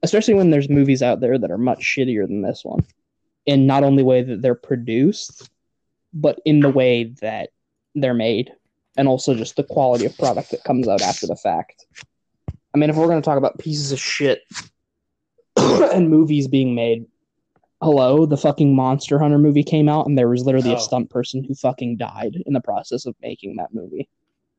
Especially 0.03 0.35
when 0.35 0.51
there's 0.51 0.69
movies 0.69 1.03
out 1.03 1.21
there 1.21 1.39
that 1.39 1.51
are 1.51 1.59
much 1.59 1.81
shittier 1.81 2.27
than 2.27 2.43
this 2.43 2.65
one 2.65 2.85
in 3.47 3.67
not 3.67 3.85
only 3.85 4.03
way 4.03 4.23
that 4.23 4.43
they're 4.43 4.55
produced 4.55 5.51
but 6.15 6.39
in 6.45 6.61
the 6.61 6.69
way 6.69 7.05
that 7.21 7.51
they're 7.95 8.15
made 8.15 8.53
and 8.97 9.09
also 9.09 9.35
just 9.35 9.57
the 9.57 9.65
quality 9.65 10.05
of 10.05 10.17
product 10.19 10.51
that 10.51 10.65
comes 10.65 10.87
out 10.89 11.03
after 11.03 11.27
the 11.27 11.37
fact 11.37 11.87
i 12.75 12.79
mean 12.79 12.91
if 12.91 12.97
we're 12.97 13.07
going 13.07 13.21
to 13.21 13.25
talk 13.25 13.39
about 13.39 13.59
pieces 13.59 13.93
of 13.93 13.99
shit 13.99 14.43
and 15.57 16.11
movies 16.11 16.49
being 16.49 16.75
made 16.75 17.07
hello 17.83 18.27
the 18.27 18.37
fucking 18.37 18.75
monster 18.77 19.19
hunter 19.19 19.39
movie 19.39 19.65
came 19.65 19.89
out 19.89 20.07
and 20.07 20.17
there 20.17 20.29
was 20.29 20.45
literally 20.45 20.73
Oh. 20.73 20.77
a 20.77 20.81
stunt 20.81 21.11
person 21.11 21.43
who 21.43 21.55
fucking 21.55 21.97
died 21.97 22.37
in 22.47 22.53
the 22.53 22.61
process 22.61 23.07
of 23.07 23.17
making 23.21 23.57
that 23.57 23.75
movie 23.75 24.09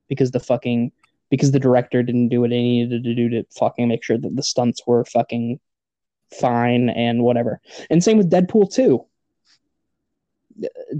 because 0.09 0.31
the 0.31 0.39
fucking 0.39 0.91
because 1.29 1.51
the 1.51 1.59
director 1.59 2.03
didn't 2.03 2.29
do 2.29 2.41
what 2.41 2.51
he 2.51 2.61
needed 2.61 3.03
to 3.03 3.15
do 3.15 3.29
to 3.29 3.43
fucking 3.57 3.87
make 3.87 4.03
sure 4.03 4.17
that 4.17 4.35
the 4.35 4.43
stunts 4.43 4.81
were 4.85 5.05
fucking 5.05 5.59
fine 6.39 6.89
and 6.89 7.23
whatever. 7.23 7.59
And 7.89 8.03
same 8.03 8.17
with 8.17 8.31
Deadpool 8.31 8.73
2. 8.73 9.05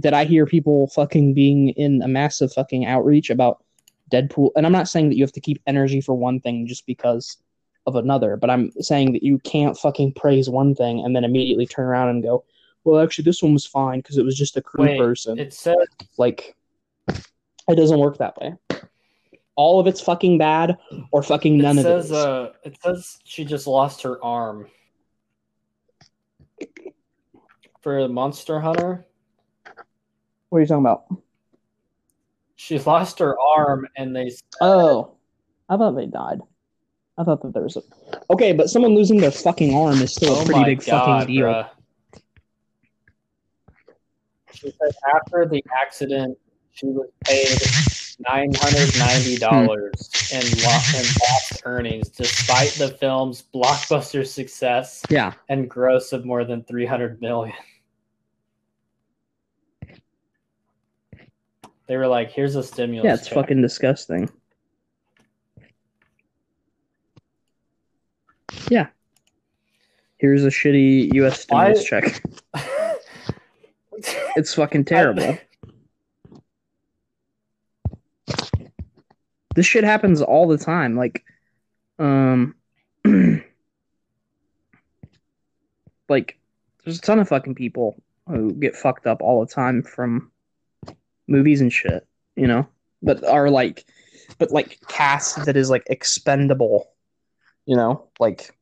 Did 0.00 0.12
I 0.12 0.24
hear 0.24 0.46
people 0.46 0.88
fucking 0.88 1.34
being 1.34 1.70
in 1.70 2.02
a 2.02 2.08
massive 2.08 2.52
fucking 2.52 2.86
outreach 2.86 3.30
about 3.30 3.62
Deadpool? 4.10 4.50
And 4.56 4.66
I'm 4.66 4.72
not 4.72 4.88
saying 4.88 5.08
that 5.08 5.16
you 5.16 5.24
have 5.24 5.32
to 5.32 5.40
keep 5.40 5.62
energy 5.66 6.00
for 6.00 6.14
one 6.14 6.40
thing 6.40 6.66
just 6.66 6.86
because 6.86 7.38
of 7.86 7.96
another, 7.96 8.36
but 8.36 8.50
I'm 8.50 8.72
saying 8.80 9.12
that 9.12 9.22
you 9.22 9.38
can't 9.40 9.76
fucking 9.76 10.14
praise 10.14 10.48
one 10.48 10.74
thing 10.74 11.04
and 11.04 11.14
then 11.14 11.24
immediately 11.24 11.66
turn 11.66 11.86
around 11.86 12.08
and 12.08 12.22
go, 12.22 12.44
well, 12.84 13.02
actually, 13.02 13.24
this 13.24 13.42
one 13.42 13.52
was 13.52 13.66
fine 13.66 14.00
because 14.00 14.18
it 14.18 14.24
was 14.24 14.36
just 14.36 14.56
a 14.56 14.62
crew 14.62 14.84
Wait, 14.84 14.98
person. 14.98 15.38
It 15.38 15.52
says 15.54 15.76
Like, 16.18 16.54
it 17.08 17.76
doesn't 17.76 17.98
work 17.98 18.18
that 18.18 18.36
way. 18.38 18.54
All 19.56 19.80
of 19.80 19.86
it's 19.86 20.00
fucking 20.00 20.38
bad, 20.38 20.76
or 21.12 21.22
fucking 21.22 21.56
none 21.58 21.78
it 21.78 21.86
of 21.86 22.06
it 22.06 22.12
uh 22.12 22.50
it 22.64 22.76
says 22.82 23.18
she 23.24 23.44
just 23.44 23.66
lost 23.66 24.02
her 24.02 24.22
arm. 24.22 24.66
For 27.80 28.08
Monster 28.08 28.60
Hunter, 28.60 29.06
what 30.48 30.58
are 30.58 30.60
you 30.60 30.66
talking 30.66 30.82
about? 30.84 31.04
she 32.56 32.78
lost 32.78 33.18
her 33.18 33.36
arm 33.38 33.86
and 33.96 34.14
they 34.16 34.30
Oh, 34.60 35.16
I 35.68 35.76
thought 35.76 35.92
they 35.96 36.06
died. 36.06 36.38
I 37.18 37.24
thought 37.24 37.42
that 37.42 37.52
there 37.52 37.62
was 37.62 37.76
a. 37.76 37.82
Okay, 38.30 38.52
but 38.52 38.70
someone 38.70 38.94
losing 38.94 39.18
their 39.20 39.30
fucking 39.30 39.74
arm 39.74 40.00
is 40.00 40.14
still 40.14 40.34
a 40.34 40.40
oh 40.40 40.44
pretty 40.44 40.60
my 40.60 40.64
big 40.66 40.84
God, 40.84 41.20
fucking 41.20 41.34
deal. 41.34 41.44
bruh. 41.46 41.68
She 44.52 44.70
said 44.70 44.92
after 45.14 45.46
the 45.46 45.62
accident, 45.78 46.38
she 46.72 46.86
was 46.86 47.08
paid 47.24 47.58
nine 48.28 48.52
hundred 48.54 48.96
ninety 48.98 49.36
dollars 49.36 50.10
in, 50.32 50.40
lo- 50.62 50.98
in 50.98 51.04
lost 51.20 51.62
earnings, 51.64 52.08
despite 52.10 52.70
the 52.72 52.88
film's 52.88 53.42
blockbuster 53.54 54.26
success 54.26 55.02
Yeah, 55.10 55.32
and 55.48 55.68
gross 55.68 56.12
of 56.12 56.24
more 56.24 56.44
than 56.44 56.64
300 56.64 57.20
million. 57.20 57.54
They 61.86 61.96
were 61.96 62.06
like, 62.06 62.30
"Here's 62.30 62.56
a 62.56 62.62
stimulus." 62.62 63.04
Yeah, 63.04 63.14
it's 63.14 63.26
check." 63.26 63.34
fucking 63.34 63.60
disgusting. 63.60 64.30
Yeah. 68.70 68.86
Here's 70.16 70.44
a 70.44 70.48
shitty 70.48 71.12
U.S. 71.14 71.40
stimulus 71.42 71.90
Why- 71.90 72.00
check. 72.00 72.22
It's 74.36 74.52
fucking 74.54 74.84
terrible. 74.86 75.38
This 79.54 79.66
shit 79.66 79.84
happens 79.84 80.20
all 80.20 80.48
the 80.48 80.58
time. 80.58 80.96
Like, 80.96 81.24
um, 81.98 82.54
like 86.08 86.38
there's 86.84 86.98
a 86.98 87.02
ton 87.02 87.18
of 87.18 87.28
fucking 87.28 87.54
people 87.54 88.02
who 88.28 88.52
get 88.52 88.76
fucked 88.76 89.06
up 89.06 89.22
all 89.22 89.44
the 89.44 89.52
time 89.52 89.82
from 89.82 90.30
movies 91.28 91.60
and 91.60 91.72
shit, 91.72 92.06
you 92.36 92.46
know, 92.46 92.66
but 93.02 93.24
are 93.24 93.50
like, 93.50 93.84
but 94.38 94.50
like 94.50 94.78
cast 94.88 95.44
that 95.46 95.56
is 95.56 95.70
like 95.70 95.84
expendable, 95.88 96.88
you 97.66 97.76
know, 97.76 98.08
like 98.18 98.56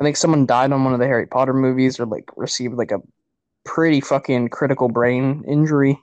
I 0.00 0.04
think 0.04 0.16
someone 0.16 0.46
died 0.46 0.72
on 0.72 0.84
one 0.84 0.92
of 0.92 1.00
the 1.00 1.06
Harry 1.06 1.26
Potter 1.26 1.54
movies 1.54 1.98
or 1.98 2.06
like 2.06 2.30
received 2.36 2.74
like 2.74 2.92
a 2.92 3.00
pretty 3.64 4.00
fucking 4.00 4.48
critical 4.48 4.88
brain 4.88 5.44
injury. 5.48 5.98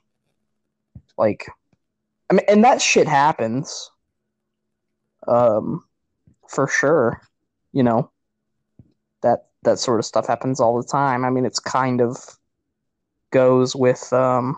Like, 1.17 1.47
I 2.34 2.36
mean, 2.36 2.45
and 2.47 2.63
that 2.63 2.81
shit 2.81 3.07
happens. 3.07 3.91
Um, 5.27 5.84
for 6.49 6.67
sure, 6.67 7.21
you 7.73 7.84
know, 7.84 8.09
that 9.21 9.49
that 9.61 9.77
sort 9.77 9.99
of 9.99 10.05
stuff 10.05 10.25
happens 10.25 10.59
all 10.59 10.81
the 10.81 10.88
time. 10.88 11.23
I 11.23 11.29
mean, 11.29 11.45
it's 11.45 11.59
kind 11.59 12.01
of 12.01 12.17
goes 13.29 13.75
with, 13.75 14.11
um, 14.11 14.57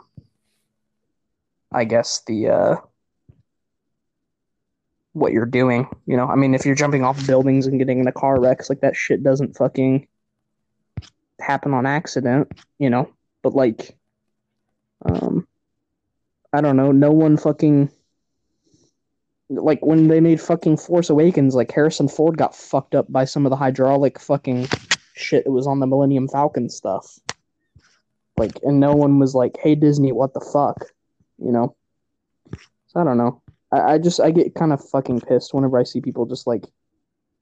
I 1.73 1.84
guess 1.84 2.21
the 2.26 2.47
uh, 2.47 2.76
what 5.11 5.34
you're 5.34 5.45
doing. 5.45 5.88
You 6.05 6.15
know, 6.15 6.28
I 6.28 6.36
mean, 6.36 6.55
if 6.55 6.65
you're 6.65 6.76
jumping 6.76 7.03
off 7.03 7.28
buildings 7.28 7.67
and 7.67 7.78
getting 7.78 7.99
in 7.99 8.07
a 8.07 8.13
car 8.13 8.39
wrecks, 8.39 8.69
like 8.69 8.80
that 8.82 8.95
shit 8.95 9.21
doesn't 9.21 9.57
fucking 9.57 10.07
happen 11.41 11.73
on 11.73 11.86
accident, 11.86 12.53
you 12.80 12.89
know. 12.89 13.11
But 13.43 13.53
like, 13.53 13.97
um, 15.03 15.45
I 16.56 16.62
don't 16.62 16.78
know. 16.78 16.91
No 16.91 17.12
one 17.12 17.38
fucking 17.38 17.91
like 19.49 19.86
when 19.86 20.08
they 20.08 20.20
made 20.20 20.41
fucking 20.41 20.78
Force 20.78 21.10
Awakens, 21.10 21.53
like 21.53 21.72
Harrison 21.72 22.08
Ford 22.08 22.38
got 22.38 22.56
fucked 22.56 22.95
up 22.95 23.12
by 23.12 23.26
some 23.26 23.45
of 23.45 23.49
the 23.49 23.56
hydraulic 23.56 24.20
fucking 24.20 24.68
shit 25.16 25.45
that 25.45 25.51
was 25.51 25.68
on 25.68 25.80
the 25.80 25.88
Millennium 25.88 26.28
Falcon 26.28 26.70
stuff. 26.70 27.20
Like, 28.38 28.53
and 28.64 28.80
no 28.80 28.93
one 28.93 29.20
was 29.20 29.36
like, 29.36 29.58
"Hey 29.58 29.76
Disney, 29.76 30.12
what 30.12 30.34
the 30.34 30.41
fuck," 30.41 30.86
you 31.38 31.51
know. 31.51 31.76
So 32.88 33.01
I 33.01 33.03
don't 33.03 33.18
know. 33.18 33.41
I, 33.72 33.93
I 33.93 33.97
just 33.97 34.20
I 34.20 34.32
get 34.32 34.56
kind 34.56 34.74
of 34.74 34.84
fucking 34.89 35.22
pissed 35.22 35.53
whenever 35.53 35.80
I 35.80 35.84
see 35.84 36.01
people 36.01 36.26
just 36.26 36.47
like 36.47 36.66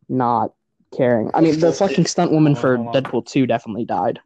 not 0.10 0.54
caring. 0.96 1.32
I 1.34 1.42
mean, 1.42 1.60
the 1.60 1.72
fucking 1.72 2.06
stunt 2.06 2.32
woman 2.32 2.56
for 2.56 2.78
Deadpool 2.78 3.26
two 3.26 3.48
definitely 3.48 3.86
died. 3.86 4.20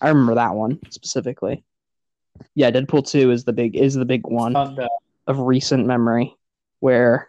I 0.00 0.08
remember 0.08 0.34
that 0.36 0.54
one 0.54 0.80
specifically. 0.90 1.64
Yeah, 2.54 2.70
Deadpool 2.70 3.08
two 3.08 3.30
is 3.30 3.44
the 3.44 3.52
big 3.52 3.76
is 3.76 3.94
the 3.94 4.04
big 4.04 4.26
one 4.26 4.56
of 5.26 5.38
recent 5.38 5.86
memory 5.86 6.36
where 6.80 7.28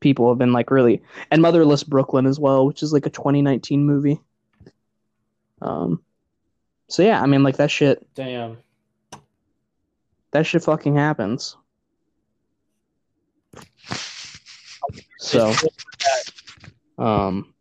people 0.00 0.28
have 0.28 0.38
been 0.38 0.52
like 0.52 0.70
really 0.70 1.02
and 1.30 1.42
Motherless 1.42 1.84
Brooklyn 1.84 2.26
as 2.26 2.38
well, 2.38 2.66
which 2.66 2.82
is 2.82 2.92
like 2.92 3.06
a 3.06 3.10
2019 3.10 3.84
movie. 3.84 4.20
Um 5.60 6.02
so 6.88 7.02
yeah, 7.02 7.22
I 7.22 7.26
mean 7.26 7.42
like 7.42 7.56
that 7.56 7.70
shit 7.70 8.06
Damn. 8.14 8.58
that 10.32 10.46
shit 10.46 10.62
fucking 10.62 10.96
happens. 10.96 11.56
So 15.18 15.52
um 16.98 17.52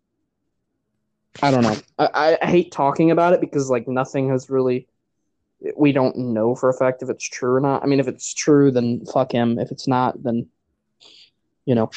I 1.42 1.50
don't 1.50 1.64
know. 1.64 1.78
I, 1.98 2.38
I 2.42 2.46
hate 2.46 2.72
talking 2.72 3.10
about 3.10 3.34
it 3.34 3.42
because 3.42 3.70
like 3.70 3.88
nothing 3.88 4.30
has 4.30 4.50
really 4.50 4.88
we 5.78 5.92
don't 5.92 6.18
know 6.18 6.56
for 6.56 6.70
a 6.70 6.74
fact 6.74 7.04
if 7.04 7.10
it's 7.10 7.24
true 7.24 7.56
or 7.56 7.60
not. 7.60 7.84
I 7.84 7.88
mean 7.88 8.00
if 8.00 8.08
it's 8.08 8.34
true 8.34 8.72
then 8.72 9.06
fuck 9.06 9.32
him. 9.32 9.60
If 9.60 9.72
it's 9.72 9.88
not 9.88 10.22
then 10.24 10.48
you 11.66 11.76
know 11.76 11.92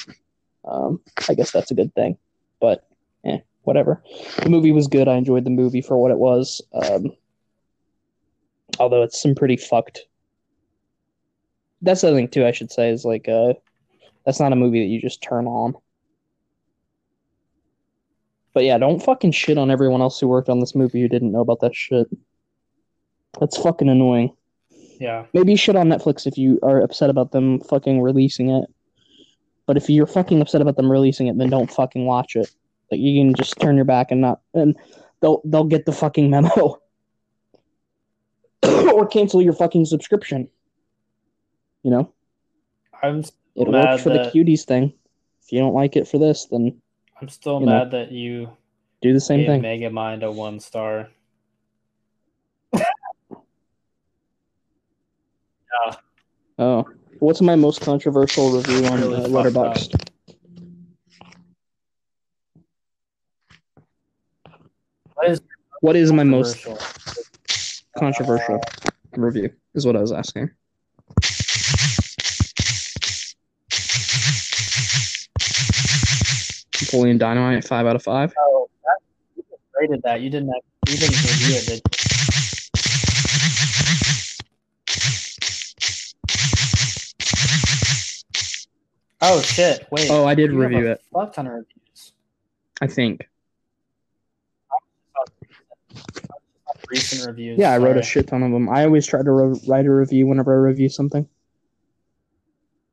um 0.65 1.01
I 1.29 1.35
guess 1.35 1.51
that's 1.51 1.71
a 1.71 1.75
good 1.75 1.95
thing. 1.95 2.17
But 2.61 2.87
eh, 3.25 3.39
whatever. 3.63 4.03
The 4.43 4.51
movie 4.51 4.73
was 4.73 4.87
good. 4.87 5.09
I 5.09 5.17
enjoyed 5.17 5.45
the 5.45 5.51
movie 5.51 5.83
for 5.83 5.97
what 5.97 6.11
it 6.11 6.19
was. 6.19 6.61
Um 6.73 7.13
although 8.79 9.03
it's 9.03 9.21
some 9.21 9.35
pretty 9.35 9.57
fucked 9.57 10.07
that's 11.83 12.01
the 12.01 12.13
thing 12.13 12.29
too 12.29 12.47
I 12.47 12.53
should 12.53 12.73
say 12.73 12.91
is 12.91 13.05
like 13.05 13.29
uh 13.29 13.55
that's 14.25 14.41
not 14.41 14.53
a 14.53 14.57
movie 14.57 14.81
that 14.81 14.87
you 14.87 15.01
just 15.01 15.23
turn 15.23 15.47
on. 15.47 15.75
But 18.55 18.65
yeah, 18.65 18.79
don't 18.79 19.03
fucking 19.03 19.33
shit 19.33 19.59
on 19.59 19.71
everyone 19.71 20.01
else 20.01 20.19
who 20.19 20.29
worked 20.29 20.49
on 20.49 20.61
this 20.61 20.75
movie 20.75 21.03
who 21.03 21.09
didn't 21.09 21.33
know 21.33 21.41
about 21.41 21.61
that 21.61 21.75
shit. 21.75 22.07
That's 23.41 23.57
fucking 23.57 23.89
annoying. 23.89 24.35
Yeah. 25.01 25.27
Maybe 25.33 25.57
shit 25.57 25.77
on 25.77 25.89
Netflix 25.89 26.27
if 26.27 26.39
you 26.39 26.59
are 26.63 26.81
upset 26.81 27.11
about 27.11 27.33
them 27.33 27.61
fucking 27.61 28.01
releasing 28.01 28.51
it. 28.51 28.67
But 29.67 29.77
if 29.77 29.89
you're 29.89 30.07
fucking 30.07 30.41
upset 30.41 30.61
about 30.61 30.77
them 30.77 30.91
releasing 30.91 31.27
it, 31.27 31.39
then 31.39 31.51
don't 31.51 31.71
fucking 31.71 32.05
watch 32.05 32.37
it. 32.37 32.51
Like 32.91 33.01
you 33.01 33.21
can 33.21 33.35
just 33.35 33.59
turn 33.61 33.77
your 33.77 33.85
back 33.85 34.11
and 34.11 34.21
not 34.21 34.41
and 34.53 34.77
they'll 35.21 35.41
they'll 35.45 35.65
get 35.65 35.87
the 35.87 35.93
fucking 35.93 36.31
memo. 36.31 36.81
or 38.93 39.07
cancel 39.07 39.43
your 39.43 39.53
fucking 39.53 39.85
subscription. 39.87 40.49
You 41.83 41.91
know? 41.91 42.13
I'm 43.03 43.25
It 43.55 43.69
Mad 43.69 43.91
worked 43.91 44.03
for 44.03 44.11
the 44.11 44.31
cuties 44.35 44.65
thing. 44.65 44.93
If 45.43 45.53
you 45.53 45.59
don't 45.59 45.75
like 45.75 45.97
it 45.97 46.09
for 46.09 46.19
this, 46.19 46.47
then 46.47 46.81
I'm 47.21 47.29
still 47.29 47.61
You 47.61 47.67
know. 47.67 47.73
mad 47.73 47.91
that 47.91 48.13
you 48.13 48.51
do 49.03 49.13
the 49.13 49.21
same 49.21 49.47
thing. 49.47 49.63
Megamind 49.63 50.23
a 50.23 50.31
one 50.31 50.61
star. 50.61 51.11
Oh, 56.59 56.85
what's 57.19 57.41
my 57.41 57.57
most 57.57 57.81
controversial 57.81 58.53
review 58.53 58.87
on 58.87 59.01
Really 59.01 59.25
uh, 59.25 59.29
Letterboxd? 59.29 60.11
What 65.15 65.31
is 65.31 65.41
What 65.81 65.97
is 65.97 66.13
my 66.13 66.25
most 66.25 66.65
controversial? 67.99 68.61
controversial 68.61 68.61
review? 69.17 69.51
Is 69.75 69.87
what 69.87 69.97
I 69.97 70.01
was 70.01 70.13
asking. 70.13 70.51
Napoleon 76.81 77.19
Dynamite, 77.19 77.65
five 77.65 77.87
out 77.87 77.97
of 77.97 78.03
five. 78.03 78.33
Oh, 78.39 78.69
that, 78.83 78.99
you 79.37 79.43
just 79.51 79.63
rated 79.81 80.03
that. 80.03 80.21
You 80.21 80.31
didn't. 80.31 80.53
You 80.89 80.97
didn't 80.97 81.17
review 81.17 81.75
it. 81.75 82.04
Oh 89.27 89.41
shit! 89.41 89.87
Wait. 89.91 90.11
Oh, 90.11 90.27
I 90.27 90.35
did 90.35 90.53
you 90.53 90.59
review 90.61 90.87
it. 90.89 91.01
Fuck 91.13 91.33
ton 91.33 91.47
of 91.47 91.53
reviews. 91.55 92.13
I 92.83 92.87
think. 92.87 93.27
Recent 96.91 97.27
reviews. 97.27 97.59
Yeah, 97.59 97.73
I 97.73 97.79
wrote 97.79 97.97
a 97.97 98.03
shit 98.03 98.27
ton 98.29 98.43
of 98.43 98.53
them. 98.53 98.69
I 98.69 98.85
always 98.85 99.07
try 99.07 99.23
to 99.23 99.31
ro- 99.31 99.59
write 99.67 99.87
a 99.87 99.91
review 99.95 100.27
whenever 100.27 100.53
I 100.53 100.69
review 100.69 100.89
something. 100.89 101.27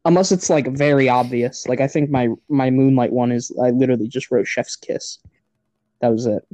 Unless 0.05 0.31
it's 0.31 0.49
like 0.49 0.67
very 0.71 1.09
obvious. 1.09 1.67
Like 1.67 1.81
I 1.81 1.87
think 1.87 2.09
my 2.09 2.29
my 2.49 2.69
Moonlight 2.69 3.11
one 3.11 3.31
is 3.31 3.51
I 3.61 3.71
literally 3.71 4.07
just 4.07 4.31
wrote 4.31 4.47
Chef's 4.47 4.75
Kiss. 4.75 5.19
That 5.99 6.09
was 6.09 6.25
it. 6.25 6.47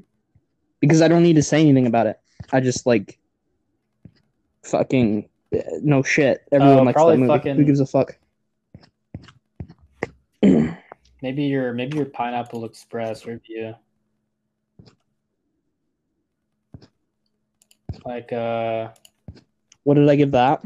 Because 0.81 1.01
I 1.01 1.07
don't 1.07 1.23
need 1.23 1.35
to 1.35 1.43
say 1.43 1.61
anything 1.61 1.85
about 1.87 2.07
it. 2.07 2.19
I 2.51 2.59
just 2.59 2.85
like 2.85 3.19
fucking 4.63 5.29
uh, 5.55 5.59
no 5.81 6.01
shit. 6.03 6.41
Everyone 6.51 6.79
Oh, 6.79 6.81
likes 6.83 6.87
that 6.87 6.93
probably 6.95 7.17
movie. 7.17 7.27
fucking- 7.33 7.55
Who 7.55 7.63
gives 7.63 7.79
a 7.79 7.85
fuck? 7.85 8.17
Maybe 11.27 11.43
your 11.43 11.73
maybe 11.73 11.97
your 11.97 12.05
Pineapple 12.05 12.63
Express 12.63 13.25
review. 13.25 13.75
Like 18.05 18.31
uh 18.31 18.93
What 19.83 19.95
did 19.95 20.07
I 20.07 20.15
give 20.15 20.31
that? 20.31 20.63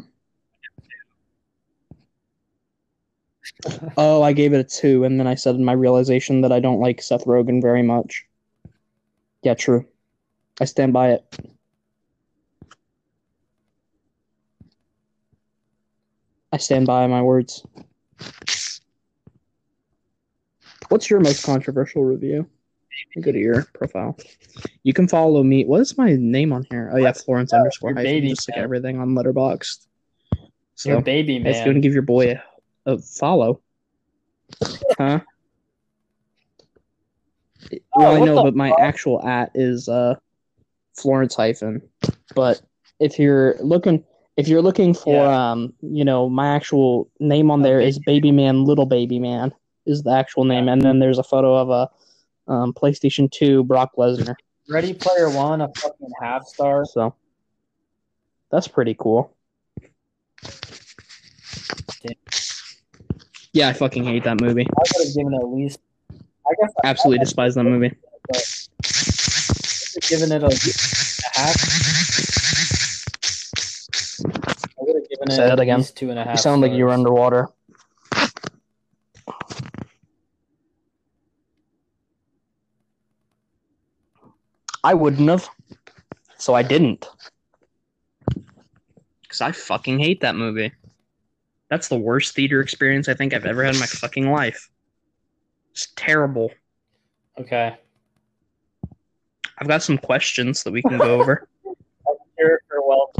oh, 3.98 4.22
I 4.22 4.34
gave 4.34 4.54
it 4.54 4.60
a 4.60 4.64
two, 4.64 5.04
and 5.04 5.20
then 5.20 5.26
I 5.26 5.34
said 5.34 5.56
in 5.56 5.66
my 5.66 5.74
realization 5.74 6.42
that 6.42 6.52
I 6.52 6.60
don't 6.60 6.80
like 6.80 7.02
Seth 7.02 7.26
Rogen 7.26 7.60
very 7.60 7.82
much. 7.82 8.28
Yeah, 9.42 9.56
true. 9.56 9.88
I 10.60 10.66
stand 10.66 10.94
by 10.94 11.14
it. 11.14 11.40
I 16.54 16.58
stand 16.58 16.86
by 16.86 17.08
my 17.08 17.24
words. 17.24 17.66
What's 20.92 21.10
your 21.10 21.22
most 21.22 21.44
controversial 21.44 22.04
review? 22.04 22.48
Go 23.22 23.32
to 23.32 23.40
your 23.40 23.64
profile. 23.74 24.18
You 24.84 24.94
can 24.94 25.08
follow 25.08 25.42
me. 25.44 25.64
What 25.66 25.82
is 25.82 25.98
my 25.98 26.16
name 26.18 26.52
on 26.52 26.66
here? 26.70 26.92
Oh 26.94 26.98
yeah, 26.98 27.14
Florence 27.14 27.54
underscore 27.54 27.90
Your 27.92 27.96
hyphen. 27.98 28.14
baby 28.14 28.30
Just 28.30 28.50
like 28.50 28.58
everything 28.58 29.00
on 29.00 29.16
Letterboxd. 29.16 29.88
So 30.76 30.90
Your 30.92 31.02
baby 31.02 31.38
if 31.38 31.58
you 31.66 31.72
want 31.72 31.78
to 31.78 31.80
give 31.82 31.94
your 31.94 32.02
boy 32.04 32.40
a, 32.86 32.94
a 32.94 32.98
follow, 33.00 33.62
huh? 34.98 35.20
well, 37.96 38.16
I 38.16 38.20
Oh, 38.20 38.26
know, 38.26 38.42
but 38.44 38.56
my 38.56 38.70
fuck? 38.70 38.80
actual 38.80 39.26
at 39.26 39.52
is 39.56 39.88
uh 39.88 40.16
Florence 40.98 41.36
hyphen. 41.36 41.82
But 42.36 42.62
if 43.00 43.18
you're 43.20 43.56
looking, 43.62 44.04
if 44.38 44.48
you're 44.48 44.62
looking 44.62 44.94
for 44.94 45.26
Yeah. 45.26 45.52
um, 45.52 45.74
you 45.82 46.04
know, 46.04 46.30
my 46.30 46.48
actual 46.56 47.10
name 47.20 47.50
on 47.52 47.62
Oh, 47.62 47.64
there 47.64 47.80
is 47.80 48.00
Baby 48.00 48.32
Man, 48.32 48.66
Little 48.66 48.86
Baby 48.86 49.20
Man 49.20 49.54
is 49.86 50.04
the 50.04 50.12
actual 50.12 50.44
name, 50.46 50.68
and 50.70 50.82
then 50.82 51.00
there's 51.00 51.18
a 51.20 51.24
photo 51.24 51.56
of 51.56 51.70
a 51.70 51.90
um, 52.52 52.74
PlayStation 52.74 53.30
Two 53.32 53.64
Brock 53.64 53.92
Lesnar. 53.98 54.36
Ready 54.70 54.94
Player 54.94 55.30
One, 55.30 55.62
a 55.62 55.70
fucking 55.76 56.10
half 56.22 56.46
star. 56.46 56.86
So 56.86 57.14
that's 58.52 58.68
pretty 58.68 58.96
cool. 58.98 59.36
Damn. 62.02 62.16
Yeah, 63.54 63.68
I 63.70 63.74
fucking 63.74 64.04
hate 64.06 64.24
that 64.24 64.40
movie. 64.40 64.66
I 64.66 64.82
would 64.98 65.06
have 65.08 65.16
given 65.16 65.34
it 65.34 65.38
at 65.38 65.48
least. 65.50 65.80
I 66.12 66.54
guess 66.62 66.72
I 66.84 66.88
Absolutely 66.88 67.20
despise 67.20 67.56
that 67.56 67.64
movie. 67.66 67.94
would 68.30 68.38
have 68.38 70.10
given 70.10 70.32
it 70.32 70.42
a, 70.44 70.48
a 70.48 70.50
half. 71.34 71.56
I 74.24 74.84
would 74.84 74.96
have 74.96 75.10
given 75.10 75.28
it 75.28 75.32
Say 75.32 75.44
that 75.44 75.52
at 75.54 75.60
again. 75.60 75.80
least 75.80 75.98
two 75.98 76.10
and 76.10 76.20
a 76.20 76.24
half. 76.24 76.34
You 76.34 76.38
sound 76.42 76.62
like 76.62 76.72
you 76.72 76.86
were 76.86 76.92
underwater. 76.92 77.50
I 84.84 84.94
wouldn't 84.94 85.30
have. 85.30 85.50
So 86.38 86.54
I 86.54 86.64
didn't. 86.64 87.08
Because 89.22 89.42
I 89.42 89.52
fucking 89.52 90.00
hate 90.00 90.22
that 90.22 90.36
movie. 90.36 90.72
That's 91.70 91.88
the 91.88 91.98
worst 91.98 92.36
theater 92.36 92.60
experience 92.60 93.08
I 93.08 93.14
think 93.14 93.34
I've 93.34 93.46
ever 93.46 93.64
had 93.64 93.76
in 93.76 93.80
my 93.80 93.86
fucking 93.86 94.30
life. 94.30 94.70
It's 95.72 95.88
terrible. 95.96 96.52
Okay. 97.40 97.78
I've 99.58 99.68
got 99.68 99.84
some 99.84 99.98
questions 99.98 100.64
that 100.64 100.72
we 100.72 100.82
can 100.82 100.98
go 100.98 101.22
over. 101.22 101.48
Character 102.38 102.82
well. 102.86 103.12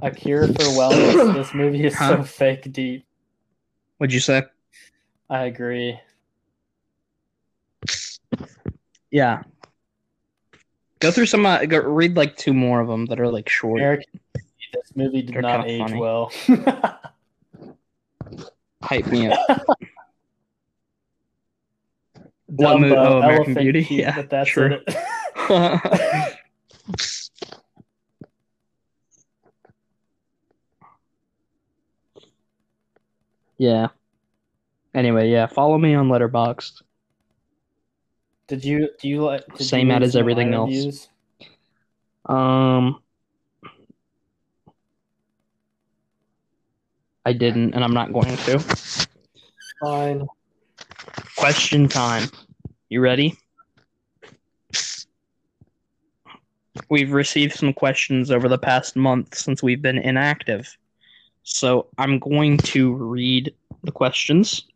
A 0.00 0.10
cure 0.10 0.46
for 0.46 0.54
wellness. 0.54 1.34
This 1.34 1.54
movie 1.54 1.84
is 1.84 1.98
so 1.98 2.22
fake 2.22 2.72
deep. 2.72 3.04
What'd 3.98 4.12
you 4.14 4.20
say? 4.20 4.44
I 5.28 5.44
agree. 5.44 6.00
Yeah. 9.10 9.42
Go 11.00 11.10
through 11.10 11.26
some. 11.26 11.44
Uh, 11.46 11.64
go 11.66 11.78
read 11.80 12.16
like 12.16 12.36
two 12.36 12.54
more 12.54 12.80
of 12.80 12.88
them 12.88 13.06
that 13.06 13.20
are 13.20 13.28
like 13.28 13.48
short. 13.48 13.80
Eric, 13.80 14.06
this 14.72 14.92
movie 14.94 15.22
did 15.22 15.34
They're 15.34 15.42
not 15.42 15.66
age 15.68 15.80
funny. 15.80 15.98
well. 16.00 16.32
Hype 18.82 19.06
me 19.06 19.28
up. 19.28 19.38
What 22.48 22.76
Dumbo, 22.76 22.88
mo- 22.90 22.96
oh, 22.96 23.18
American 23.18 23.34
Elephant 23.38 23.58
Beauty? 23.58 23.84
Cute, 23.84 24.00
Yeah, 24.02 24.14
but 24.14 24.30
that's 24.30 24.48
true. 24.48 24.78
it. 24.86 24.94
yeah. 33.58 33.88
Anyway, 34.94 35.30
yeah. 35.30 35.46
Follow 35.46 35.78
me 35.78 35.94
on 35.94 36.08
Letterboxd. 36.08 36.82
Did 38.48 38.64
you 38.64 38.88
do 39.00 39.08
you 39.08 39.24
like 39.24 39.44
Same 39.58 39.90
ad 39.90 40.02
as 40.02 40.14
everything 40.14 40.54
else. 40.54 40.68
reviews? 40.68 41.08
Um, 42.26 43.02
I 47.24 47.32
didn't, 47.32 47.74
and 47.74 47.82
I'm 47.82 47.94
not 47.94 48.12
going 48.12 48.36
to. 48.36 48.58
Fine. 49.80 50.26
Question 51.36 51.88
time. 51.88 52.28
You 52.88 53.00
ready? 53.00 53.36
We've 56.88 57.10
received 57.10 57.54
some 57.54 57.72
questions 57.72 58.30
over 58.30 58.48
the 58.48 58.58
past 58.58 58.94
month 58.94 59.36
since 59.36 59.60
we've 59.60 59.82
been 59.82 59.98
inactive. 59.98 60.76
So 61.42 61.88
I'm 61.98 62.20
going 62.20 62.58
to 62.58 62.94
read 62.94 63.52
the 63.82 63.90
questions 63.90 64.66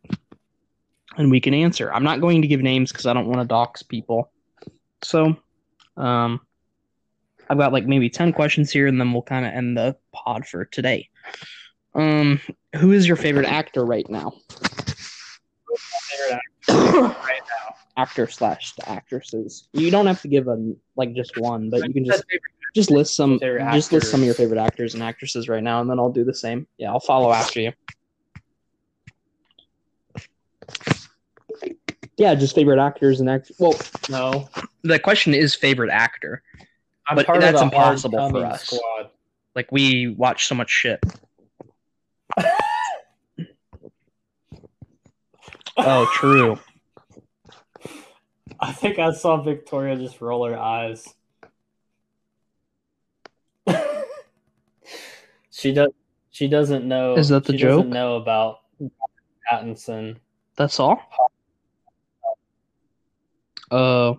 and 1.17 1.31
we 1.31 1.41
can 1.41 1.55
answer. 1.55 1.93
I'm 1.93 2.05
not 2.05 2.21
going 2.21 2.43
to 2.43 2.49
give 2.49 2.61
names 2.61 2.93
because 2.93 3.07
I 3.07 3.13
don't 3.13 3.27
want 3.27 3.41
to 3.41 3.47
dox 3.47 3.83
people. 3.83 4.31
So, 5.03 5.37
um, 5.97 6.41
I've 7.49 7.59
got 7.59 7.73
like 7.73 7.87
maybe 7.87 8.09
10 8.09 8.33
questions 8.33 8.71
here 8.71 8.87
and 8.87 9.01
then 9.01 9.13
we'll 9.13 9.23
kind 9.23 9.45
of 9.45 9.53
end 9.53 9.77
the 9.77 9.97
pod 10.13 10.47
for 10.47 10.65
today. 10.65 11.09
Um, 11.95 12.41
who 12.77 12.93
is 12.93 13.09
your 13.09 13.17
favorite 13.17 13.47
actor 13.47 13.85
right 13.85 14.09
now? 14.09 14.33
Favorite 15.77 16.41
actor 16.69 17.03
right 17.03 17.41
now. 17.67 17.75
actor 17.97 18.29
slash 18.29 18.75
actresses. 18.87 19.69
You 19.73 19.91
don't 19.91 20.07
have 20.07 20.23
to 20.23 20.29
give 20.29 20.47
a 20.47 20.75
like 20.95 21.15
just 21.15 21.37
one, 21.37 21.71
but 21.71 21.85
you 21.87 21.93
can 21.93 22.05
just 22.05 22.25
just 22.75 22.91
list 22.93 23.17
some 23.17 23.41
just 23.41 23.93
list 23.93 24.13
some 24.13 24.21
of 24.21 24.27
your 24.27 24.35
favorite 24.35 24.61
actors 24.61 24.95
and 24.95 25.03
actresses 25.03 25.49
right 25.49 25.63
now, 25.63 25.81
and 25.81 25.91
then 25.91 25.99
I'll 25.99 26.13
do 26.13 26.25
the 26.25 26.35
same. 26.35 26.69
Yeah, 26.79 26.93
I'll 26.93 27.01
follow 27.01 27.33
after 27.33 27.61
you. 27.61 27.73
Yeah, 32.21 32.35
just 32.35 32.55
favorite 32.55 32.79
actors 32.79 33.21
and 33.21 33.31
act. 33.31 33.51
Well, 33.59 33.75
No. 34.11 34.47
the 34.83 34.99
question 34.99 35.33
is 35.33 35.55
favorite 35.55 35.89
actor. 35.91 36.43
I'm 37.09 37.17
But 37.17 37.25
part 37.25 37.41
that's 37.41 37.57
of 37.63 37.69
impossible 37.69 38.29
for 38.29 38.45
us. 38.45 38.65
Squad. 38.67 39.09
Like 39.57 39.73
we 39.73 40.09
watch 40.09 40.45
so 40.47 40.55
much 40.55 40.69
shit. 40.71 41.03
Oh, 45.83 46.07
true. 46.13 46.59
I 48.59 48.71
think 48.73 48.99
I 48.99 49.13
saw 49.13 49.41
Victoria 49.41 49.97
just 49.97 50.21
roll 50.21 50.45
her 50.47 50.59
eyes. 50.59 51.09
she 55.51 55.73
does. 55.73 55.89
She 56.33 56.49
doesn't 56.49 56.85
know. 56.87 57.15
Is 57.17 57.31
that 57.31 57.45
the 57.45 57.55
she 57.55 57.61
joke? 57.61 57.79
Doesn't 57.79 57.91
know 57.95 58.17
about 58.17 58.59
Pattinson. 59.51 60.17
That's 60.57 60.79
all. 60.79 61.01
Uh, 63.71 64.15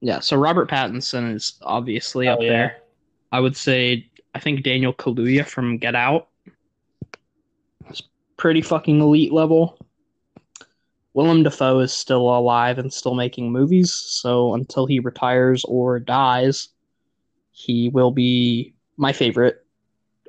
yeah. 0.00 0.20
So 0.20 0.36
Robert 0.36 0.68
Pattinson 0.70 1.34
is 1.34 1.58
obviously 1.62 2.28
up 2.28 2.38
Oh, 2.40 2.42
yeah. 2.42 2.50
there. 2.50 2.76
I 3.30 3.40
would 3.40 3.56
say 3.56 4.08
I 4.34 4.40
think 4.40 4.62
Daniel 4.62 4.92
Kaluuya 4.92 5.46
from 5.46 5.78
Get 5.78 5.94
Out 5.94 6.28
is 7.90 8.02
pretty 8.36 8.62
fucking 8.62 9.00
elite 9.00 9.32
level. 9.32 9.78
Willem 11.14 11.42
Dafoe 11.42 11.80
is 11.80 11.92
still 11.92 12.34
alive 12.36 12.78
and 12.78 12.90
still 12.92 13.14
making 13.14 13.52
movies, 13.52 13.92
so 13.92 14.54
until 14.54 14.86
he 14.86 14.98
retires 14.98 15.62
or 15.64 15.98
dies, 16.00 16.68
he 17.50 17.90
will 17.90 18.10
be 18.10 18.72
my 18.96 19.12
favorite. 19.12 19.64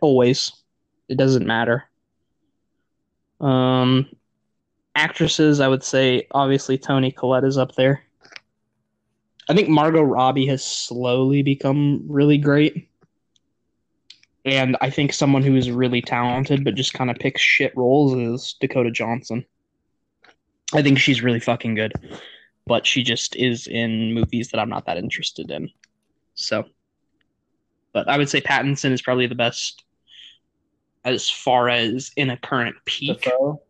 Always. 0.01 0.51
It 1.07 1.17
doesn't 1.17 1.47
matter. 1.47 1.85
Um 3.39 4.07
actresses, 4.95 5.59
I 5.59 5.67
would 5.67 5.83
say 5.83 6.27
obviously 6.31 6.77
Toni 6.77 7.11
Collette 7.11 7.43
is 7.43 7.57
up 7.57 7.75
there. 7.75 8.03
I 9.49 9.53
think 9.53 9.69
Margot 9.69 10.01
Robbie 10.01 10.47
has 10.47 10.63
slowly 10.63 11.43
become 11.43 12.03
really 12.07 12.37
great. 12.37 12.89
And 14.45 14.77
I 14.81 14.89
think 14.89 15.13
someone 15.13 15.41
who 15.41 15.55
is 15.55 15.71
really 15.71 16.01
talented 16.01 16.63
but 16.63 16.75
just 16.75 16.93
kind 16.93 17.09
of 17.09 17.17
picks 17.17 17.41
shit 17.41 17.75
roles 17.75 18.13
is 18.13 18.55
Dakota 18.59 18.91
Johnson. 18.91 19.45
I 20.73 20.81
think 20.81 20.99
she's 20.99 21.21
really 21.21 21.39
fucking 21.39 21.75
good, 21.75 21.93
but 22.65 22.85
she 22.85 23.03
just 23.03 23.35
is 23.35 23.67
in 23.67 24.13
movies 24.13 24.49
that 24.49 24.59
I'm 24.59 24.69
not 24.69 24.85
that 24.85 24.97
interested 24.97 25.51
in. 25.51 25.69
So, 26.35 26.65
but 27.93 28.09
I 28.09 28.17
would 28.17 28.29
say 28.29 28.41
Pattinson 28.41 28.91
is 28.91 29.01
probably 29.01 29.27
the 29.27 29.35
best 29.35 29.83
as 31.05 31.29
far 31.29 31.69
as 31.69 32.11
in 32.15 32.29
a 32.29 32.37
current 32.37 32.75
peak 32.85 33.23
Dafoe. 33.23 33.61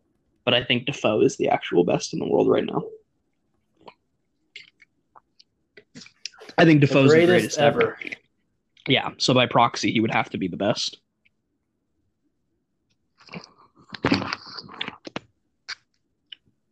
But 0.44 0.54
I 0.54 0.64
think 0.64 0.86
Dafoe 0.86 1.22
is 1.22 1.36
the 1.36 1.48
actual 1.48 1.84
best 1.84 2.12
in 2.12 2.18
the 2.18 2.28
world 2.28 2.48
right 2.48 2.64
now. 2.64 2.82
I 6.56 6.64
think 6.64 6.80
The 6.80 6.86
Dafoe's 6.86 7.10
greatest, 7.10 7.26
the 7.26 7.32
greatest 7.32 7.58
ever. 7.58 7.82
ever. 7.82 7.98
Yeah, 8.86 9.10
so 9.16 9.32
by 9.32 9.46
proxy, 9.46 9.92
he 9.92 10.00
would 10.00 10.12
have 10.12 10.30
to 10.30 10.38
be 10.38 10.48
the 10.48 10.56
best. 10.56 10.98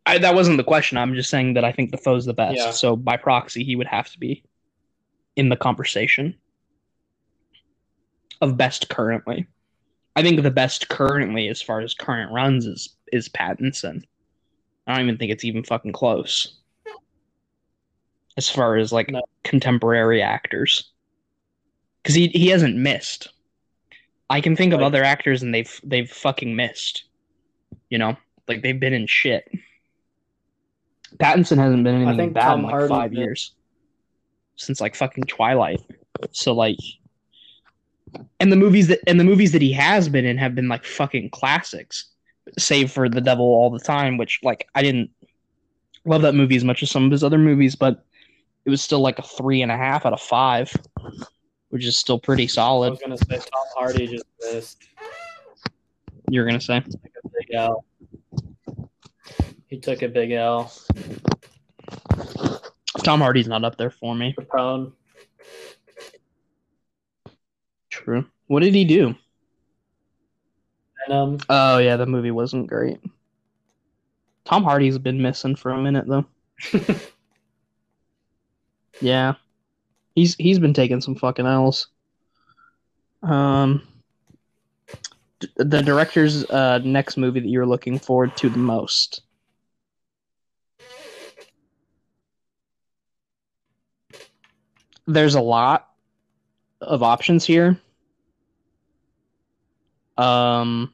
I, 0.05 0.17
that 0.19 0.35
wasn't 0.35 0.57
the 0.57 0.63
question. 0.63 0.97
I'm 0.97 1.15
just 1.15 1.29
saying 1.29 1.55
that 1.55 1.63
I 1.63 1.71
think 1.71 1.91
Dafoe's 1.91 2.25
the 2.25 2.33
best. 2.33 2.57
Yeah. 2.57 2.71
So 2.71 2.95
by 2.95 3.17
proxy, 3.17 3.63
he 3.63 3.75
would 3.75 3.87
have 3.87 4.11
to 4.11 4.19
be 4.19 4.43
in 5.35 5.49
the 5.49 5.55
conversation 5.55 6.35
of 8.41 8.57
best 8.57 8.89
currently. 8.89 9.47
I 10.15 10.21
think 10.21 10.41
the 10.41 10.51
best 10.51 10.89
currently, 10.89 11.47
as 11.47 11.61
far 11.61 11.79
as 11.81 11.93
current 11.93 12.31
runs, 12.31 12.65
is 12.65 12.95
is 13.11 13.29
Pattinson. 13.29 14.03
I 14.87 14.93
don't 14.95 15.03
even 15.05 15.17
think 15.17 15.31
it's 15.31 15.43
even 15.45 15.63
fucking 15.63 15.93
close. 15.93 16.59
As 18.37 18.49
far 18.49 18.75
as 18.77 18.91
like 18.91 19.09
No. 19.09 19.23
contemporary 19.43 20.21
actors. 20.21 20.89
because 22.01 22.15
he 22.15 22.27
he 22.29 22.47
hasn't 22.47 22.75
missed. 22.75 23.29
I 24.29 24.41
can 24.41 24.55
think 24.55 24.73
of 24.73 24.81
other 24.81 25.03
actors 25.03 25.41
and 25.43 25.53
they've 25.53 25.79
they've 25.83 26.09
fucking 26.09 26.55
missed. 26.55 27.05
You 27.89 27.97
know, 27.99 28.17
like 28.47 28.61
they've 28.61 28.79
been 28.79 28.93
in 28.93 29.07
shit. 29.07 29.49
Pattinson 31.17 31.57
hasn't 31.57 31.83
been 31.83 32.01
in 32.01 32.07
anything 32.07 32.33
bad 32.33 32.41
Tom 32.41 32.59
in 32.59 32.65
like 32.65 32.71
Hardy 32.71 32.89
five 32.89 33.11
been- 33.11 33.19
years 33.19 33.51
since 34.55 34.81
like 34.81 34.95
fucking 34.95 35.25
Twilight. 35.25 35.81
So 36.31 36.53
like, 36.53 36.77
and 38.39 38.51
the 38.51 38.55
movies 38.55 38.87
that 38.87 38.99
and 39.07 39.19
the 39.19 39.23
movies 39.23 39.51
that 39.51 39.61
he 39.61 39.71
has 39.73 40.09
been 40.09 40.25
in 40.25 40.37
have 40.37 40.55
been 40.55 40.67
like 40.67 40.85
fucking 40.85 41.29
classics, 41.29 42.05
save 42.57 42.91
for 42.91 43.09
The 43.09 43.21
Devil 43.21 43.45
All 43.45 43.69
the 43.69 43.79
Time, 43.79 44.17
which 44.17 44.39
like 44.43 44.67
I 44.75 44.81
didn't 44.81 45.09
love 46.05 46.21
that 46.23 46.35
movie 46.35 46.55
as 46.55 46.63
much 46.63 46.83
as 46.83 46.91
some 46.91 47.05
of 47.05 47.11
his 47.11 47.23
other 47.23 47.37
movies, 47.37 47.75
but 47.75 48.05
it 48.65 48.69
was 48.69 48.81
still 48.81 48.99
like 48.99 49.19
a 49.19 49.23
three 49.23 49.61
and 49.61 49.71
a 49.71 49.77
half 49.77 50.05
out 50.05 50.13
of 50.13 50.21
five, 50.21 50.73
which 51.69 51.85
is 51.85 51.97
still 51.97 52.19
pretty 52.19 52.47
solid. 52.47 52.87
I 52.87 52.89
was 52.91 52.99
gonna 52.99 53.17
say 53.17 53.37
Tom 53.37 53.65
Hardy 53.75 54.07
just 54.07 54.25
missed 54.39 54.83
You're 56.29 56.45
gonna 56.45 56.61
say 56.61 56.83
big 57.39 57.55
L. 57.55 57.85
He 59.67 59.79
took 59.79 60.01
a 60.01 60.07
big 60.07 60.31
L. 60.31 60.71
Tom 63.03 63.19
Hardy's 63.19 63.47
not 63.47 63.63
up 63.63 63.77
there 63.77 63.89
for 63.89 64.15
me. 64.15 64.35
Capone. 64.37 64.93
True. 67.89 68.25
What 68.47 68.61
did 68.61 68.73
he 68.73 68.85
do? 68.85 69.15
Venom. 71.07 71.39
Oh 71.49 71.77
yeah, 71.77 71.97
the 71.97 72.05
movie 72.05 72.31
wasn't 72.31 72.67
great. 72.67 72.99
Tom 74.45 74.63
Hardy's 74.63 74.97
been 74.97 75.21
missing 75.21 75.55
for 75.55 75.71
a 75.71 75.81
minute 75.81 76.05
though. 76.07 76.25
Yeah, 79.01 79.35
he's 80.15 80.35
he's 80.35 80.59
been 80.59 80.73
taking 80.73 81.01
some 81.01 81.15
fucking 81.15 81.45
L's. 81.45 81.87
Um, 83.21 83.87
d- 85.39 85.47
the 85.57 85.81
director's 85.81 86.45
uh, 86.45 86.79
next 86.83 87.17
movie 87.17 87.39
that 87.39 87.49
you're 87.49 87.65
looking 87.65 87.99
forward 87.99 88.35
to 88.37 88.49
the 88.49 88.57
most. 88.57 89.21
There's 95.07 95.35
a 95.35 95.41
lot 95.41 95.89
of 96.81 97.03
options 97.03 97.45
here. 97.45 97.79
Um, 100.17 100.93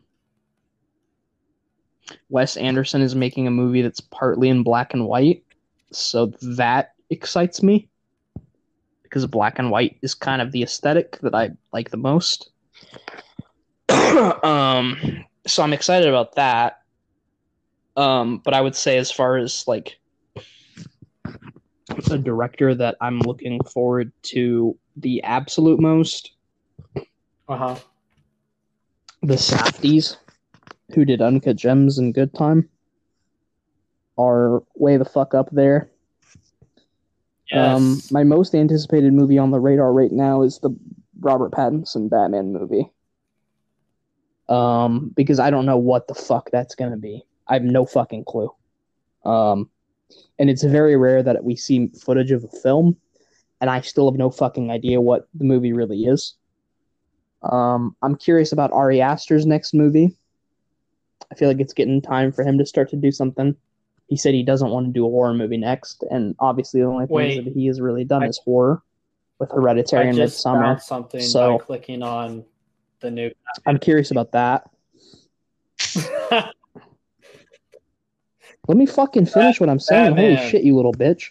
Wes 2.30 2.58
Anderson 2.58 3.02
is 3.02 3.16
making 3.16 3.48
a 3.48 3.52
movie 3.52 3.82
that's 3.82 4.00
partly 4.00 4.50
in 4.50 4.64
black 4.64 4.94
and 4.94 5.06
white, 5.06 5.44
so 5.92 6.28
that 6.42 6.94
excites 7.10 7.62
me 7.64 7.90
because 9.04 9.26
black 9.26 9.58
and 9.60 9.72
white 9.72 9.98
is 10.02 10.14
kind 10.14 10.42
of 10.42 10.52
the 10.52 10.64
aesthetic 10.64 11.20
that 11.22 11.34
I 11.34 11.50
like 11.74 11.90
the 11.90 11.98
most. 11.98 12.52
um, 14.44 15.26
so 15.48 15.64
I'm 15.64 15.74
excited 15.74 16.08
about 16.08 16.36
that. 16.36 16.82
Um, 17.98 18.38
but 18.46 18.54
I 18.54 18.62
would 18.62 18.76
say 18.76 18.98
as 18.98 19.12
far 19.12 19.38
as 19.38 19.68
like 19.68 20.00
a 22.12 22.18
director 22.18 22.76
that 22.76 22.96
I'm 23.02 23.20
looking 23.20 23.62
forward 23.64 24.12
to 24.24 24.78
the 24.96 25.24
absolute 25.24 25.80
most, 25.80 26.32
Uh 27.48 27.58
huh. 27.58 27.76
The 29.22 29.36
Safdies, 29.36 30.18
who 30.94 31.06
did 31.06 31.22
Uncut 31.22 31.56
Gems 31.56 31.98
and 31.98 32.14
Good 32.14 32.34
Time, 32.34 32.70
are 34.18 34.64
way 34.76 34.98
the 34.98 35.06
fuck 35.06 35.34
up 35.34 35.50
there. 35.52 35.90
Yes. 37.52 37.78
Um, 37.78 38.02
my 38.12 38.24
most 38.24 38.54
anticipated 38.54 39.14
movie 39.14 39.38
on 39.38 39.52
the 39.52 39.60
radar 39.60 39.92
right 39.92 40.12
now 40.12 40.44
is 40.44 40.60
the 40.60 40.76
Robert 41.20 41.52
Pattinson 41.52 42.10
Batman 42.10 42.54
movie. 42.54 42.92
Um, 44.48 45.12
because 45.16 45.40
I 45.40 45.50
don't 45.50 45.66
know 45.66 45.78
what 45.78 46.08
the 46.08 46.16
fuck 46.16 46.50
that's 46.52 46.76
gonna 46.76 46.98
be. 46.98 47.24
I 47.48 47.54
have 47.54 47.64
no 47.64 47.86
fucking 47.86 48.26
clue. 48.26 48.54
Um, 49.26 49.70
and 50.38 50.50
it's 50.50 50.64
very 50.64 50.96
rare 50.96 51.22
that 51.22 51.44
we 51.44 51.56
see 51.56 51.92
footage 52.04 52.32
of 52.32 52.44
a 52.44 52.60
film, 52.62 52.98
and 53.62 53.70
I 53.70 53.82
still 53.82 54.10
have 54.10 54.18
no 54.18 54.30
fucking 54.30 54.72
idea 54.72 55.02
what 55.02 55.28
the 55.34 55.44
movie 55.44 55.74
really 55.74 56.04
is. 56.04 56.36
Um, 57.42 57.96
I'm 58.02 58.16
curious 58.16 58.52
about 58.52 58.72
Ari 58.74 59.02
Aster's 59.02 59.46
next 59.46 59.74
movie. 59.74 60.16
I 61.32 61.36
feel 61.36 61.48
like 61.48 61.60
it's 61.60 61.74
getting 61.74 62.02
time 62.02 62.32
for 62.32 62.44
him 62.44 62.58
to 62.58 62.66
start 62.66 62.90
to 62.90 62.96
do 62.96 63.12
something. 63.12 63.56
He 64.08 64.18
said 64.18 64.34
he 64.34 64.44
doesn't 64.44 64.72
want 64.72 64.88
to 64.88 64.92
do 64.92 65.06
a 65.06 65.10
horror 65.10 65.34
movie 65.34 65.58
next, 65.58 66.04
and 66.10 66.36
obviously 66.40 66.82
the 66.82 66.88
only 66.88 67.06
things 67.06 67.36
that 67.46 67.54
he 67.54 67.68
has 67.68 67.80
really 67.80 68.04
done 68.04 68.24
I- 68.24 68.28
is 68.28 68.40
horror 68.44 68.82
with 69.40 69.52
Hereditary 69.52 70.08
I 70.08 70.10
and 70.10 70.18
Midsommar. 70.18 70.82
something 70.82 71.22
so- 71.22 71.60
by 71.60 71.64
clicking 71.66 72.02
on 72.04 72.44
the 73.00 73.12
new. 73.12 73.32
I'm 73.66 73.78
curious 73.80 74.12
about 74.12 74.32
that. 74.34 74.70
Let 78.68 78.78
me 78.78 78.86
fucking 78.86 79.26
finish 79.26 79.60
what 79.60 79.70
I'm 79.70 79.80
saying. 79.80 80.16
Holy 80.16 80.38
shit, 80.50 80.64
you 80.64 80.76
little 80.76 80.94
bitch. 80.94 81.30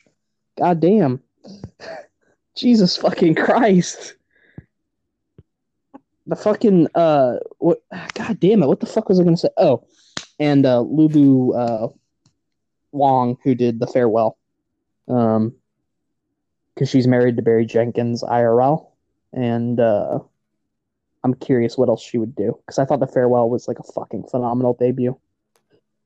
God 0.59 0.81
damn. 0.81 1.23
Jesus 2.57 2.97
fucking 2.97 3.35
Christ. 3.37 4.15
The 6.29 6.37
fucking 6.37 6.89
uh 6.95 7.39
what 7.59 7.83
god 8.15 8.39
damn 8.39 8.63
it, 8.63 8.67
what 8.67 8.81
the 8.81 8.87
fuck 8.87 9.09
was 9.09 9.19
I 9.19 9.25
gonna 9.25 9.37
say? 9.37 9.49
Oh. 9.57 9.85
And 10.39 10.65
uh 10.65 10.81
Lulu 10.81 11.53
uh 11.53 11.89
Wang 12.93 13.37
who 13.43 13.55
did 13.55 13.81
the 13.81 13.87
farewell. 13.87 14.39
Um 15.09 15.55
because 16.75 16.91
she's 16.91 17.09
married 17.09 17.37
to 17.37 17.43
Barry 17.43 17.67
Jenkins 17.67 18.23
IRL. 18.23 18.91
And 19.33 19.81
uh 19.81 20.21
I'm 21.25 21.35
curious 21.35 21.77
what 21.77 21.89
else 21.89 22.03
she 22.03 22.19
would 22.19 22.37
do. 22.37 22.59
Because 22.65 22.79
I 22.79 22.85
thought 22.85 23.01
the 23.01 23.07
farewell 23.07 23.51
was 23.51 23.67
like 23.67 23.79
a 23.79 23.93
fucking 23.93 24.25
phenomenal 24.31 24.75
debut. 24.79 25.19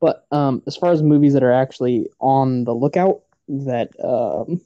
But 0.01 0.27
um, 0.33 0.63
as 0.67 0.77
far 0.77 0.91
as 0.91 1.03
movies 1.03 1.35
that 1.35 1.45
are 1.45 1.53
actually 1.53 2.09
on 2.21 2.65
the 2.65 2.75
lookout 2.75 3.23
that 3.49 3.91
um, 4.03 4.61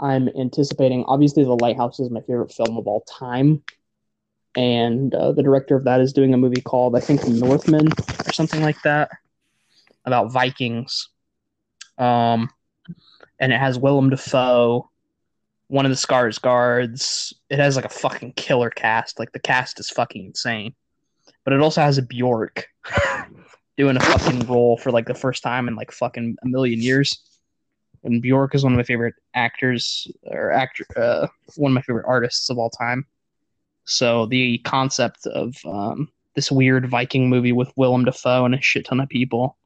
I'm 0.00 0.28
anticipating, 0.30 1.04
obviously, 1.06 1.44
The 1.44 1.54
Lighthouse 1.54 2.00
is 2.00 2.10
my 2.10 2.20
favorite 2.22 2.52
film 2.52 2.76
of 2.76 2.88
all 2.88 3.02
time. 3.02 3.62
And 4.56 5.14
uh, 5.14 5.32
the 5.32 5.42
director 5.42 5.76
of 5.76 5.84
that 5.84 6.00
is 6.00 6.12
doing 6.12 6.32
a 6.32 6.38
movie 6.38 6.60
called, 6.60 6.96
I 6.96 7.00
think, 7.00 7.26
Northmen 7.26 7.88
or 8.26 8.32
something 8.32 8.62
like 8.62 8.80
that 8.82 9.10
about 10.04 10.32
Vikings. 10.32 11.08
Um, 11.98 12.50
and 13.40 13.52
it 13.52 13.58
has 13.58 13.78
Willem 13.78 14.10
Dafoe, 14.10 14.88
one 15.68 15.86
of 15.86 15.90
the 15.90 15.96
Skarsgårds. 15.96 17.32
It 17.50 17.58
has 17.58 17.76
like 17.76 17.84
a 17.84 17.90
fucking 17.90 18.34
killer 18.34 18.70
cast. 18.70 19.18
Like 19.18 19.32
the 19.32 19.40
cast 19.40 19.80
is 19.80 19.90
fucking 19.90 20.26
insane. 20.26 20.74
But 21.44 21.52
it 21.52 21.60
also 21.60 21.80
has 21.80 21.98
a 21.98 22.02
Bjork 22.02 22.66
doing 23.76 23.96
a 23.96 24.00
fucking 24.00 24.46
role 24.46 24.76
for 24.76 24.90
like 24.92 25.06
the 25.06 25.14
first 25.14 25.42
time 25.42 25.68
in 25.68 25.74
like 25.74 25.90
fucking 25.90 26.36
a 26.42 26.48
million 26.48 26.80
years. 26.80 27.18
And 28.04 28.22
Bjork 28.22 28.54
is 28.54 28.62
one 28.62 28.72
of 28.72 28.76
my 28.76 28.82
favorite 28.82 29.14
actors 29.34 30.06
or 30.24 30.52
actor, 30.52 30.84
uh, 30.96 31.26
one 31.56 31.72
of 31.72 31.74
my 31.74 31.82
favorite 31.82 32.06
artists 32.06 32.50
of 32.50 32.58
all 32.58 32.70
time. 32.70 33.06
So 33.84 34.26
the 34.26 34.58
concept 34.58 35.26
of 35.26 35.54
um, 35.64 36.08
this 36.34 36.50
weird 36.50 36.88
Viking 36.88 37.28
movie 37.28 37.52
with 37.52 37.72
Willem 37.76 38.04
Dafoe 38.04 38.44
and 38.44 38.54
a 38.54 38.60
shit 38.60 38.86
ton 38.86 39.00
of 39.00 39.08
people, 39.08 39.56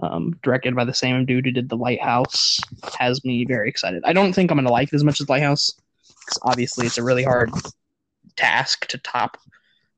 um, 0.00 0.38
directed 0.42 0.74
by 0.74 0.84
the 0.84 0.94
same 0.94 1.24
dude 1.24 1.46
who 1.46 1.52
did 1.52 1.68
The 1.68 1.76
Lighthouse, 1.76 2.58
has 2.98 3.24
me 3.24 3.44
very 3.44 3.68
excited. 3.68 4.02
I 4.04 4.12
don't 4.12 4.32
think 4.32 4.50
I'm 4.50 4.56
gonna 4.56 4.70
like 4.70 4.88
it 4.88 4.94
as 4.94 5.04
much 5.04 5.20
as 5.20 5.28
Lighthouse, 5.28 5.70
because 6.20 6.38
obviously 6.42 6.86
it's 6.86 6.98
a 6.98 7.04
really 7.04 7.22
hard 7.22 7.50
task 8.36 8.86
to 8.88 8.98
top 8.98 9.38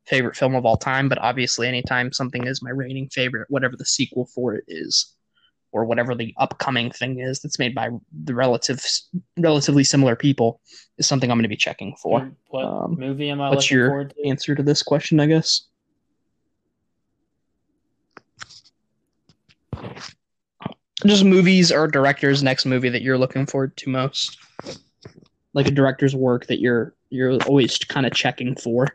favorite 0.06 0.36
film 0.36 0.54
of 0.54 0.64
all 0.64 0.76
time, 0.76 1.08
but 1.08 1.18
obviously 1.18 1.66
anytime 1.66 2.12
something 2.12 2.46
is 2.46 2.62
my 2.62 2.70
reigning 2.70 3.08
favorite, 3.08 3.50
whatever 3.50 3.76
the 3.76 3.84
sequel 3.86 4.26
for 4.26 4.54
it 4.54 4.64
is, 4.68 5.15
or 5.76 5.84
whatever 5.84 6.14
the 6.14 6.34
upcoming 6.38 6.90
thing 6.90 7.20
is 7.20 7.40
that's 7.40 7.58
made 7.58 7.74
by 7.74 7.90
the 8.24 8.34
relative 8.34 8.82
relatively 9.36 9.84
similar 9.84 10.16
people, 10.16 10.60
is 10.98 11.06
something 11.06 11.30
I'm 11.30 11.36
going 11.36 11.42
to 11.44 11.48
be 11.48 11.56
checking 11.56 11.94
for. 12.02 12.32
what 12.48 12.64
Um, 12.64 12.96
movie 12.98 13.28
am 13.28 13.40
I 13.40 13.50
what's 13.50 13.66
looking 13.66 13.78
your 13.78 13.88
forward 13.90 14.14
to? 14.16 14.28
Answer 14.28 14.54
to 14.54 14.62
this 14.62 14.82
question, 14.82 15.20
I 15.20 15.26
guess. 15.26 15.66
Just 21.04 21.24
movies 21.24 21.70
or 21.70 21.86
directors' 21.86 22.42
next 22.42 22.64
movie 22.64 22.88
that 22.88 23.02
you're 23.02 23.18
looking 23.18 23.44
forward 23.44 23.76
to 23.76 23.90
most, 23.90 24.38
like 25.52 25.68
a 25.68 25.70
director's 25.70 26.16
work 26.16 26.46
that 26.46 26.58
you're 26.58 26.94
you're 27.10 27.38
always 27.42 27.76
kind 27.78 28.06
of 28.06 28.12
checking 28.14 28.56
for, 28.56 28.88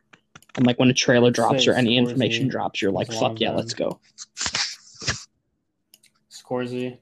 and 0.55 0.65
like 0.65 0.79
when 0.79 0.89
a 0.89 0.93
trailer 0.93 1.29
drops 1.29 1.67
or 1.67 1.73
any 1.73 1.97
information 1.97 2.47
drops, 2.47 2.81
you're 2.81 2.91
like, 2.91 3.11
"Fuck 3.13 3.39
yeah, 3.39 3.51
let's 3.51 3.75
go." 3.75 3.99
Scorsese. 6.51 6.97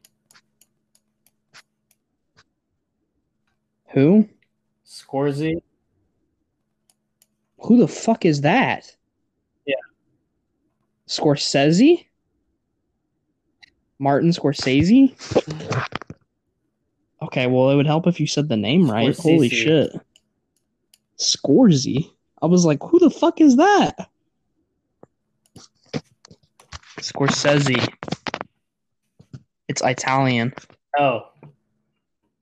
Who? 3.88 4.30
Scorsese. 4.86 5.62
Who 7.62 7.78
the 7.78 7.88
fuck 7.88 8.26
is 8.26 8.42
that? 8.42 8.96
Yeah. 9.66 9.76
Scorsese? 11.08 12.06
Martin 13.98 14.30
Scorsese? 14.30 15.16
Okay, 17.22 17.48
well, 17.48 17.72
it 17.72 17.76
would 17.76 17.88
help 17.88 18.06
if 18.08 18.20
you 18.20 18.28
said 18.28 18.50
the 18.50 18.56
name 18.56 18.90
right. 18.90 19.18
Holy 19.18 19.50
shit. 19.50 19.92
Scorsese. 21.18 22.12
I 22.42 22.46
was 22.46 22.66
like, 22.66 22.82
who 22.84 23.00
the 23.00 23.10
fuck 23.10 23.42
is 23.42 23.58
that? 23.58 24.10
Scorsese. 27.00 27.92
It's 29.70 29.82
Italian. 29.84 30.54
Oh. 30.98 31.30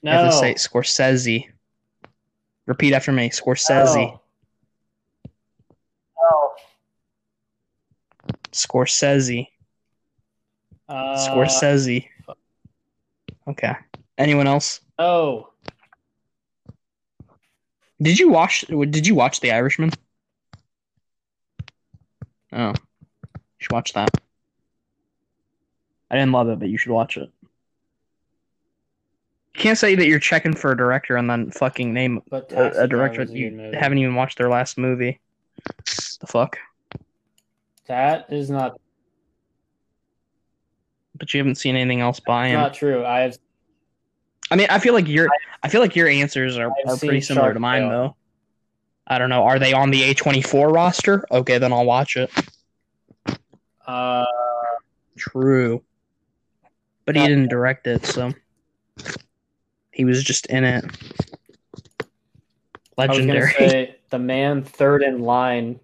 You 0.02 0.10
have 0.10 0.32
to 0.32 0.38
say 0.38 0.54
Scorsese. 0.54 1.50
Repeat 2.66 2.94
after 2.94 3.12
me. 3.12 3.30
Scorsese. 3.30 4.18
Oh. 4.18 4.22
Oh. 6.20 6.56
Scorsese. 8.52 9.48
Uh, 10.88 11.18
Scorsese. 11.18 12.08
Okay. 13.50 13.74
Anyone 14.18 14.48
else? 14.48 14.80
Oh. 14.98 15.50
Did 18.02 18.20
you 18.20 18.30
watch? 18.30 18.62
Did 18.70 19.06
you 19.06 19.16
watch 19.16 19.42
The 19.42 19.52
Irishman? 19.52 19.92
Oh, 22.54 22.70
you 22.70 23.42
should 23.58 23.72
watch 23.74 23.94
that. 23.94 24.10
I 26.10 26.16
didn't 26.16 26.32
love 26.32 26.50
it, 26.50 26.60
but 26.60 26.70
you 26.70 26.78
should 26.78 26.92
watch 26.92 27.18
it. 27.18 27.30
You 29.56 29.62
can't 29.64 29.78
say 29.78 29.96
that 29.96 30.06
you're 30.08 30.20
checking 30.20 30.56
for 30.56 30.72
a 30.72 30.78
director 30.78 31.16
and 31.18 31.30
then 31.30 31.52
fucking 31.52 31.92
name 31.94 32.22
But 32.30 32.52
a, 32.52 32.84
a 32.84 32.88
director 32.88 33.26
that 33.26 33.36
you 33.36 33.52
movie. 33.52 33.76
haven't 33.76 33.98
even 33.98 34.16
watched 34.16 34.38
their 34.38 34.50
last 34.50 34.78
movie. 34.78 35.20
The 36.20 36.28
fuck? 36.28 36.58
That 37.88 38.28
is 38.32 38.50
not 38.52 38.80
But 41.18 41.34
you 41.34 41.40
haven't 41.40 41.56
seen 41.56 41.76
anything 41.76 42.02
else 42.02 42.20
by 42.20 42.48
him. 42.50 42.60
not 42.60 42.74
true. 42.76 43.04
I 43.06 43.22
have 43.22 43.38
I 44.52 44.56
mean, 44.56 44.68
I 44.70 44.80
feel 44.80 44.94
like 44.94 45.08
your 45.08 45.28
I 45.64 45.70
feel 45.70 45.82
like 45.82 45.96
your 45.96 46.08
answers 46.08 46.58
are, 46.58 46.72
are 46.86 46.98
pretty 46.98 47.20
similar 47.22 47.48
Shark 47.48 47.56
to 47.56 47.60
mine 47.60 47.82
Tale. 47.82 47.90
though. 47.90 48.16
I 49.08 49.18
don't 49.18 49.30
know. 49.30 49.44
Are 49.44 49.58
they 49.60 49.74
on 49.74 49.90
the 49.90 50.04
A 50.04 50.14
twenty 50.14 50.42
four 50.42 50.70
roster? 50.70 51.26
Okay, 51.32 51.58
then 51.58 51.74
I'll 51.74 51.86
watch 51.86 52.16
it. 52.16 52.30
uh 53.88 54.26
True. 55.18 55.82
But 57.08 57.16
he 57.16 57.26
didn't 57.26 57.48
direct 57.48 57.88
it, 57.88 58.06
so 58.06 58.34
he 59.94 60.04
was 60.04 60.22
just 60.22 60.46
in 60.48 60.66
it. 60.66 60.84
Legendary. 62.98 63.54
say 63.54 63.96
the 64.10 64.20
man 64.20 64.62
third 64.62 65.04
in 65.04 65.22
line 65.22 65.80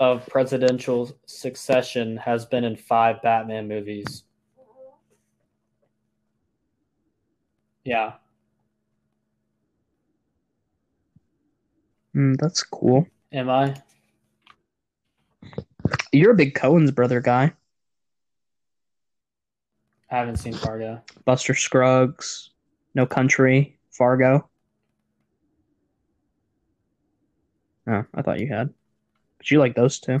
of 0.00 0.26
presidential 0.26 1.16
succession 1.26 2.16
has 2.16 2.44
been 2.44 2.64
in 2.64 2.74
five 2.74 3.22
Batman 3.22 3.68
movies. 3.68 4.24
Yeah. 7.84 8.14
Mm, 12.16 12.36
that's 12.40 12.64
cool. 12.64 13.06
Am 13.30 13.48
I? 13.48 13.76
You're 16.10 16.32
a 16.32 16.36
big 16.36 16.56
Coen's 16.56 16.90
brother 16.90 17.20
guy. 17.20 17.52
I 20.12 20.18
haven't 20.18 20.36
seen 20.36 20.52
Fargo. 20.52 21.02
Buster 21.24 21.54
Scruggs, 21.54 22.50
No 22.94 23.06
Country, 23.06 23.78
Fargo. 23.90 24.46
Oh, 27.86 28.04
I 28.14 28.22
thought 28.22 28.38
you 28.38 28.48
had. 28.48 28.68
But 29.38 29.50
you 29.50 29.58
like 29.58 29.74
those 29.74 29.98
two. 30.00 30.20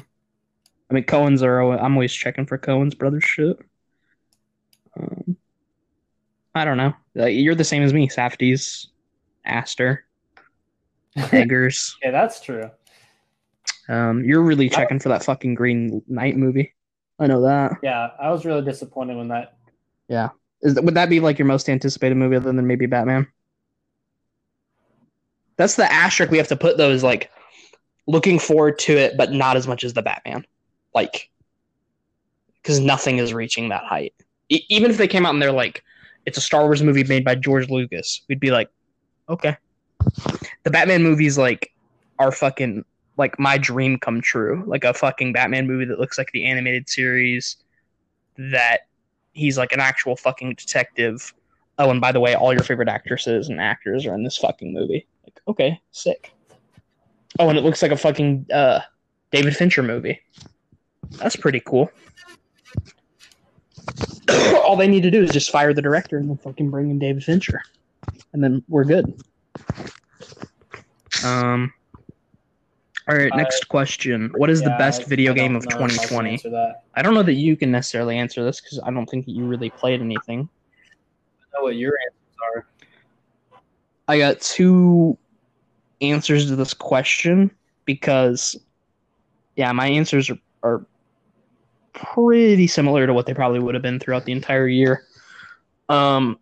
I 0.90 0.94
mean, 0.94 1.04
Coen's 1.04 1.42
are. 1.42 1.60
I'm 1.60 1.92
always 1.92 2.12
checking 2.12 2.46
for 2.46 2.56
Coen's 2.56 2.94
brother 2.94 3.20
shit. 3.20 3.58
Um, 4.98 5.36
I 6.54 6.64
don't 6.64 6.78
know. 6.78 6.94
Like, 7.14 7.34
you're 7.34 7.54
the 7.54 7.62
same 7.62 7.82
as 7.82 7.92
me. 7.92 8.08
Safdie's, 8.08 8.88
Aster, 9.44 10.06
Eggers. 11.16 11.96
Yeah, 12.02 12.12
that's 12.12 12.40
true. 12.40 12.70
Um, 13.90 14.24
you're 14.24 14.42
really 14.42 14.70
checking 14.70 15.00
for 15.00 15.10
that 15.10 15.22
fucking 15.22 15.54
Green 15.54 16.02
Knight 16.08 16.38
movie. 16.38 16.72
I 17.18 17.26
know 17.26 17.42
that. 17.42 17.72
Yeah, 17.82 18.08
I 18.18 18.30
was 18.30 18.46
really 18.46 18.64
disappointed 18.64 19.18
when 19.18 19.28
that. 19.28 19.58
Is 20.62 20.80
would 20.80 20.94
that 20.94 21.10
be 21.10 21.20
like 21.20 21.38
your 21.38 21.46
most 21.46 21.68
anticipated 21.68 22.16
movie 22.16 22.36
other 22.36 22.52
than 22.52 22.66
maybe 22.66 22.86
Batman? 22.86 23.26
That's 25.56 25.76
the 25.76 25.90
asterisk 25.90 26.30
we 26.30 26.38
have 26.38 26.48
to 26.48 26.56
put 26.56 26.76
though 26.76 26.90
is 26.90 27.02
like 27.02 27.30
looking 28.06 28.38
forward 28.38 28.78
to 28.80 28.96
it, 28.96 29.16
but 29.16 29.32
not 29.32 29.56
as 29.56 29.66
much 29.66 29.84
as 29.84 29.94
the 29.94 30.02
Batman. 30.02 30.44
Like, 30.94 31.30
because 32.60 32.80
nothing 32.80 33.18
is 33.18 33.32
reaching 33.32 33.68
that 33.70 33.84
height. 33.84 34.14
E- 34.48 34.64
even 34.68 34.90
if 34.90 34.98
they 34.98 35.08
came 35.08 35.24
out 35.24 35.32
and 35.32 35.42
they're 35.42 35.52
like, 35.52 35.82
it's 36.26 36.38
a 36.38 36.40
Star 36.40 36.62
Wars 36.62 36.82
movie 36.82 37.04
made 37.04 37.24
by 37.24 37.34
George 37.34 37.70
Lucas, 37.70 38.22
we'd 38.28 38.40
be 38.40 38.50
like, 38.50 38.68
okay. 39.28 39.56
The 40.64 40.70
Batman 40.70 41.02
movies 41.02 41.38
like 41.38 41.72
are 42.18 42.32
fucking 42.32 42.84
like 43.16 43.38
my 43.38 43.58
dream 43.58 43.98
come 43.98 44.20
true. 44.20 44.62
Like 44.66 44.84
a 44.84 44.94
fucking 44.94 45.32
Batman 45.32 45.66
movie 45.66 45.84
that 45.86 45.98
looks 45.98 46.18
like 46.18 46.30
the 46.32 46.44
animated 46.44 46.88
series 46.88 47.56
that 48.36 48.82
he's 49.32 49.58
like 49.58 49.72
an 49.72 49.80
actual 49.80 50.16
fucking 50.16 50.54
detective. 50.54 51.32
Oh, 51.78 51.90
and 51.90 52.00
by 52.00 52.12
the 52.12 52.20
way, 52.20 52.34
all 52.34 52.52
your 52.52 52.62
favorite 52.62 52.88
actresses 52.88 53.48
and 53.48 53.60
actors 53.60 54.06
are 54.06 54.14
in 54.14 54.22
this 54.22 54.36
fucking 54.36 54.72
movie. 54.72 55.06
Like, 55.24 55.40
okay, 55.48 55.80
sick. 55.90 56.32
Oh, 57.38 57.48
and 57.48 57.58
it 57.58 57.64
looks 57.64 57.82
like 57.82 57.92
a 57.92 57.96
fucking 57.96 58.46
uh, 58.52 58.80
David 59.30 59.56
Fincher 59.56 59.82
movie. 59.82 60.20
That's 61.12 61.36
pretty 61.36 61.60
cool. 61.60 61.90
all 64.64 64.76
they 64.76 64.86
need 64.86 65.02
to 65.02 65.10
do 65.10 65.22
is 65.22 65.30
just 65.30 65.50
fire 65.50 65.74
the 65.74 65.82
director 65.82 66.18
and 66.18 66.28
then 66.28 66.36
fucking 66.36 66.70
bring 66.70 66.90
in 66.90 66.98
David 66.98 67.24
Fincher, 67.24 67.62
and 68.32 68.42
then 68.42 68.62
we're 68.68 68.84
good. 68.84 69.22
Um. 71.24 71.72
All 73.08 73.16
right, 73.16 73.32
Uh, 73.32 73.36
next 73.36 73.68
question. 73.68 74.30
What 74.36 74.48
is 74.48 74.62
the 74.62 74.70
best 74.78 75.06
video 75.06 75.34
game 75.34 75.56
of 75.56 75.64
know 75.64 75.70
if 75.70 75.82
I 75.82 75.96
can 75.96 75.98
2020? 76.38 76.76
I 76.94 77.02
don't 77.02 77.14
know 77.14 77.22
that 77.24 77.34
you 77.34 77.56
can 77.56 77.72
necessarily 77.72 78.16
answer 78.16 78.44
this 78.44 78.60
because 78.60 78.78
I 78.84 78.90
don't 78.92 79.06
think 79.06 79.26
that 79.26 79.32
you 79.32 79.44
really 79.44 79.70
played 79.70 80.00
anything. 80.00 80.48
I 81.40 81.58
know 81.58 81.64
what 81.64 81.76
your 81.76 81.94
answers 82.06 82.36
are. 82.54 82.66
I 84.06 84.18
got 84.18 84.40
two 84.40 85.18
answers 86.00 86.46
to 86.48 86.56
this 86.56 86.74
question 86.74 87.50
because, 87.84 88.56
yeah, 89.56 89.72
my 89.72 89.88
answers 89.88 90.30
are, 90.30 90.38
are 90.62 90.86
pretty 91.92 92.66
similar 92.66 93.06
to 93.06 93.12
what 93.12 93.26
they 93.26 93.34
probably 93.34 93.58
would 93.58 93.74
have 93.74 93.82
been 93.82 93.98
throughout 93.98 94.24
the 94.24 94.32
entire 94.32 94.68
year. 94.68 95.04
Um, 95.88 96.38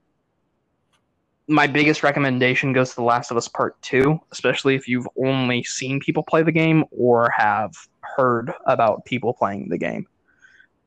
my 1.50 1.66
biggest 1.66 2.04
recommendation 2.04 2.72
goes 2.72 2.90
to 2.90 2.96
The 2.96 3.02
Last 3.02 3.32
of 3.32 3.36
Us 3.36 3.48
Part 3.48 3.80
2, 3.82 4.18
especially 4.30 4.76
if 4.76 4.86
you've 4.86 5.08
only 5.16 5.64
seen 5.64 5.98
people 5.98 6.22
play 6.22 6.44
the 6.44 6.52
game 6.52 6.84
or 6.92 7.28
have 7.36 7.74
heard 8.02 8.52
about 8.66 9.04
people 9.04 9.34
playing 9.34 9.68
the 9.68 9.76
game. 9.76 10.06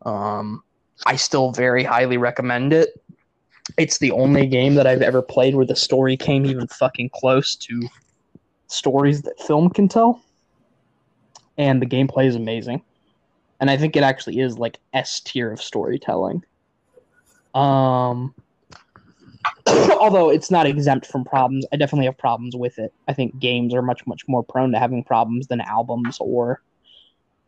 Um, 0.03 0.63
I 1.05 1.17
still 1.17 1.51
very 1.51 1.83
highly 1.83 2.15
recommend 2.15 2.71
it. 2.71 2.89
It's 3.77 3.97
the 3.97 4.11
only 4.11 4.47
game 4.47 4.75
that 4.75 4.87
I've 4.87 5.01
ever 5.01 5.21
played 5.21 5.53
where 5.53 5.65
the 5.65 5.75
story 5.75 6.15
came 6.15 6.45
even 6.45 6.67
fucking 6.67 7.09
close 7.09 7.55
to 7.57 7.89
stories 8.67 9.21
that 9.23 9.39
film 9.41 9.69
can 9.69 9.89
tell. 9.89 10.21
And 11.57 11.81
the 11.81 11.85
gameplay 11.85 12.25
is 12.25 12.37
amazing. 12.37 12.81
And 13.59 13.69
I 13.69 13.75
think 13.75 13.97
it 13.97 14.03
actually 14.03 14.39
is 14.39 14.57
like 14.57 14.79
S 14.93 15.19
tier 15.19 15.51
of 15.51 15.61
storytelling. 15.61 16.43
Um 17.53 18.33
although 19.99 20.29
it's 20.29 20.51
not 20.51 20.65
exempt 20.65 21.05
from 21.05 21.23
problems, 21.23 21.65
I 21.71 21.77
definitely 21.77 22.05
have 22.05 22.17
problems 22.17 22.55
with 22.55 22.79
it. 22.79 22.93
I 23.07 23.13
think 23.13 23.39
games 23.39 23.73
are 23.73 23.81
much 23.81 24.05
much 24.05 24.27
more 24.27 24.43
prone 24.43 24.71
to 24.71 24.79
having 24.79 25.03
problems 25.03 25.47
than 25.47 25.61
albums 25.61 26.17
or 26.19 26.61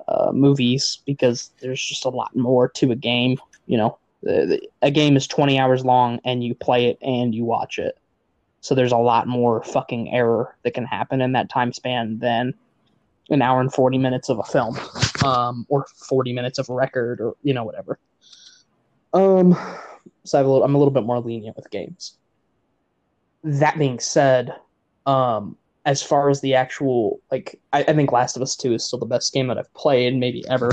uh, 0.08 0.32
movies 0.32 1.00
because 1.06 1.52
there's 1.62 1.84
just 1.84 2.06
a 2.06 2.10
lot 2.10 2.36
more 2.36 2.70
to 2.70 2.92
a 2.92 2.96
game. 2.96 3.38
You 3.66 3.78
know, 3.78 3.98
the, 4.24 4.46
the, 4.46 4.70
a 4.82 4.92
game 4.92 5.18
is 5.18 5.28
20 5.28 5.60
hours 5.60 5.84
long 5.84 6.20
and 6.24 6.44
you 6.44 6.56
play 6.56 6.88
it 6.88 6.98
and 7.02 7.34
you 7.34 7.44
watch 7.44 7.80
it. 7.80 7.98
So 8.62 8.74
there's 8.74 8.92
a 8.92 8.98
lot 8.98 9.28
more 9.28 9.64
fucking 9.64 10.12
error 10.12 10.56
that 10.64 10.74
can 10.74 10.86
happen 10.86 11.22
in 11.22 11.34
that 11.34 11.50
time 11.50 11.72
span 11.72 12.20
than 12.20 12.54
an 13.30 13.42
hour 13.42 13.60
and 13.60 13.74
40 13.74 13.98
minutes 13.98 14.30
of 14.30 14.40
a 14.40 14.44
film 14.44 14.78
um, 15.24 15.66
or 15.70 15.86
40 16.08 16.34
minutes 16.34 16.60
of 16.60 16.70
a 16.70 16.74
record 16.74 17.22
or, 17.22 17.36
you 17.44 17.54
know, 17.54 17.64
whatever. 17.64 18.00
Um, 19.16 19.58
so 20.26 20.38
I 20.38 20.40
have 20.40 20.46
a 20.46 20.52
little, 20.52 20.64
I'm 20.64 20.76
a 20.76 20.78
little 20.78 20.94
bit 20.94 21.04
more 21.04 21.20
lenient 21.20 21.56
with 21.56 21.72
games. 21.72 22.18
That 23.44 23.80
being 23.80 24.00
said, 24.00 24.54
um, 25.06 25.58
as 25.86 26.04
far 26.04 26.30
as 26.30 26.42
the 26.42 26.56
actual 26.56 27.22
like 27.32 27.60
I, 27.72 27.84
I 27.84 27.94
think 27.94 28.12
Last 28.12 28.36
of 28.36 28.42
Us 28.42 28.56
2 28.56 28.74
is 28.74 28.84
still 28.84 29.00
the 29.00 29.06
best 29.06 29.34
game 29.34 29.48
that 29.48 29.58
I've 29.58 29.74
played, 29.74 30.16
maybe 30.16 30.44
ever. 30.50 30.72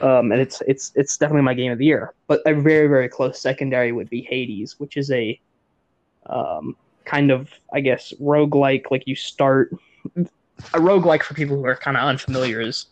Um, 0.00 0.32
and 0.32 0.40
it's 0.40 0.60
it's 0.66 0.92
it's 0.96 1.16
definitely 1.16 1.42
my 1.42 1.54
game 1.54 1.72
of 1.72 1.78
the 1.78 1.86
year. 1.86 2.12
But 2.26 2.42
a 2.44 2.54
very, 2.54 2.88
very 2.88 3.08
close 3.08 3.40
secondary 3.40 3.92
would 3.92 4.10
be 4.10 4.22
Hades, 4.22 4.78
which 4.78 4.96
is 4.96 5.10
a 5.10 5.40
um, 6.26 6.76
kind 7.04 7.30
of 7.30 7.48
I 7.72 7.80
guess 7.80 8.12
roguelike, 8.20 8.90
like 8.90 9.06
you 9.06 9.14
start 9.14 9.72
a 10.16 10.78
roguelike 10.78 11.22
for 11.22 11.34
people 11.34 11.56
who 11.56 11.64
are 11.64 11.76
kind 11.76 11.96
of 11.96 12.02
unfamiliar 12.02 12.60
is 12.60 12.86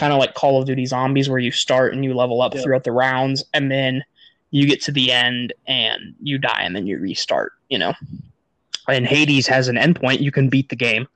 kind 0.00 0.12
of 0.12 0.18
like 0.18 0.34
Call 0.34 0.60
of 0.60 0.66
Duty 0.66 0.86
Zombies 0.86 1.28
where 1.28 1.38
you 1.38 1.52
start 1.52 1.92
and 1.94 2.04
you 2.04 2.14
level 2.14 2.40
up 2.42 2.54
Yeah. 2.54 2.62
throughout 2.62 2.84
the 2.84 2.92
rounds 2.92 3.44
and 3.54 3.70
then 3.70 4.02
you 4.50 4.66
get 4.66 4.82
to 4.82 4.92
the 4.92 5.12
end 5.12 5.52
and 5.66 6.14
you 6.20 6.38
die 6.38 6.62
and 6.62 6.74
then 6.74 6.86
you 6.86 6.98
restart, 6.98 7.52
you 7.68 7.78
know 7.78 7.92
and 8.88 9.06
Hades 9.06 9.46
has 9.46 9.68
an 9.68 9.76
endpoint, 9.76 10.20
you 10.20 10.32
can 10.32 10.48
beat 10.48 10.68
the 10.68 10.74
game, 10.74 11.06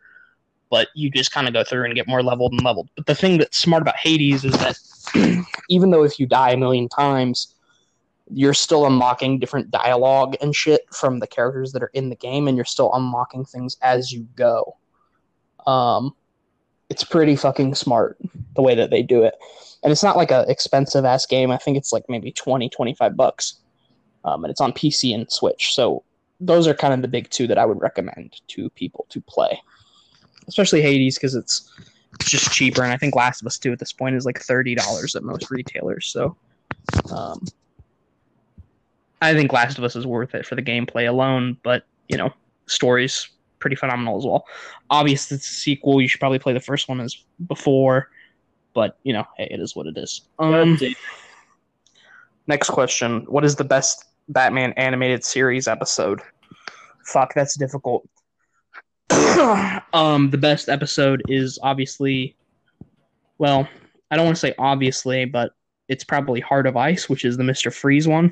but 0.71 0.89
you 0.95 1.11
just 1.11 1.33
kind 1.33 1.49
of 1.49 1.55
go 1.55 1.65
through 1.65 1.85
and 1.87 1.95
get 1.95 2.07
more 2.07 2.23
leveled 2.23 2.53
and 2.53 2.63
leveled. 2.63 2.89
But 2.95 3.07
the 3.07 3.15
thing 3.17 3.39
that's 3.39 3.59
smart 3.59 3.83
about 3.83 3.97
Hades 3.97 4.45
is 4.45 4.53
that 4.53 4.79
even 5.69 5.91
though 5.91 6.05
if 6.05 6.21
you 6.21 6.27
die 6.27 6.53
a 6.53 6.57
million 6.57 6.89
times, 6.89 7.55
you're 8.31 8.55
still 8.55 8.87
unlocking 8.87 9.39
different 9.41 9.71
dialogue 9.73 10.37
and 10.41 10.55
shit 10.55 10.83
from 10.95 11.19
the 11.19 11.27
characters 11.27 11.73
that 11.73 11.83
are 11.83 11.91
in 11.95 12.11
the 12.11 12.17
game, 12.17 12.47
and 12.47 12.57
you're 12.57 12.65
still 12.65 12.93
unlocking 12.95 13.45
things 13.45 13.77
as 13.83 14.13
you 14.13 14.27
go. 14.37 14.77
Um, 15.67 16.15
it's 16.91 17.05
pretty 17.05 17.37
fucking 17.37 17.75
smart 17.75 18.19
the 18.55 18.63
way 18.63 18.75
that 18.75 18.91
they 18.91 19.03
do 19.03 19.23
it. 19.23 19.35
And 19.83 19.93
it's 19.93 20.03
not 20.03 20.17
like 20.17 20.31
a 20.31 20.45
expensive 20.49 21.05
ass 21.05 21.27
game. 21.27 21.51
I 21.51 21.59
think 21.59 21.77
it's 21.77 21.93
like 21.93 22.05
maybe 22.09 22.33
20, 22.33 22.69
25 22.69 23.17
bucks. 23.17 23.55
Um, 24.25 24.45
and 24.45 24.51
it's 24.51 24.61
on 24.61 24.73
PC 24.73 25.15
and 25.15 25.31
Switch. 25.31 25.75
So 25.75 26.03
those 26.41 26.67
are 26.67 26.75
kind 26.75 26.95
of 26.95 27.03
the 27.03 27.09
big 27.09 27.29
two 27.31 27.47
that 27.47 27.59
I 27.59 27.67
would 27.67 27.81
recommend 27.81 28.41
to 28.49 28.71
people 28.71 29.07
to 29.11 29.21
play. 29.21 29.61
Especially 30.49 30.83
Hades 30.83 31.17
because 31.17 31.35
it's 31.35 31.71
it's 32.21 32.31
just 32.31 32.53
cheaper 32.53 32.83
and 32.83 32.93
I 32.93 32.97
think 32.97 33.17
Last 33.17 33.41
of 33.41 33.47
Us 33.47 33.59
2 33.59 33.73
at 33.73 33.79
this 33.81 33.93
point 33.93 34.15
is 34.15 34.25
like 34.25 34.39
$30 34.39 35.17
at 35.17 35.23
most 35.25 35.51
retailers. 35.51 36.07
So 36.07 36.37
um, 37.11 37.45
I 39.21 39.35
think 39.35 39.53
Last 39.53 39.79
of 39.79 39.85
Us 39.85 39.97
is 39.97 40.07
worth 40.07 40.35
it 40.35 40.47
for 40.47 40.55
the 40.55 40.63
gameplay 40.63 41.09
alone, 41.09 41.57
but 41.63 41.85
you 42.09 42.17
know, 42.17 42.33
stories 42.67 43.29
pretty 43.65 43.77
phenomenal 43.77 44.19
as 44.19 44.27
well. 44.27 44.45
Obviously, 44.91 45.37
it's 45.37 45.51
a 45.51 45.55
sequel. 45.55 46.03
You 46.03 46.07
should 46.07 46.21
probably 46.21 46.39
play 46.39 46.53
the 46.53 46.61
first 46.61 46.87
one 46.87 47.01
as 47.01 47.17
before, 47.47 48.11
but 48.75 48.99
you 49.05 49.15
know, 49.15 49.25
hey, 49.39 49.49
it 49.51 49.59
is 49.59 49.75
what 49.75 49.87
it 49.87 49.97
is. 49.97 50.21
Um, 50.39 50.79
next 52.47 52.69
question: 52.69 53.25
What 53.27 53.43
is 53.43 53.57
the 53.57 53.65
best 53.65 54.05
Batman 54.29 54.75
animated 54.77 55.25
series 55.25 55.67
episode? 55.67 56.21
Fuck, 57.07 57.33
that's 57.33 57.57
difficult. 57.57 58.07
um, 59.95 60.29
the 60.29 60.39
best 60.39 60.69
episode 60.69 61.23
is 61.29 61.59
obviously, 61.63 62.37
well, 63.39 63.67
I 64.11 64.17
don't 64.17 64.27
want 64.27 64.37
to 64.37 64.41
say 64.41 64.55
obviously, 64.59 65.25
but 65.25 65.53
it's 65.89 66.05
probably 66.05 66.41
Heart 66.41 66.67
of 66.67 66.77
Ice, 66.77 67.09
which 67.09 67.25
is 67.25 67.39
the 67.39 67.45
Mister 67.45 67.71
Freeze 67.71 68.07
one. 68.07 68.31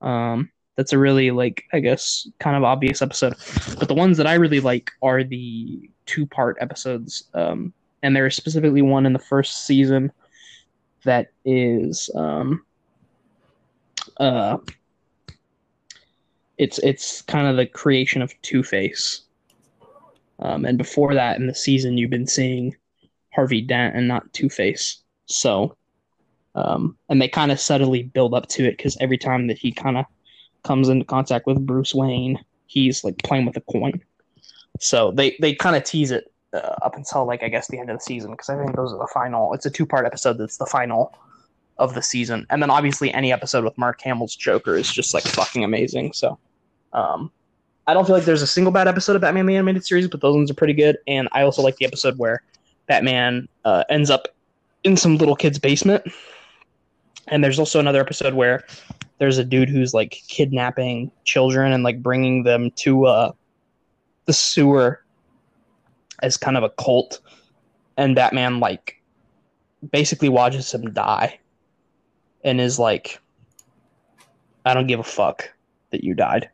Um, 0.00 0.51
that's 0.76 0.92
a 0.92 0.98
really 0.98 1.30
like 1.30 1.64
I 1.72 1.80
guess 1.80 2.28
kind 2.38 2.56
of 2.56 2.64
obvious 2.64 3.02
episode. 3.02 3.34
But 3.78 3.88
the 3.88 3.94
ones 3.94 4.16
that 4.16 4.26
I 4.26 4.34
really 4.34 4.60
like 4.60 4.90
are 5.02 5.22
the 5.24 5.88
two 6.06 6.26
part 6.26 6.56
episodes. 6.60 7.24
Um, 7.34 7.72
and 8.02 8.16
there's 8.16 8.34
specifically 8.34 8.82
one 8.82 9.06
in 9.06 9.12
the 9.12 9.18
first 9.18 9.66
season 9.66 10.12
that 11.04 11.28
is 11.44 12.10
um, 12.14 12.64
uh, 14.18 14.58
it's 16.58 16.78
it's 16.78 17.22
kind 17.22 17.46
of 17.46 17.56
the 17.56 17.66
creation 17.66 18.22
of 18.22 18.32
Two 18.42 18.62
Face. 18.62 19.22
Um, 20.38 20.64
and 20.64 20.76
before 20.76 21.14
that, 21.14 21.38
in 21.38 21.46
the 21.46 21.54
season, 21.54 21.98
you've 21.98 22.10
been 22.10 22.26
seeing 22.26 22.74
Harvey 23.32 23.60
Dent 23.60 23.96
and 23.96 24.08
not 24.08 24.32
Two 24.32 24.48
Face. 24.48 25.02
So, 25.26 25.76
um, 26.54 26.96
and 27.08 27.22
they 27.22 27.28
kind 27.28 27.52
of 27.52 27.60
subtly 27.60 28.02
build 28.02 28.34
up 28.34 28.48
to 28.48 28.64
it 28.64 28.76
because 28.76 28.96
every 29.00 29.18
time 29.18 29.46
that 29.46 29.58
he 29.58 29.72
kind 29.72 29.96
of 29.96 30.04
comes 30.64 30.88
into 30.88 31.04
contact 31.04 31.46
with 31.46 31.64
Bruce 31.64 31.94
Wayne, 31.94 32.38
he's 32.66 33.04
like 33.04 33.18
playing 33.22 33.46
with 33.46 33.56
a 33.56 33.60
coin. 33.62 34.00
So 34.80 35.12
they 35.12 35.36
they 35.40 35.54
kind 35.54 35.76
of 35.76 35.84
tease 35.84 36.10
it 36.10 36.32
uh, 36.52 36.76
up 36.82 36.96
until 36.96 37.26
like 37.26 37.42
I 37.42 37.48
guess 37.48 37.68
the 37.68 37.78
end 37.78 37.90
of 37.90 37.98
the 37.98 38.02
season 38.02 38.32
because 38.32 38.48
I 38.48 38.56
think 38.56 38.76
those 38.76 38.92
are 38.92 38.98
the 38.98 39.10
final. 39.12 39.52
It's 39.54 39.66
a 39.66 39.70
two 39.70 39.86
part 39.86 40.06
episode 40.06 40.38
that's 40.38 40.56
the 40.56 40.66
final 40.66 41.16
of 41.78 41.94
the 41.94 42.02
season, 42.02 42.46
and 42.50 42.62
then 42.62 42.70
obviously 42.70 43.12
any 43.12 43.32
episode 43.32 43.64
with 43.64 43.76
Mark 43.78 44.00
Hamill's 44.02 44.36
Joker 44.36 44.76
is 44.76 44.90
just 44.90 45.14
like 45.14 45.24
fucking 45.24 45.64
amazing. 45.64 46.12
So, 46.12 46.38
um, 46.92 47.30
I 47.86 47.94
don't 47.94 48.06
feel 48.06 48.14
like 48.14 48.24
there's 48.24 48.42
a 48.42 48.46
single 48.46 48.72
bad 48.72 48.88
episode 48.88 49.16
of 49.16 49.22
Batman 49.22 49.46
the 49.46 49.56
Animated 49.56 49.84
Series, 49.84 50.08
but 50.08 50.20
those 50.20 50.34
ones 50.34 50.50
are 50.50 50.54
pretty 50.54 50.74
good. 50.74 50.98
And 51.06 51.28
I 51.32 51.42
also 51.42 51.62
like 51.62 51.76
the 51.76 51.86
episode 51.86 52.16
where 52.18 52.42
Batman 52.86 53.48
uh, 53.64 53.84
ends 53.88 54.10
up 54.10 54.28
in 54.84 54.96
some 54.96 55.16
little 55.16 55.36
kid's 55.36 55.58
basement. 55.58 56.04
And 57.28 57.42
there's 57.42 57.58
also 57.58 57.80
another 57.80 58.00
episode 58.00 58.34
where 58.34 58.64
there's 59.18 59.38
a 59.38 59.44
dude 59.44 59.68
who's 59.68 59.94
like 59.94 60.10
kidnapping 60.28 61.10
children 61.24 61.72
and 61.72 61.84
like 61.84 62.02
bringing 62.02 62.42
them 62.42 62.70
to 62.72 63.06
uh, 63.06 63.32
the 64.24 64.32
sewer 64.32 65.02
as 66.22 66.36
kind 66.36 66.56
of 66.56 66.62
a 66.62 66.70
cult. 66.70 67.20
And 67.96 68.16
Batman 68.16 68.60
like 68.60 69.00
basically 69.90 70.28
watches 70.28 70.72
him 70.72 70.92
die 70.92 71.38
and 72.44 72.60
is 72.60 72.78
like, 72.78 73.20
I 74.64 74.74
don't 74.74 74.86
give 74.86 75.00
a 75.00 75.04
fuck 75.04 75.50
that 75.90 76.02
you 76.04 76.14
died. 76.14 76.48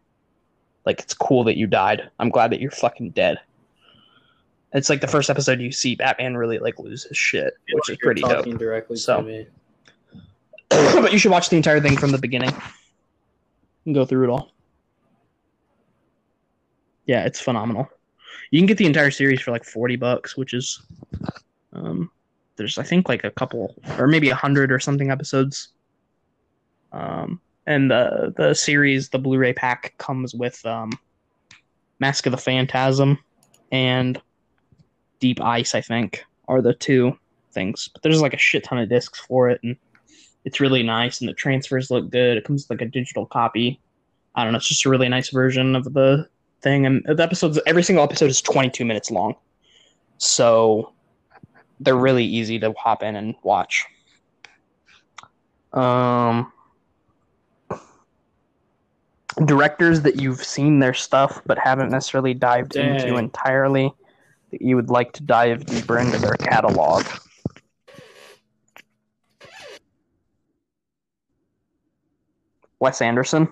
Like 0.84 1.00
it's 1.00 1.14
cool 1.14 1.44
that 1.44 1.56
you 1.56 1.66
died. 1.66 2.10
I'm 2.18 2.30
glad 2.30 2.50
that 2.52 2.60
you're 2.60 2.70
fucking 2.70 3.10
dead. 3.10 3.38
It's 4.72 4.90
like 4.90 5.00
the 5.00 5.06
first 5.06 5.30
episode 5.30 5.60
you 5.60 5.72
see 5.72 5.94
Batman 5.94 6.36
really 6.36 6.58
like 6.58 6.78
lose 6.78 7.04
his 7.04 7.16
shit, 7.16 7.54
which 7.72 7.90
is 7.90 7.96
pretty 7.98 8.20
dope. 8.20 8.44
directly 8.58 8.96
So. 8.96 9.18
to 9.18 9.22
me. 9.22 9.46
but 11.00 11.12
you 11.12 11.18
should 11.18 11.30
watch 11.30 11.48
the 11.48 11.56
entire 11.56 11.80
thing 11.80 11.96
from 11.96 12.10
the 12.10 12.18
beginning 12.18 12.54
and 13.86 13.94
go 13.94 14.04
through 14.04 14.24
it 14.24 14.30
all. 14.30 14.50
Yeah, 17.06 17.24
it's 17.24 17.40
phenomenal. 17.40 17.88
You 18.50 18.60
can 18.60 18.66
get 18.66 18.76
the 18.76 18.86
entire 18.86 19.10
series 19.10 19.40
for 19.40 19.50
like 19.50 19.64
40 19.64 19.96
bucks, 19.96 20.36
which 20.36 20.52
is 20.54 20.82
um 21.72 22.10
there's 22.56 22.76
I 22.78 22.82
think 22.82 23.08
like 23.08 23.24
a 23.24 23.30
couple 23.30 23.74
or 23.98 24.06
maybe 24.06 24.30
a 24.30 24.34
hundred 24.34 24.70
or 24.70 24.78
something 24.78 25.10
episodes. 25.10 25.68
Um 26.92 27.40
and 27.66 27.90
the 27.90 28.34
the 28.36 28.54
series, 28.54 29.08
the 29.08 29.18
Blu-ray 29.18 29.54
pack 29.54 29.94
comes 29.98 30.34
with 30.34 30.64
um 30.66 30.90
Mask 31.98 32.26
of 32.26 32.32
the 32.32 32.38
Phantasm 32.38 33.18
and 33.72 34.20
Deep 35.18 35.40
Ice, 35.40 35.74
I 35.74 35.80
think, 35.80 36.24
are 36.46 36.62
the 36.62 36.74
two 36.74 37.18
things. 37.52 37.88
But 37.92 38.02
there's 38.02 38.22
like 38.22 38.34
a 38.34 38.38
shit 38.38 38.64
ton 38.64 38.78
of 38.78 38.88
discs 38.88 39.18
for 39.18 39.48
it 39.48 39.60
and 39.62 39.76
it's 40.48 40.60
really 40.60 40.82
nice 40.82 41.20
and 41.20 41.28
the 41.28 41.34
transfers 41.34 41.90
look 41.90 42.08
good. 42.08 42.38
It 42.38 42.44
comes 42.44 42.64
with 42.64 42.80
like 42.80 42.88
a 42.88 42.90
digital 42.90 43.26
copy. 43.26 43.78
I 44.34 44.44
don't 44.44 44.54
know, 44.54 44.56
it's 44.56 44.66
just 44.66 44.86
a 44.86 44.88
really 44.88 45.10
nice 45.10 45.28
version 45.28 45.76
of 45.76 45.92
the 45.92 46.26
thing. 46.62 46.86
And 46.86 47.04
the 47.04 47.22
episodes 47.22 47.60
every 47.66 47.82
single 47.82 48.02
episode 48.02 48.30
is 48.30 48.40
twenty 48.40 48.70
two 48.70 48.86
minutes 48.86 49.10
long. 49.10 49.34
So 50.16 50.94
they're 51.80 51.94
really 51.94 52.24
easy 52.24 52.58
to 52.60 52.72
hop 52.72 53.02
in 53.02 53.14
and 53.14 53.34
watch. 53.42 53.84
Um 55.74 56.50
directors 59.44 60.00
that 60.00 60.16
you've 60.16 60.42
seen 60.42 60.78
their 60.78 60.94
stuff 60.94 61.42
but 61.44 61.58
haven't 61.58 61.90
necessarily 61.90 62.32
dived 62.32 62.74
into 62.74 63.16
entirely 63.18 63.92
that 64.50 64.62
you 64.62 64.76
would 64.76 64.88
like 64.88 65.12
to 65.12 65.22
dive 65.22 65.66
deeper 65.66 65.98
into 65.98 66.16
their 66.18 66.36
catalog. 66.36 67.04
Wes 72.80 73.00
Anderson. 73.02 73.48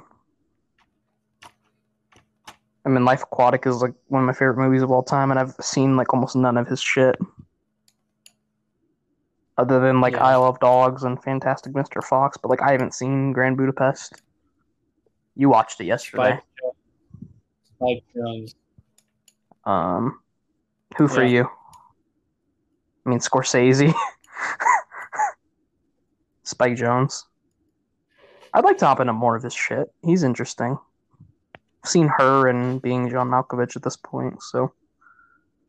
I 2.84 2.88
mean, 2.88 3.04
Life 3.04 3.22
Aquatic 3.24 3.66
is 3.66 3.82
like 3.82 3.94
one 4.08 4.22
of 4.22 4.26
my 4.26 4.32
favorite 4.32 4.58
movies 4.58 4.82
of 4.82 4.90
all 4.92 5.02
time, 5.02 5.30
and 5.30 5.40
I've 5.40 5.54
seen 5.60 5.96
like 5.96 6.14
almost 6.14 6.36
none 6.36 6.56
of 6.56 6.68
his 6.68 6.80
shit, 6.80 7.16
other 9.58 9.80
than 9.80 10.00
like 10.00 10.12
Yeah. 10.14 10.24
Isle 10.24 10.44
of 10.44 10.60
Dogs 10.60 11.02
and 11.02 11.20
Fantastic 11.22 11.72
Mr. 11.72 12.02
Fox. 12.02 12.36
But 12.36 12.48
like, 12.48 12.62
I 12.62 12.70
haven't 12.70 12.94
seen 12.94 13.32
Grand 13.32 13.56
Budapest. 13.56 14.22
You 15.34 15.48
watched 15.48 15.80
it 15.80 15.84
yesterday. 15.86 16.40
Spike, 17.74 18.04
Jonze. 18.14 18.54
Um, 19.64 20.20
who 20.96 21.08
for 21.08 21.24
Yeah. 21.24 21.42
you? 21.42 21.50
I 23.04 23.08
mean, 23.10 23.18
Scorsese, 23.18 23.92
Spike 26.44 26.76
Jonze. 26.76 27.24
I'd 28.56 28.64
like 28.64 28.78
to 28.78 28.86
hop 28.86 29.00
into 29.00 29.12
more 29.12 29.36
of 29.36 29.42
his 29.42 29.54
shit. 29.54 29.92
He's 30.02 30.22
interesting. 30.22 30.78
I've 31.84 31.90
seen 31.90 32.08
her 32.18 32.48
and 32.48 32.80
being 32.80 33.10
John 33.10 33.28
Malkovich 33.28 33.76
at 33.76 33.82
this 33.82 33.96
point, 33.96 34.42
so 34.42 34.72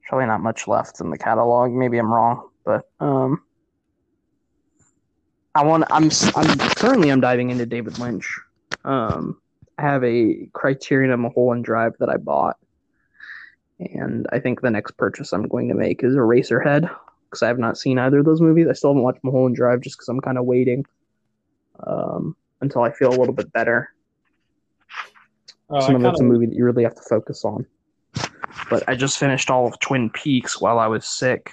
probably 0.08 0.26
not 0.26 0.42
much 0.42 0.68
left 0.68 1.02
in 1.02 1.10
the 1.10 1.18
catalog. 1.18 1.72
Maybe 1.72 1.98
I'm 1.98 2.12
wrong, 2.12 2.50
but 2.66 2.90
um, 3.00 3.44
I 5.54 5.64
want. 5.64 5.84
I'm. 5.90 6.10
I'm 6.36 6.58
currently. 6.76 7.12
I'm 7.12 7.20
diving 7.20 7.50
into 7.50 7.66
David 7.66 8.00
Lynch. 8.00 8.40
Um, 8.86 9.42
I 9.78 9.82
have 9.82 10.04
a 10.04 10.48
Criterion 10.54 11.12
of 11.12 11.20
Mulholland 11.20 11.66
Drive 11.66 11.94
that 12.00 12.10
I 12.10 12.18
bought 12.18 12.58
and 13.80 14.28
I 14.32 14.40
think 14.40 14.62
the 14.62 14.72
next 14.72 14.98
purchase 14.98 15.34
I'm 15.34 15.48
going 15.48 15.68
to 15.70 15.76
make 15.76 16.04
is 16.04 16.16
Eraserhead 16.16 16.90
because 17.26 17.44
I 17.44 17.48
have 17.48 17.60
not 17.60 17.78
seen 17.78 18.00
either 18.00 18.20
of 18.20 18.26
those 18.26 18.42
movies. 18.42 18.68
I 18.70 18.74
still 18.74 18.92
haven't 18.92 19.04
watched 19.04 19.24
Mulholland 19.24 19.56
Drive 19.56 19.82
just 19.82 19.98
because 19.98 20.08
I'm 20.08 20.22
kind 20.22 20.38
of 20.38 20.46
waiting 20.46 20.86
um, 21.86 22.36
until 22.62 22.82
I 22.84 22.92
feel 22.92 23.10
a 23.10 23.18
little 23.18 23.34
bit 23.34 23.52
better. 23.54 23.90
Oh, 25.70 25.80
Some 25.82 25.96
I 25.96 26.00
of 26.00 26.06
it's 26.06 26.20
a 26.20 26.24
kinda- 26.24 26.34
movie 26.34 26.46
that 26.48 26.56
you 26.56 26.64
really 26.66 26.84
have 26.84 26.96
to 26.96 27.02
focus 27.02 27.44
on. 27.46 27.66
But 28.70 28.84
I 28.88 28.96
just 28.96 29.18
finished 29.18 29.50
all 29.50 29.68
of 29.68 29.80
Twin 29.80 30.10
Peaks 30.10 30.60
while 30.60 30.80
I 30.80 30.88
was 30.88 31.06
sick. 31.06 31.52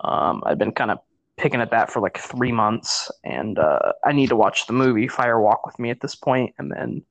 Um, 0.00 0.42
I've 0.46 0.58
been 0.58 0.72
kind 0.72 0.90
of 0.90 0.98
picking 1.36 1.60
at 1.60 1.70
that 1.70 1.90
for 1.90 2.00
like 2.00 2.18
three 2.18 2.52
months, 2.52 3.10
and 3.24 3.58
uh, 3.58 3.92
I 4.04 4.12
need 4.12 4.28
to 4.30 4.36
watch 4.36 4.66
the 4.66 4.72
movie 4.72 5.08
Fire 5.08 5.40
Walk 5.40 5.64
with 5.66 5.78
Me 5.78 5.90
at 5.90 6.00
this 6.00 6.14
point, 6.14 6.54
and 6.58 6.70
then 6.72 7.02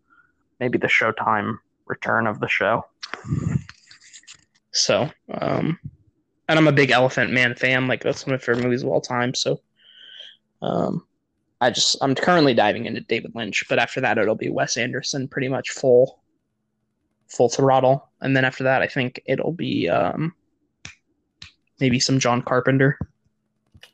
maybe 0.59 0.77
the 0.77 0.87
Showtime 0.87 1.57
return 1.85 2.27
of 2.27 2.39
the 2.39 2.47
show. 2.47 2.85
So, 4.71 5.09
um, 5.31 5.79
and 6.47 6.59
I'm 6.59 6.67
a 6.67 6.71
big 6.71 6.91
Elephant 6.91 7.31
Man 7.31 7.55
fan. 7.55 7.87
Like 7.87 8.03
that's 8.03 8.25
one 8.25 8.33
of 8.35 8.41
my 8.41 8.45
favorite 8.45 8.63
movies 8.63 8.83
of 8.83 8.89
all 8.89 9.01
time. 9.01 9.33
So, 9.33 9.61
um, 10.61 11.05
I 11.61 11.71
just 11.71 11.97
I'm 12.01 12.15
currently 12.15 12.53
diving 12.53 12.85
into 12.85 13.01
David 13.01 13.35
Lynch, 13.35 13.65
but 13.67 13.79
after 13.79 14.01
that 14.01 14.17
it'll 14.17 14.35
be 14.35 14.49
Wes 14.49 14.77
Anderson, 14.77 15.27
pretty 15.27 15.49
much 15.49 15.71
full, 15.71 16.19
full 17.27 17.49
throttle. 17.49 18.09
And 18.21 18.35
then 18.35 18.45
after 18.45 18.63
that, 18.63 18.81
I 18.81 18.87
think 18.87 19.21
it'll 19.25 19.51
be 19.51 19.89
um, 19.89 20.33
maybe 21.79 21.99
some 21.99 22.19
John 22.19 22.41
Carpenter. 22.41 22.97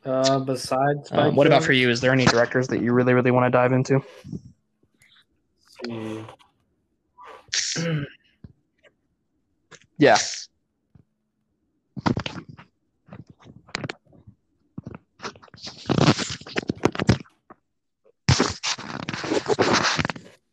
Uh, 0.04 0.38
besides, 0.38 1.10
Um, 1.10 1.34
what 1.34 1.48
about 1.48 1.64
for 1.64 1.72
you? 1.72 1.90
Is 1.90 2.00
there 2.00 2.12
any 2.12 2.24
directors 2.26 2.68
that 2.68 2.80
you 2.80 2.92
really 2.92 3.14
really 3.14 3.32
want 3.32 3.46
to 3.46 3.50
dive 3.50 3.72
into? 3.72 4.00
Yeah. 9.98 10.18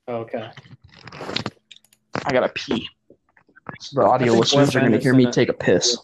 Okay. 0.08 0.50
I 2.26 2.32
gotta 2.32 2.50
pee. 2.50 2.90
The 3.94 4.02
audio 4.02 4.34
listeners 4.34 4.76
are 4.76 4.82
gonna 4.82 4.98
hear 4.98 5.14
me 5.14 5.32
take 5.32 5.48
a 5.48 5.54
piss. 5.54 5.98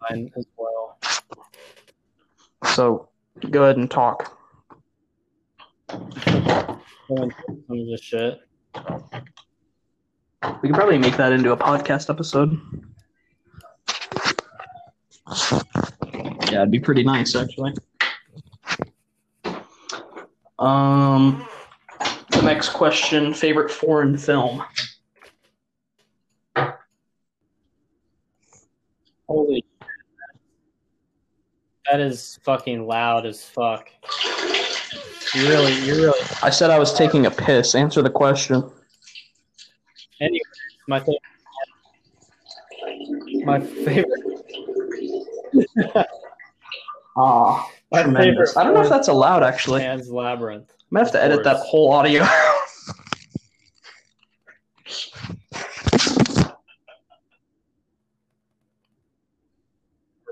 Mine 0.00 0.32
as 0.36 0.46
well. 0.56 0.98
So 2.74 3.08
go 3.50 3.64
ahead 3.64 3.76
and 3.76 3.90
talk. 3.90 4.38
Going 5.88 7.30
through 7.30 7.62
Some 7.68 7.78
of 7.78 7.86
the 7.86 7.98
shit. 8.00 8.40
We 10.62 10.68
could 10.68 10.74
probably 10.74 10.98
make 10.98 11.16
that 11.18 11.32
into 11.32 11.52
a 11.52 11.56
podcast 11.56 12.08
episode. 12.08 12.58
Yeah, 16.50 16.62
it'd 16.62 16.70
be 16.70 16.80
pretty 16.80 17.02
nice 17.02 17.36
actually. 17.36 17.74
Um 20.58 21.46
the 21.46 21.51
next 22.42 22.70
question, 22.70 23.32
favorite 23.32 23.70
foreign 23.70 24.16
film. 24.16 24.62
Holy. 29.28 29.64
That 31.90 32.00
is 32.00 32.38
fucking 32.44 32.86
loud 32.86 33.26
as 33.26 33.44
fuck. 33.44 33.88
You 35.34 35.48
really, 35.48 35.74
you 35.84 35.94
really. 35.94 36.20
I 36.42 36.50
said 36.50 36.70
I 36.70 36.78
was 36.78 36.92
taking 36.92 37.26
a 37.26 37.30
piss. 37.30 37.74
Answer 37.74 38.02
the 38.02 38.10
question. 38.10 38.70
Anyway, 40.20 40.40
my 40.88 41.00
favorite. 41.00 41.20
My 43.44 43.60
favorite. 43.60 44.06
Ah, 47.14 47.68
My 47.92 48.02
tremendous. 48.02 48.56
I 48.56 48.64
don't 48.64 48.72
know 48.74 48.80
if 48.80 48.88
that's 48.88 49.08
allowed 49.08 49.42
actually. 49.42 49.80
Pan's 49.80 50.10
Labyrinth. 50.10 50.74
might 50.90 51.00
have 51.00 51.12
to 51.12 51.22
edit 51.22 51.44
that 51.44 51.58
whole 51.58 51.92
audio. 51.92 52.26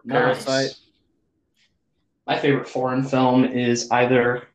Parasite. 0.08 0.74
My 2.26 2.38
favorite 2.38 2.68
foreign 2.68 3.02
film 3.04 3.44
is 3.44 3.90
either 3.90 4.48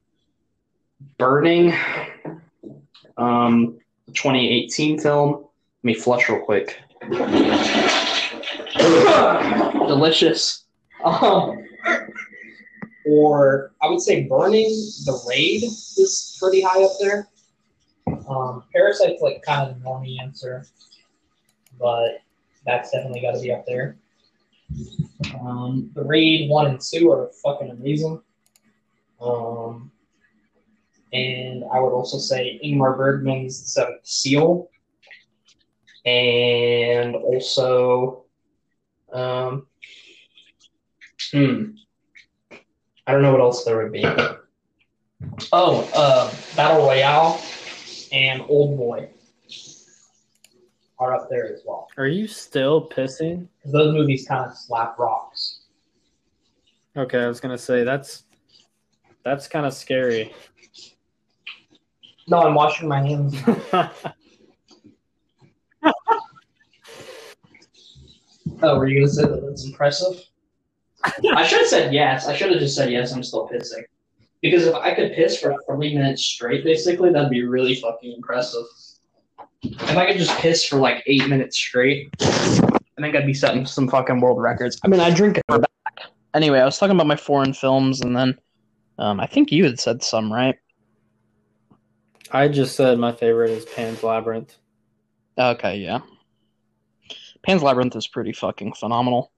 Burning, 1.18 1.74
um, 3.18 3.78
2018 4.08 5.00
film. 5.00 5.32
Let 5.34 5.44
me 5.84 5.94
flush 5.94 6.28
real 6.28 6.40
quick. 6.40 6.82
Delicious. 9.88 10.64
Um, 11.04 11.65
or 13.06 13.74
I 13.82 13.90
would 13.90 14.02
say 14.02 14.24
Burning, 14.24 14.70
The 15.06 15.24
Raid 15.30 15.64
is 15.64 16.38
pretty 16.42 16.62
high 16.62 16.84
up 16.84 16.92
there. 17.00 17.28
Um, 18.28 18.64
Parasite's 18.74 19.22
like 19.22 19.42
kind 19.44 19.70
of 19.70 19.80
the 19.80 19.86
normie 19.86 20.20
answer, 20.22 20.66
but 21.80 22.20
that's 22.66 22.92
definitely 22.92 23.22
got 23.22 23.34
to 23.34 23.42
be 23.42 23.52
up 23.52 23.66
there. 23.66 23.98
Um, 25.40 25.92
the 25.94 26.04
Raid 26.04 26.50
one 26.50 26.68
and 26.68 26.82
two 26.82 27.12
are 27.12 27.30
fucking 27.44 27.70
amazing. 27.70 28.22
Um, 29.22 29.92
and 31.14 31.64
I 31.72 31.80
would 31.80 31.94
also 31.94 32.18
say 32.18 32.60
Ingmar 32.64 32.98
Bergman's 32.98 33.62
The 33.62 33.68
Seventh 33.68 34.06
Seal, 34.06 34.70
and 36.06 37.16
also, 37.16 38.26
um, 39.14 39.68
hmm, 41.32 41.72
I 43.08 43.12
don't 43.12 43.22
know 43.22 43.32
what 43.32 43.42
else 43.42 43.64
there 43.64 43.78
would 43.78 43.92
be. 43.92 44.04
Oh, 45.54 45.90
uh, 45.96 46.34
Battle 46.56 46.86
Royale 46.86 47.40
and 48.12 48.42
Old 48.50 48.78
Boy 48.78 49.10
are 51.00 51.14
up 51.14 51.30
there 51.30 51.54
as 51.54 51.62
well. 51.66 51.88
Are 51.98 52.08
you 52.08 52.28
still 52.28 52.88
pissing? 52.90 53.48
'Cause 53.64 53.72
those 53.72 53.94
movies 53.94 54.28
kind 54.28 54.50
of 54.50 54.58
slap 54.58 54.98
rocks. 54.98 55.62
Okay, 56.98 57.20
I 57.22 57.28
was 57.28 57.40
gonna 57.40 57.58
say 57.58 57.84
that's 57.84 58.24
that's 59.24 59.48
kind 59.48 59.66
of 59.66 59.74
scary. 59.74 60.34
No, 62.28 62.40
I'm 62.42 62.56
washing 62.56 62.88
my 62.88 63.02
hands. 63.06 63.36
Oh, 68.62 68.78
were 68.78 68.88
you 68.88 69.00
gonna 69.02 69.12
say 69.12 69.24
that 69.24 69.42
that's 69.46 69.66
impressive? 69.66 70.24
I 71.36 71.46
should 71.46 71.60
have 71.60 71.68
said 71.68 71.94
yes. 71.94 72.28
I 72.28 72.36
should 72.36 72.52
have 72.52 72.60
just 72.60 72.76
said 72.76 72.92
yes. 72.92 73.14
I'm 73.14 73.24
still 73.24 73.48
pissing. 73.48 73.84
Because 74.42 74.66
if 74.66 74.76
I 74.76 74.94
could 74.94 75.14
piss 75.14 75.40
for 75.40 75.56
three 75.68 75.96
minutes 75.96 76.24
straight, 76.24 76.64
basically, 76.64 77.12
that'd 77.12 77.30
be 77.30 77.44
really 77.44 77.76
fucking 77.76 78.14
impressive. 78.14 78.66
If 79.64 79.98
I 79.98 80.06
could 80.06 80.18
just 80.18 80.38
piss 80.38 80.66
for 80.66 80.78
like 80.78 81.04
eight 81.08 81.28
minutes 81.28 81.58
straight, 81.58 82.10
I 82.22 83.02
think 83.02 83.16
I'd 83.16 83.26
be 83.26 83.34
setting 83.34 83.66
some 83.66 83.88
fucking 83.88 84.20
world 84.20 84.42
records. 84.42 84.80
I 84.84 84.88
mean, 84.88 85.00
I 85.00 85.10
drink 85.10 85.38
it 85.38 85.48
back. 85.48 85.70
Anyway, 86.34 86.60
I 86.60 86.66
was 86.66 86.78
talking 86.78 86.96
about 86.96 87.08
my 87.08 87.16
foreign 87.16 87.54
films, 87.54 88.02
and 88.02 88.16
then 88.16 88.38
um, 89.00 89.20
I 89.20 89.26
think 89.26 89.52
you 89.52 89.64
had 89.66 89.80
said 89.80 90.04
some, 90.04 90.32
right? 90.32 90.58
I 92.32 92.48
just 92.48 92.76
said 92.76 93.00
my 93.00 93.12
favorite 93.12 93.52
is 93.52 93.66
Pan's 93.66 94.04
Labyrinth. 94.04 94.56
Okay, 95.38 95.78
yeah. 95.78 96.00
Pan's 97.44 97.64
Labyrinth 97.64 97.96
is 97.96 98.08
pretty 98.08 98.34
fucking 98.34 98.74
phenomenal. 98.74 99.32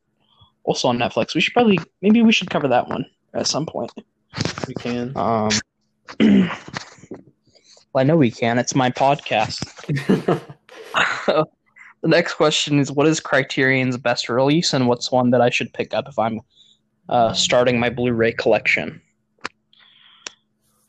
Also 0.68 0.88
on 0.88 1.00
Netflix. 1.00 1.34
We 1.34 1.42
should 1.42 1.54
probably 1.54 1.80
maybe 2.02 2.22
we 2.22 2.32
should 2.32 2.52
cover 2.52 2.68
that 2.68 2.88
one 2.88 3.06
at 3.34 3.48
some 3.48 3.66
point. 3.66 3.92
We 4.68 4.76
can. 4.76 5.14
Um 5.16 5.50
well, 6.20 6.52
I 7.96 8.04
know 8.04 8.16
we 8.16 8.30
can. 8.30 8.60
It's 8.60 8.76
my 8.76 8.92
podcast. 8.92 9.64
the 12.02 12.08
next 12.08 12.36
question 12.36 12.80
is 12.80 12.92
what 12.92 13.08
is 13.08 13.20
Criterion's 13.20 13.98
best 13.98 14.30
release 14.30 14.74
and 14.74 14.88
what's 14.88 15.12
one 15.12 15.32
that 15.32 15.42
I 15.42 15.50
should 15.50 15.74
pick 15.74 15.94
up 15.94 16.08
if 16.08 16.18
I'm 16.20 16.42
uh, 17.10 17.34
starting 17.34 17.80
my 17.80 17.90
Blu-ray 17.90 18.34
collection? 18.34 19.02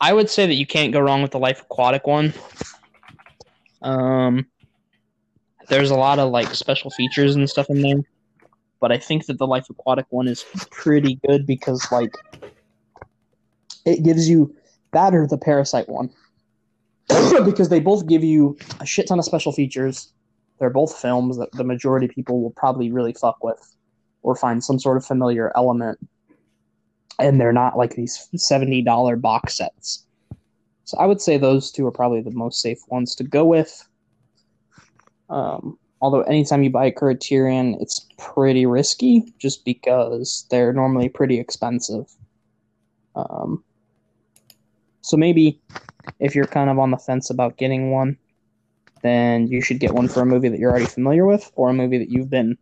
I 0.01 0.13
would 0.13 0.31
say 0.31 0.47
that 0.47 0.55
you 0.55 0.67
can't 0.67 0.93
go 0.93 1.01
wrong 1.01 1.23
with 1.23 1.33
the 1.33 1.39
Life 1.39 1.63
Aquatic 1.63 2.07
one. 2.07 2.33
Um, 3.83 4.47
there's 5.69 5.91
a 5.91 5.97
lot 5.97 6.19
of 6.19 6.31
like 6.31 6.55
special 6.55 6.91
features 6.91 7.35
and 7.35 7.49
stuff 7.49 7.67
in 7.69 7.83
there, 7.83 8.01
but 8.81 8.93
I 8.93 8.99
think 8.99 9.27
that 9.27 9.39
the 9.39 9.47
Life 9.47 9.69
Aquatic 9.71 10.07
one 10.11 10.29
is 10.29 10.45
pretty 10.71 11.19
good 11.27 11.47
because 11.47 11.87
like 11.91 12.15
it 13.85 14.03
gives 14.03 14.29
you 14.29 14.55
that 14.93 15.15
or 15.15 15.27
the 15.27 15.39
Parasite 15.39 15.89
one 15.89 16.11
because 17.45 17.69
they 17.69 17.81
both 17.81 18.07
give 18.07 18.23
you 18.23 18.57
a 18.81 18.87
shit 18.87 19.07
ton 19.09 19.19
of 19.19 19.25
special 19.25 19.53
features. 19.53 20.13
They're 20.59 20.71
both 20.71 20.97
films 20.97 21.39
that 21.39 21.53
the 21.53 21.65
majority 21.65 22.07
of 22.07 22.13
people 22.13 22.43
will 22.43 22.51
probably 22.51 22.91
really 22.91 23.13
fuck 23.13 23.43
with 23.43 23.75
or 24.23 24.35
find 24.35 24.63
some 24.63 24.79
sort 24.79 24.97
of 24.97 25.05
familiar 25.07 25.53
element. 25.57 25.99
And 27.21 27.41
they're 27.41 27.53
not 27.53 27.77
like 27.77 27.95
these 27.95 28.29
$70 28.35 29.21
box 29.21 29.57
sets. 29.57 30.05
So 30.85 30.97
I 30.99 31.07
would 31.07 31.21
say 31.21 31.37
those 31.37 31.71
two 31.71 31.87
are 31.87 31.93
probably 31.93 32.21
the 32.21 32.31
most 32.31 32.61
safe 32.61 32.79
ones 32.89 33.15
to 33.17 33.25
go 33.25 33.45
with. 33.45 33.87
Um, 35.29 35.79
although 36.01 36.23
anytime 36.23 36.63
you 36.63 36.71
buy 36.71 36.87
a 36.87 36.93
Criterion, 36.93 37.77
it's 37.81 38.07
pretty 38.19 38.67
risky 38.67 39.33
just 39.39 39.65
because 39.65 40.47
they're 40.51 40.73
normally 40.73 41.09
pretty 41.09 41.39
expensive. 41.39 42.07
Um, 43.17 43.65
so 45.01 45.17
maybe 45.17 45.61
if 46.21 46.35
you're 46.35 46.47
kind 46.47 46.71
of 46.71 46.79
on 46.79 46.91
the 46.91 46.99
fence 46.99 47.31
about 47.31 47.57
getting 47.57 47.91
one, 47.91 48.17
then 49.03 49.47
you 49.47 49.61
should 49.61 49.81
get 49.81 49.95
one 49.95 50.09
for 50.09 50.21
a 50.21 50.27
movie 50.27 50.49
that 50.49 50.59
you're 50.59 50.71
already 50.71 50.87
familiar 50.87 51.27
with 51.27 51.51
or 51.55 51.71
a 51.71 51.75
movie 51.75 51.99
that 51.99 52.11
you've 52.11 52.31
been 52.31 52.57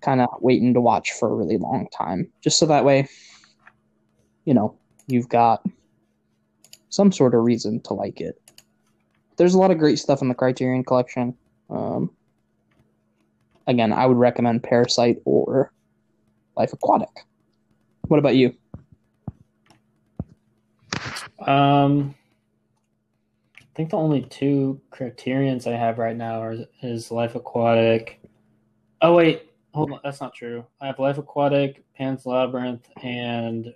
kind 0.00 0.20
of 0.20 0.28
waiting 0.40 0.74
to 0.74 0.80
watch 0.80 1.12
for 1.12 1.30
a 1.30 1.34
really 1.34 1.58
long 1.58 1.88
time. 1.96 2.30
Just 2.42 2.58
so 2.58 2.66
that 2.66 2.84
way, 2.84 3.08
you 4.44 4.54
know, 4.54 4.76
you've 5.06 5.28
got 5.28 5.64
some 6.88 7.12
sort 7.12 7.34
of 7.34 7.44
reason 7.44 7.80
to 7.82 7.94
like 7.94 8.20
it. 8.20 8.40
There's 9.36 9.54
a 9.54 9.58
lot 9.58 9.70
of 9.70 9.78
great 9.78 9.98
stuff 9.98 10.22
in 10.22 10.28
the 10.28 10.34
Criterion 10.34 10.84
collection. 10.84 11.36
Um, 11.68 12.10
again, 13.66 13.92
I 13.92 14.06
would 14.06 14.16
recommend 14.16 14.62
Parasite 14.62 15.18
or 15.24 15.72
Life 16.56 16.72
Aquatic. 16.72 17.08
What 18.08 18.18
about 18.18 18.36
you? 18.36 18.54
Um, 21.46 22.14
I 23.58 23.64
think 23.74 23.90
the 23.90 23.96
only 23.96 24.22
two 24.22 24.80
criterions 24.90 25.66
I 25.66 25.72
have 25.72 25.98
right 25.98 26.16
now 26.16 26.42
are 26.42 26.56
is 26.82 27.10
Life 27.10 27.34
Aquatic. 27.34 28.20
Oh 29.00 29.14
wait, 29.14 29.50
hold 29.72 29.92
on, 29.92 30.00
that's 30.04 30.20
not 30.20 30.34
true. 30.34 30.66
I 30.80 30.86
have 30.88 30.98
Life 30.98 31.18
Aquatic, 31.18 31.82
Pan's 31.96 32.26
Labyrinth, 32.26 32.86
and 33.02 33.72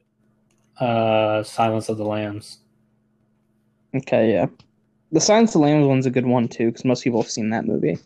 uh, 0.79 1.43
Silence 1.43 1.89
of 1.89 1.97
the 1.97 2.05
Lambs. 2.05 2.59
Okay, 3.95 4.33
yeah. 4.33 4.47
The 5.13 5.21
Silence 5.21 5.55
of 5.55 5.61
the 5.61 5.67
Lambs 5.69 5.87
one's 5.87 6.07
a 6.07 6.11
good 6.11 6.27
one 6.27 6.49
too, 6.49 6.67
because 6.67 6.85
most 6.85 7.05
people 7.05 7.23
have 7.23 7.31
seen 7.31 7.51
that 7.51 7.67
movie. 7.67 7.99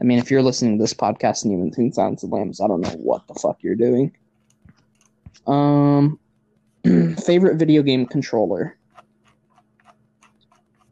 I 0.00 0.04
mean, 0.04 0.18
if 0.18 0.30
you're 0.30 0.42
listening 0.42 0.78
to 0.78 0.82
this 0.82 0.94
podcast 0.94 1.42
and 1.42 1.52
you 1.52 1.58
haven't 1.58 1.74
seen 1.74 1.92
Silence 1.92 2.22
of 2.22 2.30
the 2.30 2.36
Lambs, 2.36 2.60
I 2.60 2.66
don't 2.66 2.80
know 2.80 2.90
what 2.90 3.26
the 3.28 3.34
fuck 3.34 3.62
you're 3.62 3.74
doing. 3.74 4.16
Um, 5.46 6.18
favorite 7.24 7.56
video 7.56 7.82
game 7.82 8.06
controller. 8.06 8.76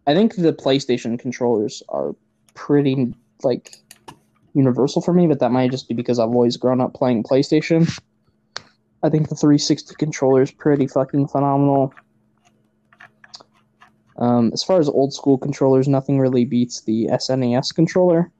I 0.06 0.14
think 0.14 0.36
the 0.36 0.52
PlayStation 0.52 1.18
controllers 1.18 1.82
are 1.88 2.14
pretty 2.54 3.14
like 3.42 3.76
universal 4.54 5.02
for 5.02 5.12
me, 5.12 5.26
but 5.26 5.40
that 5.40 5.50
might 5.50 5.70
just 5.70 5.88
be 5.88 5.94
because 5.94 6.18
I've 6.18 6.28
always 6.28 6.56
grown 6.56 6.80
up 6.80 6.94
playing 6.94 7.22
PlayStation. 7.22 8.00
I 9.02 9.08
think 9.08 9.28
the 9.28 9.34
360 9.34 9.94
controller 9.94 10.42
is 10.42 10.50
pretty 10.50 10.86
fucking 10.86 11.28
phenomenal. 11.28 11.94
Um, 14.18 14.50
as 14.52 14.62
far 14.62 14.78
as 14.78 14.88
old 14.88 15.14
school 15.14 15.38
controllers, 15.38 15.88
nothing 15.88 16.18
really 16.18 16.44
beats 16.44 16.82
the 16.82 17.06
SNES 17.06 17.74
controller. 17.74 18.30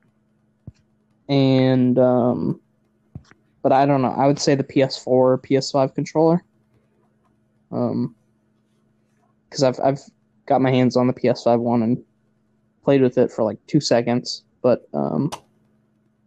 And 1.30 1.96
um, 1.96 2.60
but 3.62 3.72
I 3.72 3.86
don't 3.86 4.02
know. 4.02 4.12
I 4.12 4.26
would 4.26 4.40
say 4.40 4.56
the 4.56 4.64
PS4 4.64 5.06
or 5.06 5.38
PS5 5.38 5.94
controller. 5.94 6.44
Um, 7.70 8.16
because 9.48 9.62
I've 9.62 9.78
I've 9.82 10.00
got 10.46 10.60
my 10.60 10.70
hands 10.70 10.96
on 10.96 11.06
the 11.06 11.12
PS5 11.12 11.60
one 11.60 11.82
and 11.82 12.02
played 12.82 13.00
with 13.00 13.16
it 13.16 13.30
for 13.30 13.44
like 13.44 13.64
two 13.68 13.80
seconds, 13.80 14.42
but 14.60 14.88
um, 14.92 15.30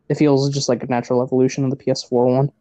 it 0.08 0.16
feels 0.16 0.50
just 0.50 0.70
like 0.70 0.84
a 0.84 0.88
natural 0.88 1.22
evolution 1.22 1.66
of 1.66 1.70
the 1.70 1.76
PS4 1.76 2.36
one. 2.36 2.52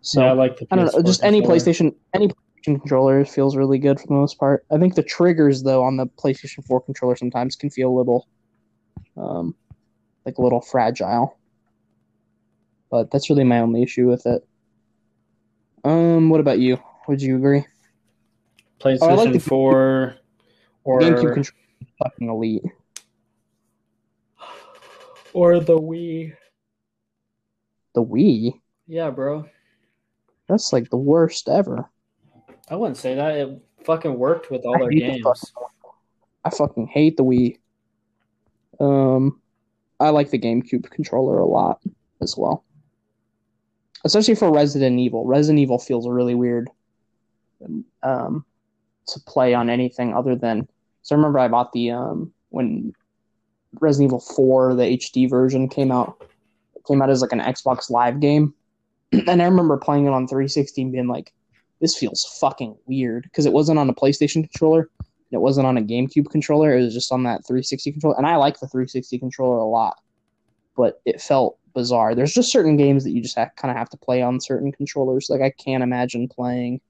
So 0.00 0.22
yeah, 0.22 0.30
I 0.30 0.32
like 0.32 0.56
the. 0.56 0.66
I 0.72 0.76
don't 0.76 0.86
know, 0.86 1.00
PS4 1.00 1.06
just 1.06 1.22
any. 1.22 1.40
PlayStation 1.40 1.94
any 2.14 2.28
PlayStation 2.28 2.80
controller 2.80 3.24
feels 3.24 3.56
really 3.56 3.78
good 3.78 4.00
for 4.00 4.08
the 4.08 4.14
most 4.14 4.38
part. 4.40 4.64
I 4.72 4.78
think 4.78 4.96
the 4.96 5.04
triggers 5.04 5.62
though 5.62 5.84
on 5.84 5.96
the 5.96 6.06
PlayStation 6.06 6.64
4 6.66 6.80
controller 6.80 7.14
sometimes 7.14 7.54
can 7.54 7.70
feel 7.70 7.90
a 7.90 7.96
little 7.96 8.26
um 9.16 9.54
like 10.28 10.36
a 10.38 10.42
little 10.42 10.60
fragile. 10.60 11.38
But 12.90 13.10
that's 13.10 13.30
really 13.30 13.44
my 13.44 13.60
only 13.60 13.82
issue 13.82 14.06
with 14.08 14.26
it. 14.26 14.46
Um 15.84 16.28
what 16.28 16.40
about 16.40 16.58
you? 16.58 16.78
Would 17.08 17.22
you 17.22 17.36
agree? 17.36 17.64
PlayStation 18.78 18.98
Oh, 19.02 19.08
I 19.08 19.14
like 19.14 19.32
the- 19.32 19.38
4 19.40 20.16
or 20.84 21.00
GameCube 21.00 21.34
controller 21.34 21.40
is 21.40 21.52
fucking 21.98 22.28
elite. 22.28 22.62
or 25.32 25.60
the 25.60 25.78
Wii. 25.78 26.34
The 27.94 28.04
Wii, 28.04 28.60
Yeah, 28.86 29.10
bro. 29.10 29.46
that's 30.46 30.72
like 30.72 30.90
the 30.90 30.96
worst 30.96 31.48
ever. 31.48 31.88
I 32.70 32.76
wouldn't 32.76 32.96
say 32.98 33.14
that. 33.14 33.36
It 33.36 33.62
fucking 33.84 34.18
worked 34.18 34.50
with 34.50 34.64
all 34.64 34.76
I 34.76 34.80
their 34.80 34.90
hate 34.90 35.00
the 35.00 35.06
games. 35.22 35.22
fucking- 35.22 35.68
I 36.44 36.50
fucking 36.50 36.86
hate 36.88 37.16
the 37.16 37.24
Wii. 37.24 37.58
Um, 38.80 39.40
I 40.00 40.10
like 40.10 40.30
the 40.30 40.38
GameCube 40.38 40.90
controller 40.90 41.38
a 41.38 41.46
lot 41.46 41.80
as 42.20 42.36
well, 42.36 42.64
especially 44.04 44.34
for 44.34 44.52
Resident 44.52 44.98
Evil. 44.98 45.24
Resident 45.24 45.58
Evil 45.58 45.78
feels 45.78 46.08
really 46.08 46.34
weird 46.34 46.70
um, 48.02 48.44
to 49.08 49.20
play 49.20 49.54
on 49.54 49.68
anything 49.70 50.14
other 50.14 50.36
than. 50.36 50.68
So 51.02 51.14
I 51.14 51.16
remember 51.16 51.38
I 51.38 51.48
bought 51.48 51.72
the 51.72 51.90
um 51.90 52.32
when 52.50 52.92
Resident 53.80 54.08
Evil 54.08 54.20
Four, 54.20 54.74
the 54.74 54.84
HD 54.84 55.28
version 55.28 55.68
came 55.68 55.90
out. 55.90 56.22
Came 56.86 57.02
out 57.02 57.10
as 57.10 57.20
like 57.20 57.32
an 57.32 57.40
Xbox 57.40 57.90
Live 57.90 58.18
game, 58.18 58.54
and 59.12 59.42
I 59.42 59.44
remember 59.44 59.76
playing 59.76 60.06
it 60.06 60.12
on 60.12 60.26
360 60.26 60.80
and 60.82 60.92
being 60.92 61.06
like, 61.06 61.34
"This 61.80 61.94
feels 61.94 62.24
fucking 62.40 62.76
weird" 62.86 63.24
because 63.24 63.44
it 63.44 63.52
wasn't 63.52 63.78
on 63.78 63.90
a 63.90 63.94
PlayStation 63.94 64.42
controller. 64.42 64.88
It 65.30 65.38
wasn't 65.38 65.66
on 65.66 65.76
a 65.76 65.82
GameCube 65.82 66.30
controller. 66.30 66.76
It 66.76 66.82
was 66.82 66.94
just 66.94 67.12
on 67.12 67.24
that 67.24 67.46
360 67.46 67.92
controller. 67.92 68.16
And 68.16 68.26
I 68.26 68.36
like 68.36 68.54
the 68.54 68.66
360 68.66 69.18
controller 69.18 69.58
a 69.58 69.64
lot, 69.64 69.98
but 70.76 71.00
it 71.04 71.20
felt 71.20 71.58
bizarre. 71.74 72.14
There's 72.14 72.32
just 72.32 72.50
certain 72.50 72.76
games 72.76 73.04
that 73.04 73.10
you 73.10 73.22
just 73.22 73.36
kind 73.36 73.70
of 73.70 73.76
have 73.76 73.90
to 73.90 73.96
play 73.96 74.22
on 74.22 74.40
certain 74.40 74.72
controllers. 74.72 75.28
Like 75.28 75.42
I 75.42 75.50
can't 75.50 75.82
imagine 75.82 76.28
playing 76.28 76.80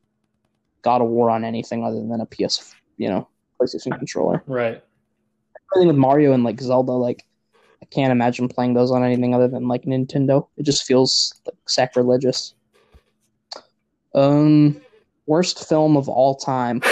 God 0.82 1.02
of 1.02 1.08
War 1.08 1.30
on 1.30 1.44
anything 1.44 1.84
other 1.84 1.96
than 1.96 2.20
a 2.20 2.26
PS, 2.26 2.74
you 2.96 3.08
know, 3.08 3.28
PlayStation 3.60 3.96
controller. 3.98 4.42
Right. 4.46 4.82
Everything 5.74 5.88
with 5.88 5.96
Mario 5.96 6.32
and 6.32 6.44
like 6.44 6.60
Zelda, 6.60 6.92
like 6.92 7.24
I 7.82 7.86
can't 7.86 8.12
imagine 8.12 8.48
playing 8.48 8.74
those 8.74 8.90
on 8.90 9.04
anything 9.04 9.34
other 9.34 9.48
than 9.48 9.68
like 9.68 9.82
Nintendo. 9.82 10.48
It 10.56 10.62
just 10.62 10.84
feels 10.84 11.34
like 11.44 11.56
sacrilegious. 11.66 12.54
Um, 14.14 14.80
worst 15.26 15.68
film 15.68 15.96
of 15.96 16.08
all 16.08 16.34
time. 16.34 16.82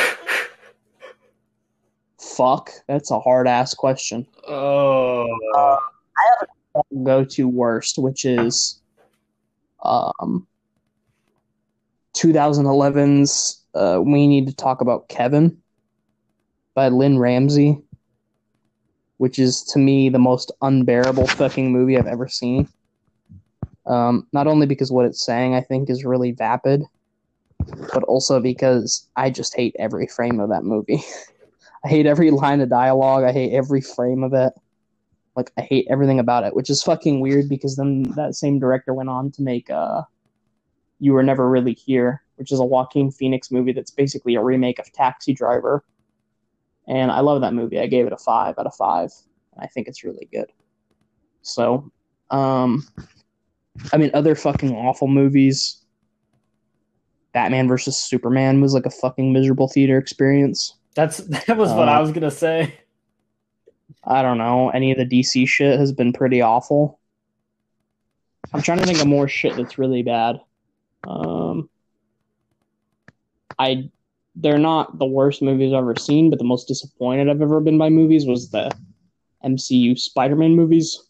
Fuck, 2.36 2.70
that's 2.86 3.10
a 3.10 3.18
hard 3.18 3.48
ass 3.48 3.72
question. 3.72 4.26
Oh. 4.46 5.26
Uh, 5.56 5.76
I 6.18 6.22
have 6.40 6.48
a 6.74 6.96
go 7.02 7.24
to 7.24 7.48
worst, 7.48 7.96
which 7.96 8.26
is 8.26 8.80
um 9.82 10.46
2011's 12.16 13.62
uh, 13.74 14.00
We 14.04 14.26
Need 14.26 14.48
to 14.48 14.54
Talk 14.54 14.80
About 14.80 15.08
Kevin 15.08 15.56
by 16.74 16.88
Lynne 16.88 17.18
Ramsay, 17.18 17.80
which 19.16 19.38
is 19.38 19.62
to 19.64 19.78
me 19.78 20.08
the 20.08 20.18
most 20.18 20.52
unbearable 20.60 21.26
fucking 21.26 21.72
movie 21.72 21.96
I've 21.96 22.06
ever 22.06 22.28
seen. 22.28 22.68
Um, 23.86 24.26
not 24.32 24.46
only 24.46 24.66
because 24.66 24.90
what 24.92 25.06
it's 25.06 25.24
saying 25.24 25.54
I 25.54 25.60
think 25.60 25.88
is 25.88 26.04
really 26.04 26.32
vapid, 26.32 26.82
but 27.94 28.02
also 28.02 28.40
because 28.40 29.06
I 29.16 29.30
just 29.30 29.54
hate 29.54 29.76
every 29.78 30.06
frame 30.06 30.40
of 30.40 30.50
that 30.50 30.64
movie. 30.64 31.02
I 31.86 31.88
hate 31.88 32.06
every 32.06 32.32
line 32.32 32.60
of 32.60 32.68
dialogue. 32.68 33.22
I 33.22 33.30
hate 33.30 33.52
every 33.52 33.80
frame 33.80 34.24
of 34.24 34.34
it. 34.34 34.52
Like 35.36 35.52
I 35.56 35.60
hate 35.60 35.86
everything 35.88 36.18
about 36.18 36.42
it, 36.42 36.56
which 36.56 36.68
is 36.68 36.82
fucking 36.82 37.20
weird 37.20 37.48
because 37.48 37.76
then 37.76 38.02
that 38.16 38.34
same 38.34 38.58
director 38.58 38.92
went 38.92 39.08
on 39.08 39.30
to 39.32 39.42
make 39.42 39.70
uh 39.70 40.02
You 40.98 41.12
Were 41.12 41.22
Never 41.22 41.48
Really 41.48 41.74
Here, 41.74 42.24
which 42.36 42.50
is 42.50 42.58
a 42.58 42.64
Joaquin 42.64 43.12
Phoenix 43.12 43.52
movie 43.52 43.72
that's 43.72 43.92
basically 43.92 44.34
a 44.34 44.42
remake 44.42 44.80
of 44.80 44.92
Taxi 44.92 45.32
Driver. 45.32 45.84
And 46.88 47.12
I 47.12 47.20
love 47.20 47.40
that 47.42 47.54
movie. 47.54 47.78
I 47.78 47.86
gave 47.86 48.06
it 48.08 48.12
a 48.12 48.18
five 48.18 48.58
out 48.58 48.66
of 48.66 48.74
five. 48.74 49.12
I 49.56 49.68
think 49.68 49.86
it's 49.86 50.02
really 50.02 50.28
good. 50.32 50.50
So, 51.42 51.92
um, 52.32 52.84
I 53.92 53.96
mean, 53.96 54.10
other 54.12 54.34
fucking 54.34 54.74
awful 54.74 55.06
movies. 55.06 55.82
Batman 57.32 57.68
versus 57.68 57.96
Superman 57.96 58.60
was 58.60 58.74
like 58.74 58.86
a 58.86 58.90
fucking 58.90 59.32
miserable 59.32 59.68
theater 59.68 59.98
experience. 59.98 60.74
That's 60.97 61.18
that 61.47 61.56
was 61.56 61.70
what 61.73 61.89
Uh, 61.89 61.93
I 61.93 62.01
was 62.01 62.10
gonna 62.10 62.31
say. 62.31 62.74
I 64.02 64.23
don't 64.23 64.39
know. 64.39 64.70
Any 64.70 64.90
of 64.90 64.98
the 64.98 65.06
DC 65.06 65.47
shit 65.47 65.78
has 65.78 65.93
been 65.93 66.12
pretty 66.12 66.40
awful. 66.40 66.98
I'm 68.52 68.62
trying 68.62 68.78
to 68.78 68.86
think 68.86 69.01
of 69.01 69.06
more 69.06 69.28
shit 69.28 69.56
that's 69.56 69.78
really 69.78 70.02
bad. 70.02 70.40
Um, 71.06 71.68
I 73.59 73.90
they're 74.35 74.59
not 74.59 74.98
the 74.98 75.06
worst 75.06 75.40
movies 75.43 75.73
I've 75.73 75.78
ever 75.78 75.97
seen, 75.97 76.31
but 76.31 76.39
the 76.39 76.44
most 76.44 76.66
disappointed 76.68 77.28
I've 77.28 77.43
ever 77.43 77.60
been 77.60 77.78
by 77.78 77.89
movies 77.89 78.27
was 78.27 78.51
the 78.51 78.70
MCU 79.44 79.98
Spider-Man 79.98 80.55
movies. 80.55 81.02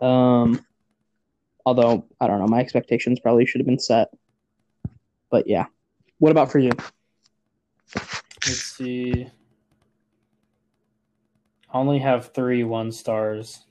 Um, 0.00 0.64
although 1.66 2.06
I 2.20 2.26
don't 2.26 2.38
know, 2.38 2.46
my 2.46 2.60
expectations 2.60 3.20
probably 3.20 3.46
should 3.46 3.60
have 3.60 3.66
been 3.66 3.78
set. 3.78 4.08
But 5.30 5.46
yeah, 5.46 5.66
what 6.18 6.30
about 6.32 6.50
for 6.50 6.58
you? 6.58 6.70
Let's 8.46 8.62
see. 8.62 9.26
I 11.72 11.78
only 11.78 11.98
have 11.98 12.32
three 12.32 12.64
one 12.64 12.90
stars. 12.92 13.64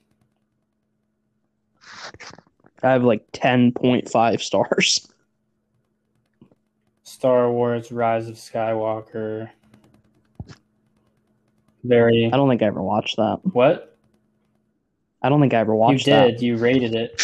I 2.82 2.90
have 2.90 3.02
like 3.04 3.24
ten 3.32 3.72
point 3.72 4.08
five 4.08 4.42
stars. 4.42 5.06
Star 7.02 7.50
Wars: 7.50 7.92
Rise 7.92 8.28
of 8.28 8.36
Skywalker. 8.36 9.50
Very. 11.84 12.30
I 12.32 12.36
don't 12.36 12.48
think 12.48 12.62
I 12.62 12.66
ever 12.66 12.82
watched 12.82 13.16
that. 13.16 13.40
What 13.42 13.96
I 15.22 15.28
don't 15.28 15.40
think 15.40 15.52
I 15.52 15.58
ever 15.58 15.74
watched 15.74 16.06
you 16.06 16.12
did? 16.12 16.34
that. 16.38 16.42
You 16.42 16.56
rated 16.56 16.94
it. 16.94 17.22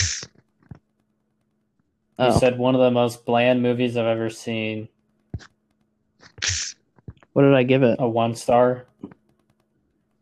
You 2.19 2.27
Oh, 2.27 2.39
said 2.39 2.59
one 2.59 2.75
of 2.75 2.81
the 2.81 2.91
most 2.91 3.25
bland 3.27 3.63
movies 3.63 3.97
I've 3.97 4.07
ever 4.07 4.31
seen. 4.31 4.89
What 7.37 7.43
did 7.43 7.53
I 7.53 7.65
give 7.65 7.83
it? 7.83 7.97
A 7.99 8.09
one 8.09 8.35
star, 8.35 8.87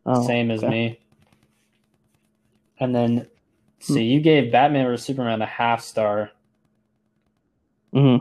Oh, 0.05 0.27
same 0.27 0.51
as 0.51 0.65
okay. 0.65 0.69
me. 0.71 0.99
And 2.81 2.93
then 2.93 3.29
See, 3.79 4.03
you 4.03 4.21
gave 4.21 4.51
Batman 4.51 4.87
vs 4.87 5.07
Superman 5.07 5.41
a 5.41 5.47
half 5.47 5.81
star. 5.81 6.33
hmm 7.93 8.17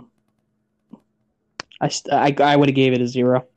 I, 1.82 1.88
st- 1.88 2.14
I 2.14 2.36
I 2.40 2.56
would 2.56 2.70
have 2.70 2.76
gave 2.76 2.94
it 2.94 3.02
a 3.02 3.08
zero 3.08 3.48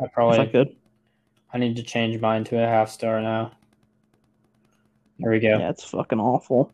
I 0.00 0.06
probably 0.06 0.46
could. 0.46 0.76
I 1.52 1.58
need 1.58 1.74
to 1.76 1.82
change 1.82 2.20
mine 2.20 2.44
to 2.44 2.62
a 2.62 2.66
half 2.66 2.90
star 2.90 3.20
now. 3.20 3.50
There 5.18 5.32
we 5.32 5.40
go. 5.40 5.58
Yeah, 5.58 5.70
it's 5.70 5.82
fucking 5.82 6.20
awful. 6.20 6.70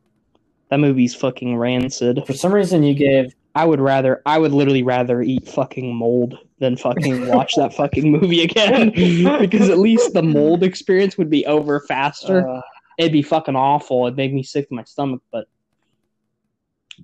That 0.68 0.80
movie's 0.80 1.14
fucking 1.14 1.56
rancid. 1.56 2.22
For 2.26 2.34
some 2.34 2.52
reason, 2.52 2.82
you 2.82 2.92
gave 2.94 3.34
I 3.54 3.66
would 3.66 3.80
rather, 3.80 4.22
I 4.24 4.38
would 4.38 4.52
literally 4.52 4.82
rather 4.82 5.20
eat 5.20 5.46
fucking 5.46 5.94
mold 5.94 6.38
than 6.58 6.76
fucking 6.76 7.26
watch 7.34 7.54
that 7.56 7.74
fucking 7.74 8.10
movie 8.10 8.42
again. 8.42 8.90
because 9.40 9.68
at 9.68 9.78
least 9.78 10.14
the 10.14 10.22
mold 10.22 10.62
experience 10.62 11.18
would 11.18 11.28
be 11.30 11.44
over 11.46 11.80
faster. 11.80 12.48
uh, 12.48 12.60
It'd 12.98 13.12
be 13.12 13.22
fucking 13.22 13.56
awful. 13.56 14.06
It'd 14.06 14.16
make 14.16 14.32
me 14.32 14.42
sick 14.42 14.68
to 14.68 14.74
my 14.74 14.84
stomach, 14.84 15.22
but 15.30 15.46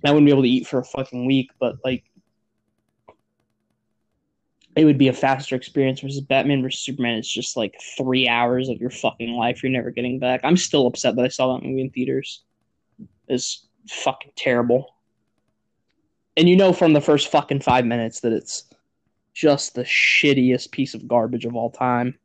I 0.04 0.10
wouldn't 0.10 0.26
be 0.26 0.32
able 0.32 0.42
to 0.42 0.48
eat 0.48 0.66
for 0.66 0.78
a 0.78 0.84
fucking 0.84 1.26
week. 1.26 1.50
But 1.58 1.76
like, 1.84 2.04
it 4.76 4.84
would 4.84 4.98
be 4.98 5.08
a 5.08 5.12
faster 5.12 5.56
experience 5.56 6.00
versus 6.00 6.20
Batman 6.20 6.62
versus 6.62 6.80
Superman. 6.82 7.18
It's 7.18 7.32
just 7.32 7.56
like 7.56 7.74
three 7.96 8.28
hours 8.28 8.68
of 8.68 8.78
your 8.80 8.90
fucking 8.90 9.32
life 9.32 9.62
you're 9.62 9.72
never 9.72 9.90
getting 9.90 10.18
back. 10.18 10.40
I'm 10.44 10.56
still 10.56 10.86
upset 10.86 11.16
that 11.16 11.24
I 11.24 11.28
saw 11.28 11.54
that 11.54 11.64
movie 11.64 11.80
in 11.80 11.90
theaters. 11.90 12.42
It's 13.26 13.66
fucking 13.88 14.32
terrible. 14.36 14.94
And 16.38 16.48
you 16.48 16.54
know 16.54 16.72
from 16.72 16.92
the 16.92 17.00
first 17.00 17.32
fucking 17.32 17.60
five 17.60 17.84
minutes 17.84 18.20
that 18.20 18.32
it's 18.32 18.62
just 19.34 19.74
the 19.74 19.82
shittiest 19.82 20.70
piece 20.70 20.94
of 20.94 21.08
garbage 21.08 21.44
of 21.44 21.56
all 21.56 21.68
time. 21.68 22.16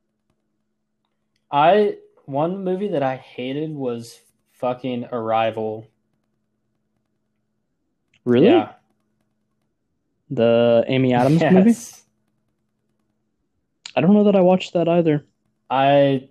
I 1.51 1.97
one 2.25 2.63
movie 2.63 2.89
that 2.89 3.01
I 3.01 3.15
hated 3.15 3.71
was 3.73 4.19
fucking 4.51 5.05
Arrival. 5.11 5.87
Really? 8.23 8.47
Yeah. 8.47 8.73
The 10.29 10.85
Amy 10.87 11.13
Adams 11.15 11.41
movie? 11.51 11.75
I 13.95 14.01
don't 14.01 14.13
know 14.13 14.25
that 14.25 14.35
I 14.35 14.41
watched 14.41 14.73
that 14.73 14.87
either. 14.87 15.25
I 15.71 16.29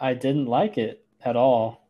I 0.00 0.14
didn't 0.14 0.46
like 0.46 0.78
it 0.78 1.04
at 1.24 1.36
all. 1.36 1.86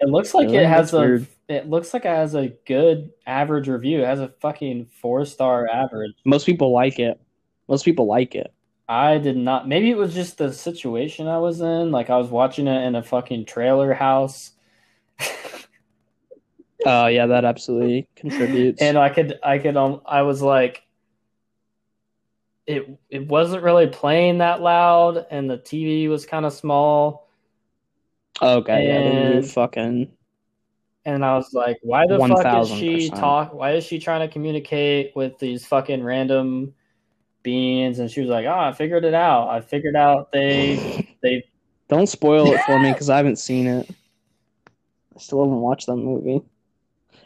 It 0.00 0.08
looks 0.08 0.34
like 0.34 0.46
Really? 0.46 0.58
it 0.58 0.66
has 0.66 0.90
That's 0.90 0.92
a 0.94 0.98
weird. 0.98 1.26
It 1.50 1.68
looks 1.68 1.92
like 1.92 2.04
it 2.04 2.08
has 2.08 2.34
a 2.34 2.48
good 2.66 3.10
average 3.26 3.68
review. 3.68 4.02
It 4.02 4.06
has 4.06 4.20
a 4.20 4.28
fucking 4.40 4.86
four 4.86 5.24
star 5.24 5.68
average. 5.68 6.14
Most 6.24 6.46
people 6.46 6.72
like 6.72 6.98
it. 6.98 7.20
Most 7.68 7.84
people 7.84 8.06
like 8.06 8.34
it. 8.34 8.52
I 8.88 9.18
did 9.18 9.36
not. 9.36 9.68
Maybe 9.68 9.90
it 9.90 9.96
was 9.96 10.14
just 10.14 10.38
the 10.38 10.52
situation 10.52 11.26
I 11.28 11.38
was 11.38 11.60
in. 11.60 11.90
Like 11.92 12.10
I 12.10 12.16
was 12.16 12.28
watching 12.28 12.66
it 12.66 12.82
in 12.82 12.94
a 12.96 13.02
fucking 13.02 13.44
trailer 13.44 13.94
house, 13.94 14.52
Oh 16.86 17.06
yeah, 17.08 17.26
that 17.26 17.44
absolutely 17.44 18.08
contributes. 18.16 18.80
and 18.80 18.96
I 18.96 19.10
could, 19.10 19.38
I 19.42 19.58
could, 19.58 19.76
um, 19.76 20.00
I 20.06 20.22
was 20.22 20.40
like, 20.40 20.82
it, 22.66 22.98
it 23.10 23.26
wasn't 23.26 23.62
really 23.62 23.86
playing 23.86 24.38
that 24.38 24.62
loud, 24.62 25.26
and 25.30 25.50
the 25.50 25.58
TV 25.58 26.08
was 26.08 26.24
kind 26.24 26.46
of 26.46 26.52
small, 26.52 27.28
okay, 28.40 28.86
yeah, 28.88 28.94
and- 29.36 29.50
fucking 29.50 30.10
and 31.04 31.24
I 31.24 31.34
was 31.36 31.52
like, 31.52 31.78
why 31.82 32.06
the 32.06 32.18
fuck 32.18 32.46
is 32.46 32.68
she 32.68 33.08
1000%. 33.08 33.18
talk? 33.18 33.52
Why 33.54 33.72
is 33.72 33.84
she 33.84 33.98
trying 33.98 34.26
to 34.26 34.32
communicate 34.32 35.12
with 35.16 35.38
these 35.38 35.66
fucking 35.66 36.02
random 36.02 36.74
beings? 37.42 37.98
And 37.98 38.10
she 38.10 38.20
was 38.20 38.30
like, 38.30 38.46
oh, 38.46 38.58
I 38.58 38.72
figured 38.72 39.04
it 39.04 39.14
out. 39.14 39.48
I 39.48 39.60
figured 39.60 39.96
out 39.96 40.30
they, 40.32 41.08
they 41.22 41.44
Don't 41.88 42.06
spoil 42.08 42.52
it 42.52 42.60
for 42.62 42.78
me 42.78 42.92
because 42.92 43.08
I 43.10 43.16
haven't 43.16 43.36
seen 43.36 43.66
it. 43.66 43.88
I 45.16 45.18
still 45.18 45.42
haven't 45.44 45.60
watched 45.60 45.86
that 45.86 45.96
movie. 45.96 46.42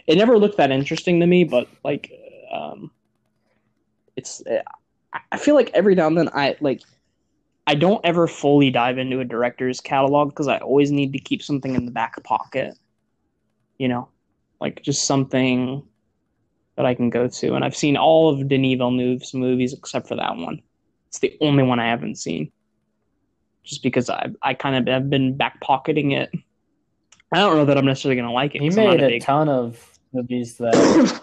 It 0.07 0.17
never 0.17 0.39
looked 0.39 0.59
that 0.59 0.71
interesting 0.71 1.21
to 1.21 1.27
me, 1.27 1.45
but 1.45 1.69
like, 1.83 2.13
um, 2.53 2.91
it's. 4.17 4.43
I- 4.47 4.63
I 5.31 5.37
feel 5.37 5.55
like 5.55 5.71
every 5.75 5.95
now 5.95 6.09
and 6.09 6.19
then 6.19 6.29
I 6.35 6.57
like. 6.61 6.83
I 7.69 7.77
don't 7.77 8.05
ever 8.05 8.27
fully 8.27 8.71
dive 8.71 8.99
into 8.99 9.21
a 9.21 9.25
director's 9.25 9.81
catalog 9.81 10.31
because 10.31 10.49
I 10.49 10.59
always 10.59 10.91
need 10.91 11.13
to 11.13 11.21
keep 11.21 11.41
something 11.41 11.77
in 11.77 11.85
the 11.87 11.93
back 11.93 12.21
pocket. 12.25 12.77
You 13.79 13.89
know, 13.89 14.09
like 14.61 14.83
just 14.83 15.07
something 15.07 15.83
that 16.77 16.87
I 16.87 16.95
can 16.95 17.11
go 17.11 17.29
to. 17.29 17.55
And 17.55 17.65
I've 17.65 17.77
seen 17.77 17.97
all 17.97 18.29
of 18.29 18.49
Denis 18.49 18.79
Villeneuve's 18.79 19.33
movies 19.35 19.73
except 19.73 20.09
for 20.09 20.17
that 20.17 20.37
one. 20.37 20.61
It's 21.09 21.21
the 21.21 21.37
only 21.41 21.63
one 21.63 21.79
I 21.79 21.89
haven't 21.89 22.17
seen 22.17 22.51
just 23.63 23.83
because 23.83 24.11
I 24.11 24.31
I 24.43 24.55
kind 24.55 24.77
of 24.77 24.93
have 24.93 25.09
been 25.11 25.37
back 25.37 25.61
pocketing 25.61 26.13
it. 26.13 26.31
I 27.33 27.39
don't 27.39 27.57
know 27.57 27.65
that 27.65 27.79
I'm 27.79 27.87
necessarily 27.87 28.21
gonna 28.21 28.33
like 28.33 28.55
it. 28.55 28.63
He 28.63 28.71
made 28.71 29.01
a 29.03 29.09
big- 29.09 29.23
ton 29.23 29.49
of 29.49 29.99
movies 30.13 30.57
that 30.59 31.21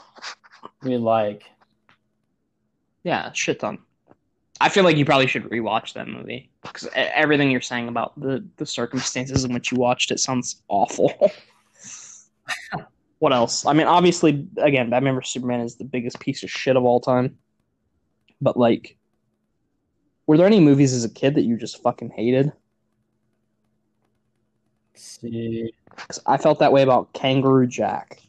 we 0.84 0.98
like. 0.98 1.44
yeah, 3.04 3.32
shit 3.34 3.60
ton. 3.60 3.80
I 4.60 4.70
feel 4.70 4.84
like 4.84 4.96
you 4.98 5.06
probably 5.06 5.28
should 5.28 5.46
rewatch 5.46 5.94
that 5.94 6.08
movie 6.08 6.52
because 6.62 6.88
everything 6.94 7.50
you're 7.50 7.62
saying 7.62 7.88
about 7.88 8.20
the 8.20 8.46
the 8.58 8.66
circumstances 8.66 9.44
in 9.44 9.54
which 9.54 9.72
you 9.72 9.78
watched 9.78 10.12
it 10.12 10.20
sounds 10.20 10.62
awful. 10.68 11.32
what 13.20 13.34
else? 13.34 13.66
I 13.66 13.74
mean, 13.74 13.88
obviously, 13.88 14.48
again, 14.58 14.90
Batman 14.90 15.16
vs 15.16 15.32
Superman 15.32 15.62
is 15.62 15.76
the 15.76 15.86
biggest 15.86 16.20
piece 16.20 16.44
of 16.44 16.50
shit 16.50 16.76
of 16.76 16.84
all 16.84 17.00
time. 17.00 17.38
But 18.42 18.58
like, 18.58 18.98
were 20.26 20.38
there 20.38 20.48
any 20.48 20.60
movies 20.60 20.94
as 20.94 21.04
a 21.04 21.10
kid 21.10 21.36
that 21.36 21.44
you 21.44 21.58
just 21.58 21.82
fucking 21.84 22.12
hated? 22.12 22.52
Let's 24.94 25.20
see 25.20 25.74
I 26.26 26.38
felt 26.38 26.60
that 26.60 26.72
way 26.72 26.82
about 26.82 27.14
Kangaroo 27.14 27.68
Jack. 27.68 28.22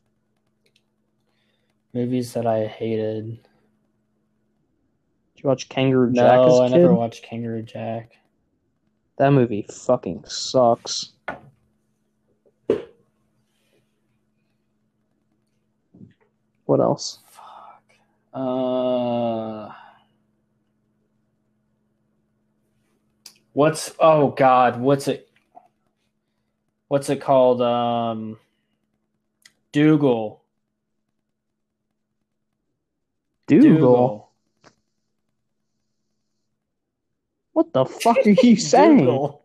movies 1.94 2.32
that 2.34 2.46
I 2.46 2.66
hated. 2.66 3.42
Did 5.34 5.44
you 5.44 5.48
watch 5.48 5.68
Kangaroo 5.68 6.12
Jack 6.12 6.40
as 6.40 6.46
No, 6.46 6.62
I 6.62 6.68
never 6.68 6.94
watched 6.94 7.22
Kangaroo 7.24 7.62
Jack. 7.62 8.12
That 9.18 9.32
movie 9.32 9.66
fucking 9.70 10.24
sucks. 10.26 11.11
What 16.72 16.80
else? 16.80 17.18
Fuck. 17.26 17.92
Uh, 18.32 19.70
what's 23.52 23.92
oh 23.98 24.30
god, 24.30 24.80
what's 24.80 25.06
it? 25.06 25.28
What's 26.88 27.10
it 27.10 27.20
called? 27.20 27.60
Um, 27.60 28.38
Doogal. 29.74 30.38
Doogal. 33.48 34.28
What 37.52 37.70
the 37.74 37.84
fuck 37.84 38.16
are 38.16 38.30
you 38.30 38.56
saying? 38.72 39.00
Doogal. 39.00 39.40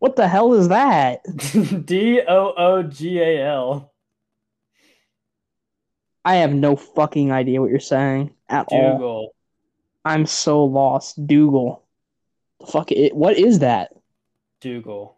What 0.00 0.16
the 0.16 0.26
hell 0.26 0.52
is 0.54 0.66
that? 0.66 1.22
D 1.86 2.22
O 2.26 2.54
O 2.56 2.82
G 2.82 3.20
A 3.20 3.46
L. 3.46 3.89
I 6.30 6.36
have 6.36 6.54
no 6.54 6.76
fucking 6.76 7.32
idea 7.32 7.60
what 7.60 7.70
you're 7.70 7.80
saying 7.80 8.30
at 8.48 8.66
all. 8.70 8.98
Doogal. 9.00 9.28
I'm 10.04 10.26
so 10.26 10.62
lost. 10.64 11.26
Doogal. 11.26 11.80
The 12.60 12.66
fuck 12.66 12.92
it 12.92 13.16
what 13.16 13.36
is 13.36 13.58
that? 13.58 13.90
Doogal. 14.60 15.14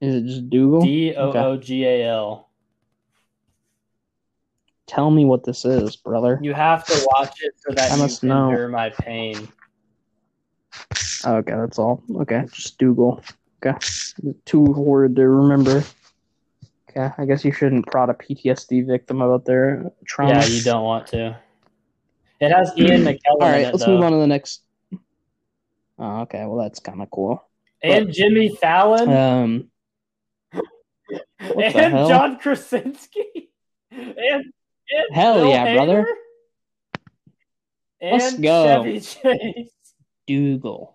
Is 0.00 0.16
it 0.16 0.26
just 0.26 0.50
Doogal? 0.50 0.82
D 0.82 1.14
O 1.14 1.30
O 1.32 1.56
G 1.56 1.84
A 1.84 2.08
L. 2.08 2.48
Tell 4.88 5.12
me 5.12 5.24
what 5.24 5.44
this 5.44 5.64
is, 5.64 5.94
brother. 5.94 6.40
You 6.42 6.52
have 6.52 6.84
to 6.86 7.08
watch 7.12 7.40
it 7.40 7.54
so 7.58 7.74
that 7.74 7.92
I 7.92 7.94
you 7.94 8.02
must 8.02 8.20
can 8.20 8.30
know. 8.30 8.48
endure 8.50 8.66
my 8.66 8.90
pain. 8.90 9.46
Okay, 11.24 11.52
that's 11.52 11.78
all. 11.78 12.02
Okay, 12.12 12.44
just 12.50 12.80
Doogal. 12.80 13.22
Okay. 13.64 13.78
Too 14.46 14.72
hard 14.72 15.14
to 15.14 15.28
remember. 15.28 15.84
Okay, 16.96 17.12
I 17.18 17.24
guess 17.24 17.44
you 17.44 17.50
shouldn't 17.52 17.86
prod 17.86 18.08
a 18.10 18.14
PTSD 18.14 18.86
victim 18.86 19.20
about 19.20 19.44
their 19.44 19.90
trauma. 20.06 20.34
Yeah, 20.34 20.44
you 20.46 20.62
don't 20.62 20.84
want 20.84 21.06
to. 21.08 21.36
It 22.40 22.50
has 22.52 22.72
Ian 22.76 23.02
McKellen 23.02 23.18
All 23.30 23.38
right, 23.40 23.62
it, 23.62 23.72
let's 23.72 23.84
though. 23.84 23.92
move 23.96 24.04
on 24.04 24.12
to 24.12 24.18
the 24.18 24.26
next. 24.26 24.62
Oh, 25.98 26.20
okay, 26.22 26.44
well 26.46 26.58
that's 26.58 26.80
kind 26.80 27.02
of 27.02 27.10
cool. 27.10 27.42
And 27.82 28.12
Jimmy 28.12 28.54
Fallon 28.56 29.08
Um, 29.10 29.70
and? 31.40 32.08
John 32.08 32.38
Krasinski 32.38 33.50
and, 33.90 34.14
and 34.18 34.44
Hell 35.12 35.34
Bill 35.34 35.48
yeah, 35.48 35.74
brother. 35.74 36.06
And 38.00 38.20
Let's 38.20 38.36
go. 38.38 38.82
Chevy 38.82 39.00
Chase 39.00 39.70
Doogal. 40.28 40.94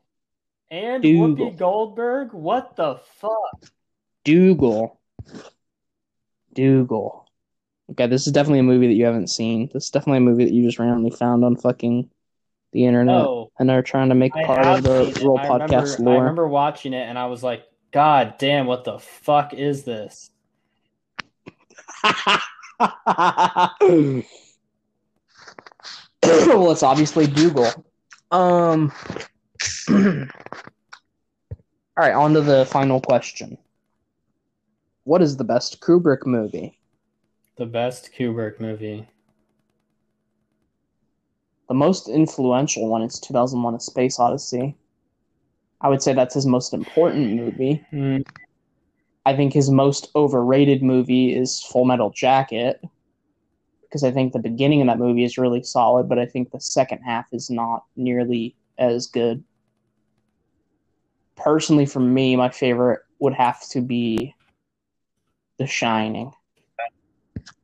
and 0.70 1.04
Doogal. 1.04 1.38
Whoopi 1.38 1.58
Goldberg. 1.58 2.34
What 2.34 2.76
the 2.76 3.00
fuck? 3.20 3.72
Doogal. 4.26 4.98
Doogal. 6.56 7.26
Okay, 7.92 8.08
this 8.08 8.28
is 8.28 8.34
definitely 8.34 8.60
a 8.60 8.64
movie 8.64 8.88
that 8.88 8.94
you 8.94 9.06
haven't 9.06 9.30
seen. 9.30 9.70
This 9.74 9.86
is 9.86 9.90
definitely 9.90 10.20
a 10.20 10.22
movie 10.22 10.46
that 10.46 10.54
you 10.54 10.64
just 10.64 10.78
randomly 10.78 11.10
found 11.10 11.44
on 11.44 11.56
fucking 11.56 12.10
the 12.72 12.86
internet. 12.86 13.16
No, 13.16 13.52
and 13.58 13.68
they're 13.68 13.82
trying 13.82 14.10
to 14.10 14.16
make 14.16 14.36
I 14.36 14.46
part 14.46 14.66
of 14.66 14.84
the 14.84 15.06
seen 15.06 15.18
it. 15.18 15.24
Roll 15.24 15.40
Podcast 15.40 15.98
remember, 15.98 16.12
I 16.12 16.18
remember 16.18 16.48
watching 16.48 16.94
it 16.94 17.08
and 17.08 17.18
I 17.18 17.26
was 17.26 17.42
like, 17.42 17.66
God 17.92 18.36
damn, 18.38 18.68
what 18.68 18.84
the 18.84 19.00
fuck 19.00 19.54
is 19.54 19.84
this? 19.84 20.30
well, 26.24 26.72
it's 26.72 26.84
obviously 26.84 27.26
Doogal. 27.28 27.84
Um. 28.32 28.92
All 31.98 32.06
right, 32.06 32.14
on 32.14 32.34
to 32.34 32.42
the 32.42 32.66
final 32.66 33.02
question. 33.02 33.58
What 35.04 35.22
is 35.22 35.38
the 35.38 35.44
best 35.44 35.82
Kubrick 35.82 36.26
movie? 36.26 36.78
The 37.58 37.66
best 37.66 38.12
Kubrick 38.18 38.60
movie. 38.60 39.08
The 41.68 41.74
most 41.74 42.10
influential 42.10 42.88
one 42.88 43.04
is 43.04 43.20
2001: 43.20 43.76
A 43.76 43.80
Space 43.80 44.20
Odyssey. 44.20 44.76
I 45.82 45.90
would 45.90 46.02
say 46.02 46.14
that's 46.14 46.36
his 46.36 46.46
most 46.46 46.74
important 46.74 47.34
movie. 47.34 47.86
Hmm, 47.90 48.20
I 49.26 49.36
think 49.36 49.54
his 49.54 49.70
most 49.70 50.10
overrated 50.16 50.84
movie 50.84 51.36
is 51.36 51.62
Full 51.62 51.86
Metal 51.86 52.10
Jacket 52.10 52.82
because 53.82 54.04
I 54.04 54.12
think 54.12 54.34
the 54.34 54.40
beginning 54.40 54.82
of 54.82 54.88
that 54.88 55.00
movie 55.00 55.24
is 55.24 55.38
really 55.38 55.64
solid, 55.64 56.08
but 56.08 56.20
I 56.20 56.26
think 56.26 56.52
the 56.52 56.60
second 56.60 57.00
half 57.00 57.26
is 57.32 57.50
not 57.50 57.84
nearly 57.96 58.56
as 58.78 59.08
good. 59.08 59.44
Personally, 61.36 61.86
for 61.86 62.00
me, 62.00 62.36
my 62.36 62.50
favorite 62.50 63.00
would 63.20 63.34
have 63.34 63.68
to 63.70 63.82
be 63.82 64.36
The 65.60 65.68
Shining, 65.68 66.32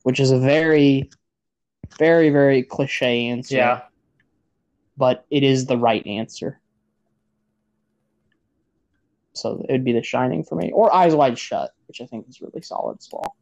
which 0.03 0.19
is 0.19 0.31
a 0.31 0.37
very, 0.37 1.09
very, 1.97 2.29
very 2.29 2.61
cliche 2.61 3.27
answer, 3.27 3.55
Yeah. 3.55 3.81
but 4.97 5.25
it 5.31 5.43
is 5.43 5.65
the 5.65 5.77
right 5.77 6.05
answer. 6.05 6.59
So 9.33 9.65
it 9.67 9.71
would 9.71 9.85
be 9.85 9.93
The 9.93 10.03
Shining 10.03 10.43
for 10.43 10.55
me, 10.55 10.71
or 10.73 10.93
Eyes 10.93 11.15
Wide 11.15 11.39
Shut, 11.39 11.71
which 11.87 12.01
I 12.01 12.05
think 12.05 12.27
is 12.27 12.41
really 12.41 12.61
solid 12.61 12.97
as 12.99 13.09
well. 13.11 13.35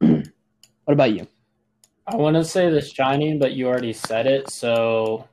what 0.84 0.92
about 0.92 1.12
you? 1.12 1.26
I 2.06 2.16
want 2.16 2.36
to 2.36 2.44
say 2.44 2.68
The 2.68 2.82
Shining, 2.82 3.38
but 3.38 3.52
you 3.52 3.66
already 3.66 3.94
said 3.94 4.26
it, 4.26 4.50
so 4.50 5.26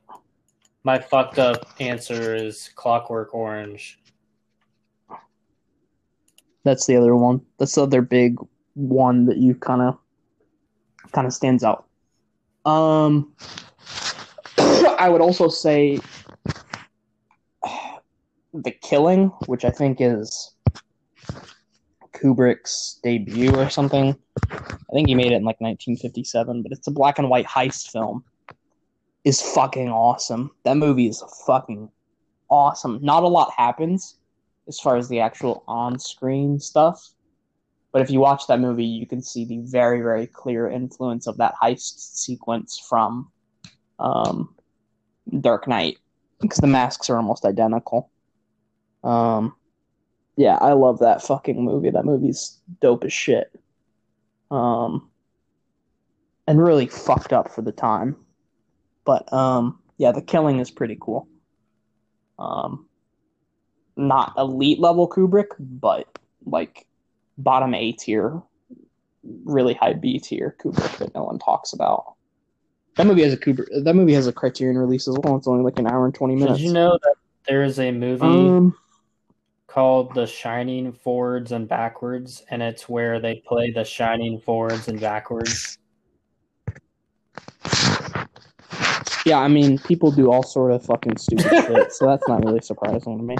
my 0.82 0.98
fucked 0.98 1.38
up 1.38 1.74
answer 1.78 2.34
is 2.34 2.70
Clockwork 2.74 3.34
Orange. 3.34 3.98
That's 6.66 6.84
the 6.86 6.96
other 6.96 7.14
one. 7.14 7.42
That's 7.58 7.76
the 7.76 7.84
other 7.84 8.02
big 8.02 8.38
one 8.74 9.26
that 9.26 9.36
you 9.36 9.54
kind 9.54 9.82
of 9.82 9.96
kind 11.12 11.24
of 11.24 11.32
stands 11.32 11.62
out. 11.62 11.86
Um, 12.64 13.32
I 14.58 15.08
would 15.08 15.20
also 15.20 15.46
say 15.46 16.00
The 18.52 18.72
Killing, 18.82 19.28
which 19.46 19.64
I 19.64 19.70
think 19.70 19.98
is 20.00 20.56
Kubrick's 22.12 22.98
debut 23.00 23.54
or 23.54 23.70
something. 23.70 24.16
I 24.50 24.92
think 24.92 25.06
he 25.06 25.14
made 25.14 25.30
it 25.30 25.36
in 25.36 25.44
like 25.44 25.60
1957, 25.60 26.64
but 26.64 26.72
it's 26.72 26.88
a 26.88 26.90
black 26.90 27.20
and 27.20 27.30
white 27.30 27.46
heist 27.46 27.92
film. 27.92 28.24
Is 29.22 29.40
fucking 29.40 29.88
awesome. 29.88 30.50
That 30.64 30.78
movie 30.78 31.06
is 31.06 31.22
fucking 31.46 31.88
awesome. 32.50 32.98
Not 33.02 33.22
a 33.22 33.28
lot 33.28 33.52
happens 33.56 34.16
as 34.68 34.80
far 34.80 34.96
as 34.96 35.08
the 35.08 35.20
actual 35.20 35.64
on-screen 35.68 36.58
stuff, 36.58 37.12
but 37.92 38.02
if 38.02 38.10
you 38.10 38.20
watch 38.20 38.46
that 38.48 38.60
movie, 38.60 38.84
you 38.84 39.06
can 39.06 39.22
see 39.22 39.46
the 39.46 39.60
very, 39.60 40.02
very 40.02 40.26
clear 40.26 40.68
influence 40.68 41.26
of 41.26 41.38
that 41.38 41.54
heist 41.62 42.16
sequence 42.16 42.78
from 42.78 43.30
um, 43.98 44.54
Dark 45.40 45.66
Knight 45.66 45.96
because 46.40 46.58
the 46.58 46.66
masks 46.66 47.08
are 47.08 47.16
almost 47.16 47.46
identical. 47.46 48.10
Um, 49.02 49.54
yeah, 50.36 50.56
I 50.56 50.72
love 50.72 50.98
that 50.98 51.22
fucking 51.22 51.64
movie. 51.64 51.88
That 51.88 52.04
movie's 52.04 52.58
dope 52.80 53.04
as 53.04 53.12
shit. 53.12 53.50
Um, 54.50 55.10
and 56.46 56.62
really 56.62 56.88
fucked 56.88 57.32
up 57.32 57.50
for 57.50 57.62
the 57.62 57.72
time. 57.72 58.16
But 59.04 59.32
um, 59.32 59.80
yeah, 59.96 60.12
the 60.12 60.20
killing 60.20 60.60
is 60.60 60.70
pretty 60.70 60.98
cool. 61.00 61.28
Um, 62.38 62.86
not 63.96 64.34
elite 64.36 64.78
level 64.80 65.08
Kubrick, 65.08 65.48
but 65.58 66.06
like 66.44 66.86
bottom 67.38 67.74
A 67.74 67.92
tier, 67.92 68.42
really 69.44 69.74
high 69.74 69.94
B 69.94 70.18
tier 70.18 70.56
Kubrick 70.60 70.98
that 70.98 71.14
no 71.14 71.24
one 71.24 71.38
talks 71.38 71.72
about. 71.72 72.14
That 72.96 73.06
movie 73.06 73.22
has 73.22 73.32
a 73.32 73.36
Kubrick. 73.36 73.66
That 73.84 73.94
movie 73.94 74.14
has 74.14 74.26
a 74.26 74.32
Criterion 74.32 74.78
release 74.78 75.06
as 75.08 75.18
well. 75.22 75.36
It's 75.36 75.46
only 75.46 75.64
like 75.64 75.78
an 75.78 75.86
hour 75.86 76.04
and 76.04 76.14
twenty 76.14 76.34
minutes. 76.34 76.58
Did 76.58 76.66
you 76.66 76.72
know 76.72 76.98
that 77.02 77.14
there 77.46 77.62
is 77.62 77.78
a 77.78 77.90
movie 77.92 78.24
Um, 78.24 78.74
called 79.66 80.14
The 80.14 80.26
Shining 80.26 80.92
Forwards 80.92 81.52
and 81.52 81.68
Backwards, 81.68 82.42
and 82.50 82.62
it's 82.62 82.88
where 82.88 83.20
they 83.20 83.42
play 83.46 83.70
The 83.70 83.84
Shining 83.84 84.40
forwards 84.40 84.88
and 84.88 84.98
backwards? 84.98 85.78
yeah, 89.26 89.38
I 89.40 89.48
mean, 89.48 89.78
people 89.78 90.10
do 90.10 90.30
all 90.30 90.42
sort 90.42 90.72
of 90.72 90.84
fucking 90.84 91.18
stupid 91.18 91.44
shit, 91.66 91.92
so 91.92 92.06
that's 92.06 92.26
not 92.28 92.44
really 92.44 92.60
surprising 92.62 93.18
to 93.18 93.22
me. 93.24 93.36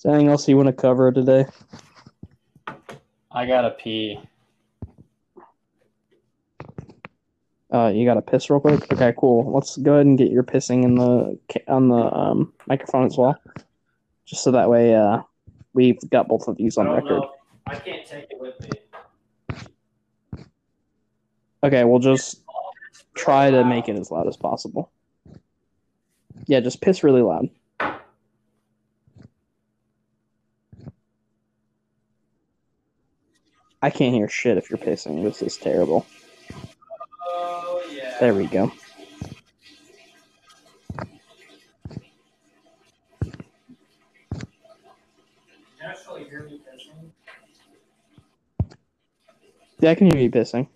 Is 0.00 0.04
there 0.04 0.14
anything 0.14 0.30
else 0.30 0.48
you 0.48 0.56
want 0.56 0.68
to 0.68 0.72
cover 0.72 1.12
today? 1.12 1.44
I 3.30 3.44
gotta 3.44 3.68
pee. 3.72 4.18
Uh, 7.70 7.92
you 7.94 8.06
got 8.06 8.14
to 8.14 8.22
piss 8.22 8.48
real 8.48 8.60
quick. 8.60 8.90
Okay, 8.90 9.12
cool. 9.18 9.52
Let's 9.52 9.76
go 9.76 9.92
ahead 9.92 10.06
and 10.06 10.16
get 10.16 10.30
your 10.30 10.42
pissing 10.42 10.84
in 10.84 10.94
the 10.94 11.38
on 11.68 11.90
the 11.90 12.16
um, 12.16 12.50
microphone 12.66 13.04
as 13.04 13.18
well, 13.18 13.38
just 14.24 14.42
so 14.42 14.50
that 14.52 14.70
way 14.70 14.94
uh, 14.94 15.18
we've 15.74 16.00
got 16.08 16.28
both 16.28 16.48
of 16.48 16.56
these 16.56 16.78
on 16.78 16.88
I 16.88 16.94
record. 16.94 17.20
know. 17.20 17.32
I 17.66 17.74
can't 17.74 18.06
take 18.06 18.28
it 18.30 18.40
with 18.40 18.58
me. 18.62 20.46
Okay, 21.62 21.84
we'll 21.84 21.98
just 21.98 22.40
try 23.14 23.50
to 23.50 23.66
make 23.66 23.90
it 23.90 23.98
as 23.98 24.10
loud 24.10 24.28
as 24.28 24.38
possible. 24.38 24.90
Yeah, 26.46 26.60
just 26.60 26.80
piss 26.80 27.04
really 27.04 27.20
loud. 27.20 27.50
I 33.82 33.90
can't 33.90 34.14
hear 34.14 34.28
shit 34.28 34.58
if 34.58 34.70
you're 34.70 34.78
pissing. 34.78 35.22
This 35.22 35.42
is 35.42 35.56
terrible. 35.56 36.06
Oh 37.26 37.82
yeah. 37.92 38.16
There 38.20 38.34
we 38.34 38.46
go. 38.46 38.72
Yeah, 49.80 49.90
I 49.92 49.94
can 49.94 50.10
hear 50.10 50.20
you 50.20 50.30
pissing. 50.30 50.68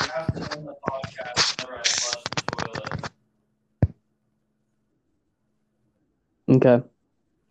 I 0.00 0.22
have 0.22 0.32
to 0.32 0.56
end 0.56 0.66
the 0.68 0.74
podcast 0.88 1.62
whenever 1.62 1.80
I 1.80 1.82
flush 1.84 2.24
the 2.24 2.42
toilet. 2.56 3.10
Okay. 6.48 6.82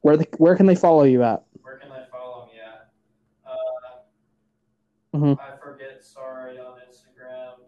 Where 0.01 0.17
the, 0.17 0.27
where 0.37 0.55
can 0.55 0.65
they 0.65 0.75
follow 0.75 1.03
you 1.03 1.23
at? 1.23 1.43
Where 1.61 1.77
can 1.77 1.89
they 1.89 2.05
follow 2.11 2.47
me 2.47 2.59
at? 2.59 2.91
Uh, 3.45 5.17
Mhm. 5.17 5.39
I 5.39 5.57
forget. 5.57 6.03
Sorry 6.03 6.57
on 6.59 6.79
Instagram. 6.89 7.59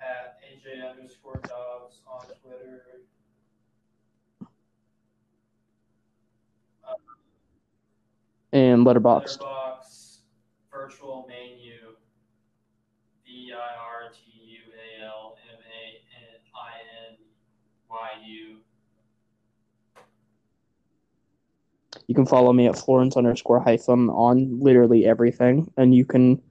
At 0.00 0.38
AJ 0.42 0.88
underscore 0.90 1.40
Dobbs 1.44 2.02
on 2.06 2.26
Twitter. 2.42 2.82
And 8.52 8.84
Letterboxd. 8.84 9.40
Letterbox 9.40 10.18
virtual 10.70 11.26
menu. 11.28 11.96
V 13.24 13.52
I 13.52 13.56
R 13.56 14.12
T 14.12 14.20
U 14.34 14.60
A 14.72 15.04
L 15.06 15.36
M 15.50 15.58
A 15.58 15.84
N 16.34 16.40
I 16.54 17.10
N 17.10 17.16
Y 17.88 18.08
U. 18.26 18.58
You 22.06 22.14
can 22.14 22.26
follow 22.26 22.52
me 22.52 22.66
at 22.66 22.76
Florence 22.76 23.16
underscore 23.16 23.60
hyphen 23.60 24.10
on 24.10 24.60
literally 24.60 25.06
everything, 25.06 25.70
and 25.76 25.94
you 25.94 26.04
can 26.04 26.42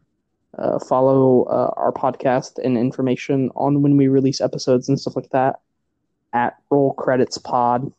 uh, 0.57 0.79
follow 0.79 1.43
uh, 1.43 1.71
our 1.77 1.91
podcast 1.91 2.57
and 2.63 2.77
information 2.77 3.51
on 3.55 3.81
when 3.81 3.97
we 3.97 4.07
release 4.07 4.41
episodes 4.41 4.89
and 4.89 4.99
stuff 4.99 5.15
like 5.15 5.29
that 5.29 5.59
at 6.33 6.57
Roll 6.69 6.93
Credits 6.93 7.37
Pod 7.37 7.91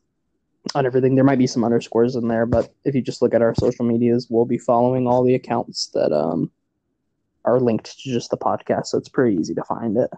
on 0.75 0.87
everything. 0.87 1.15
There 1.15 1.25
might 1.25 1.39
be 1.39 1.47
some 1.47 1.65
underscores 1.65 2.17
in 2.17 2.29
there, 2.29 2.47
but 2.47 2.73
if 2.85 2.95
you 2.95 3.03
just 3.03 3.23
look 3.23 3.35
at 3.35 3.43
our 3.43 3.55
social 3.55 3.85
medias, 3.85 4.29
we'll 4.31 4.45
be 4.45 4.59
following 4.59 5.07
all 5.07 5.23
the 5.23 5.35
accounts 5.35 5.89
that 5.95 6.13
um 6.13 6.51
are 7.45 7.59
linked 7.61 7.99
to 7.99 8.11
just 8.11 8.31
the 8.31 8.37
podcast, 8.37 8.87
so 8.87 8.99
it's 8.99 9.09
pretty 9.09 9.37
easy 9.37 9.55
to 9.55 9.65
find 9.65 9.97
it. 9.97 10.11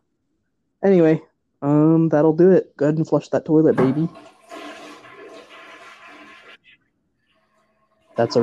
Anyway, 0.84 1.22
um, 1.62 2.10
that'll 2.10 2.36
do 2.36 2.50
it. 2.50 2.76
Go 2.76 2.86
ahead 2.86 2.98
and 2.98 3.08
flush 3.08 3.28
that 3.30 3.46
toilet, 3.46 3.76
baby. 3.76 4.08
That's 8.16 8.36
a 8.36 8.42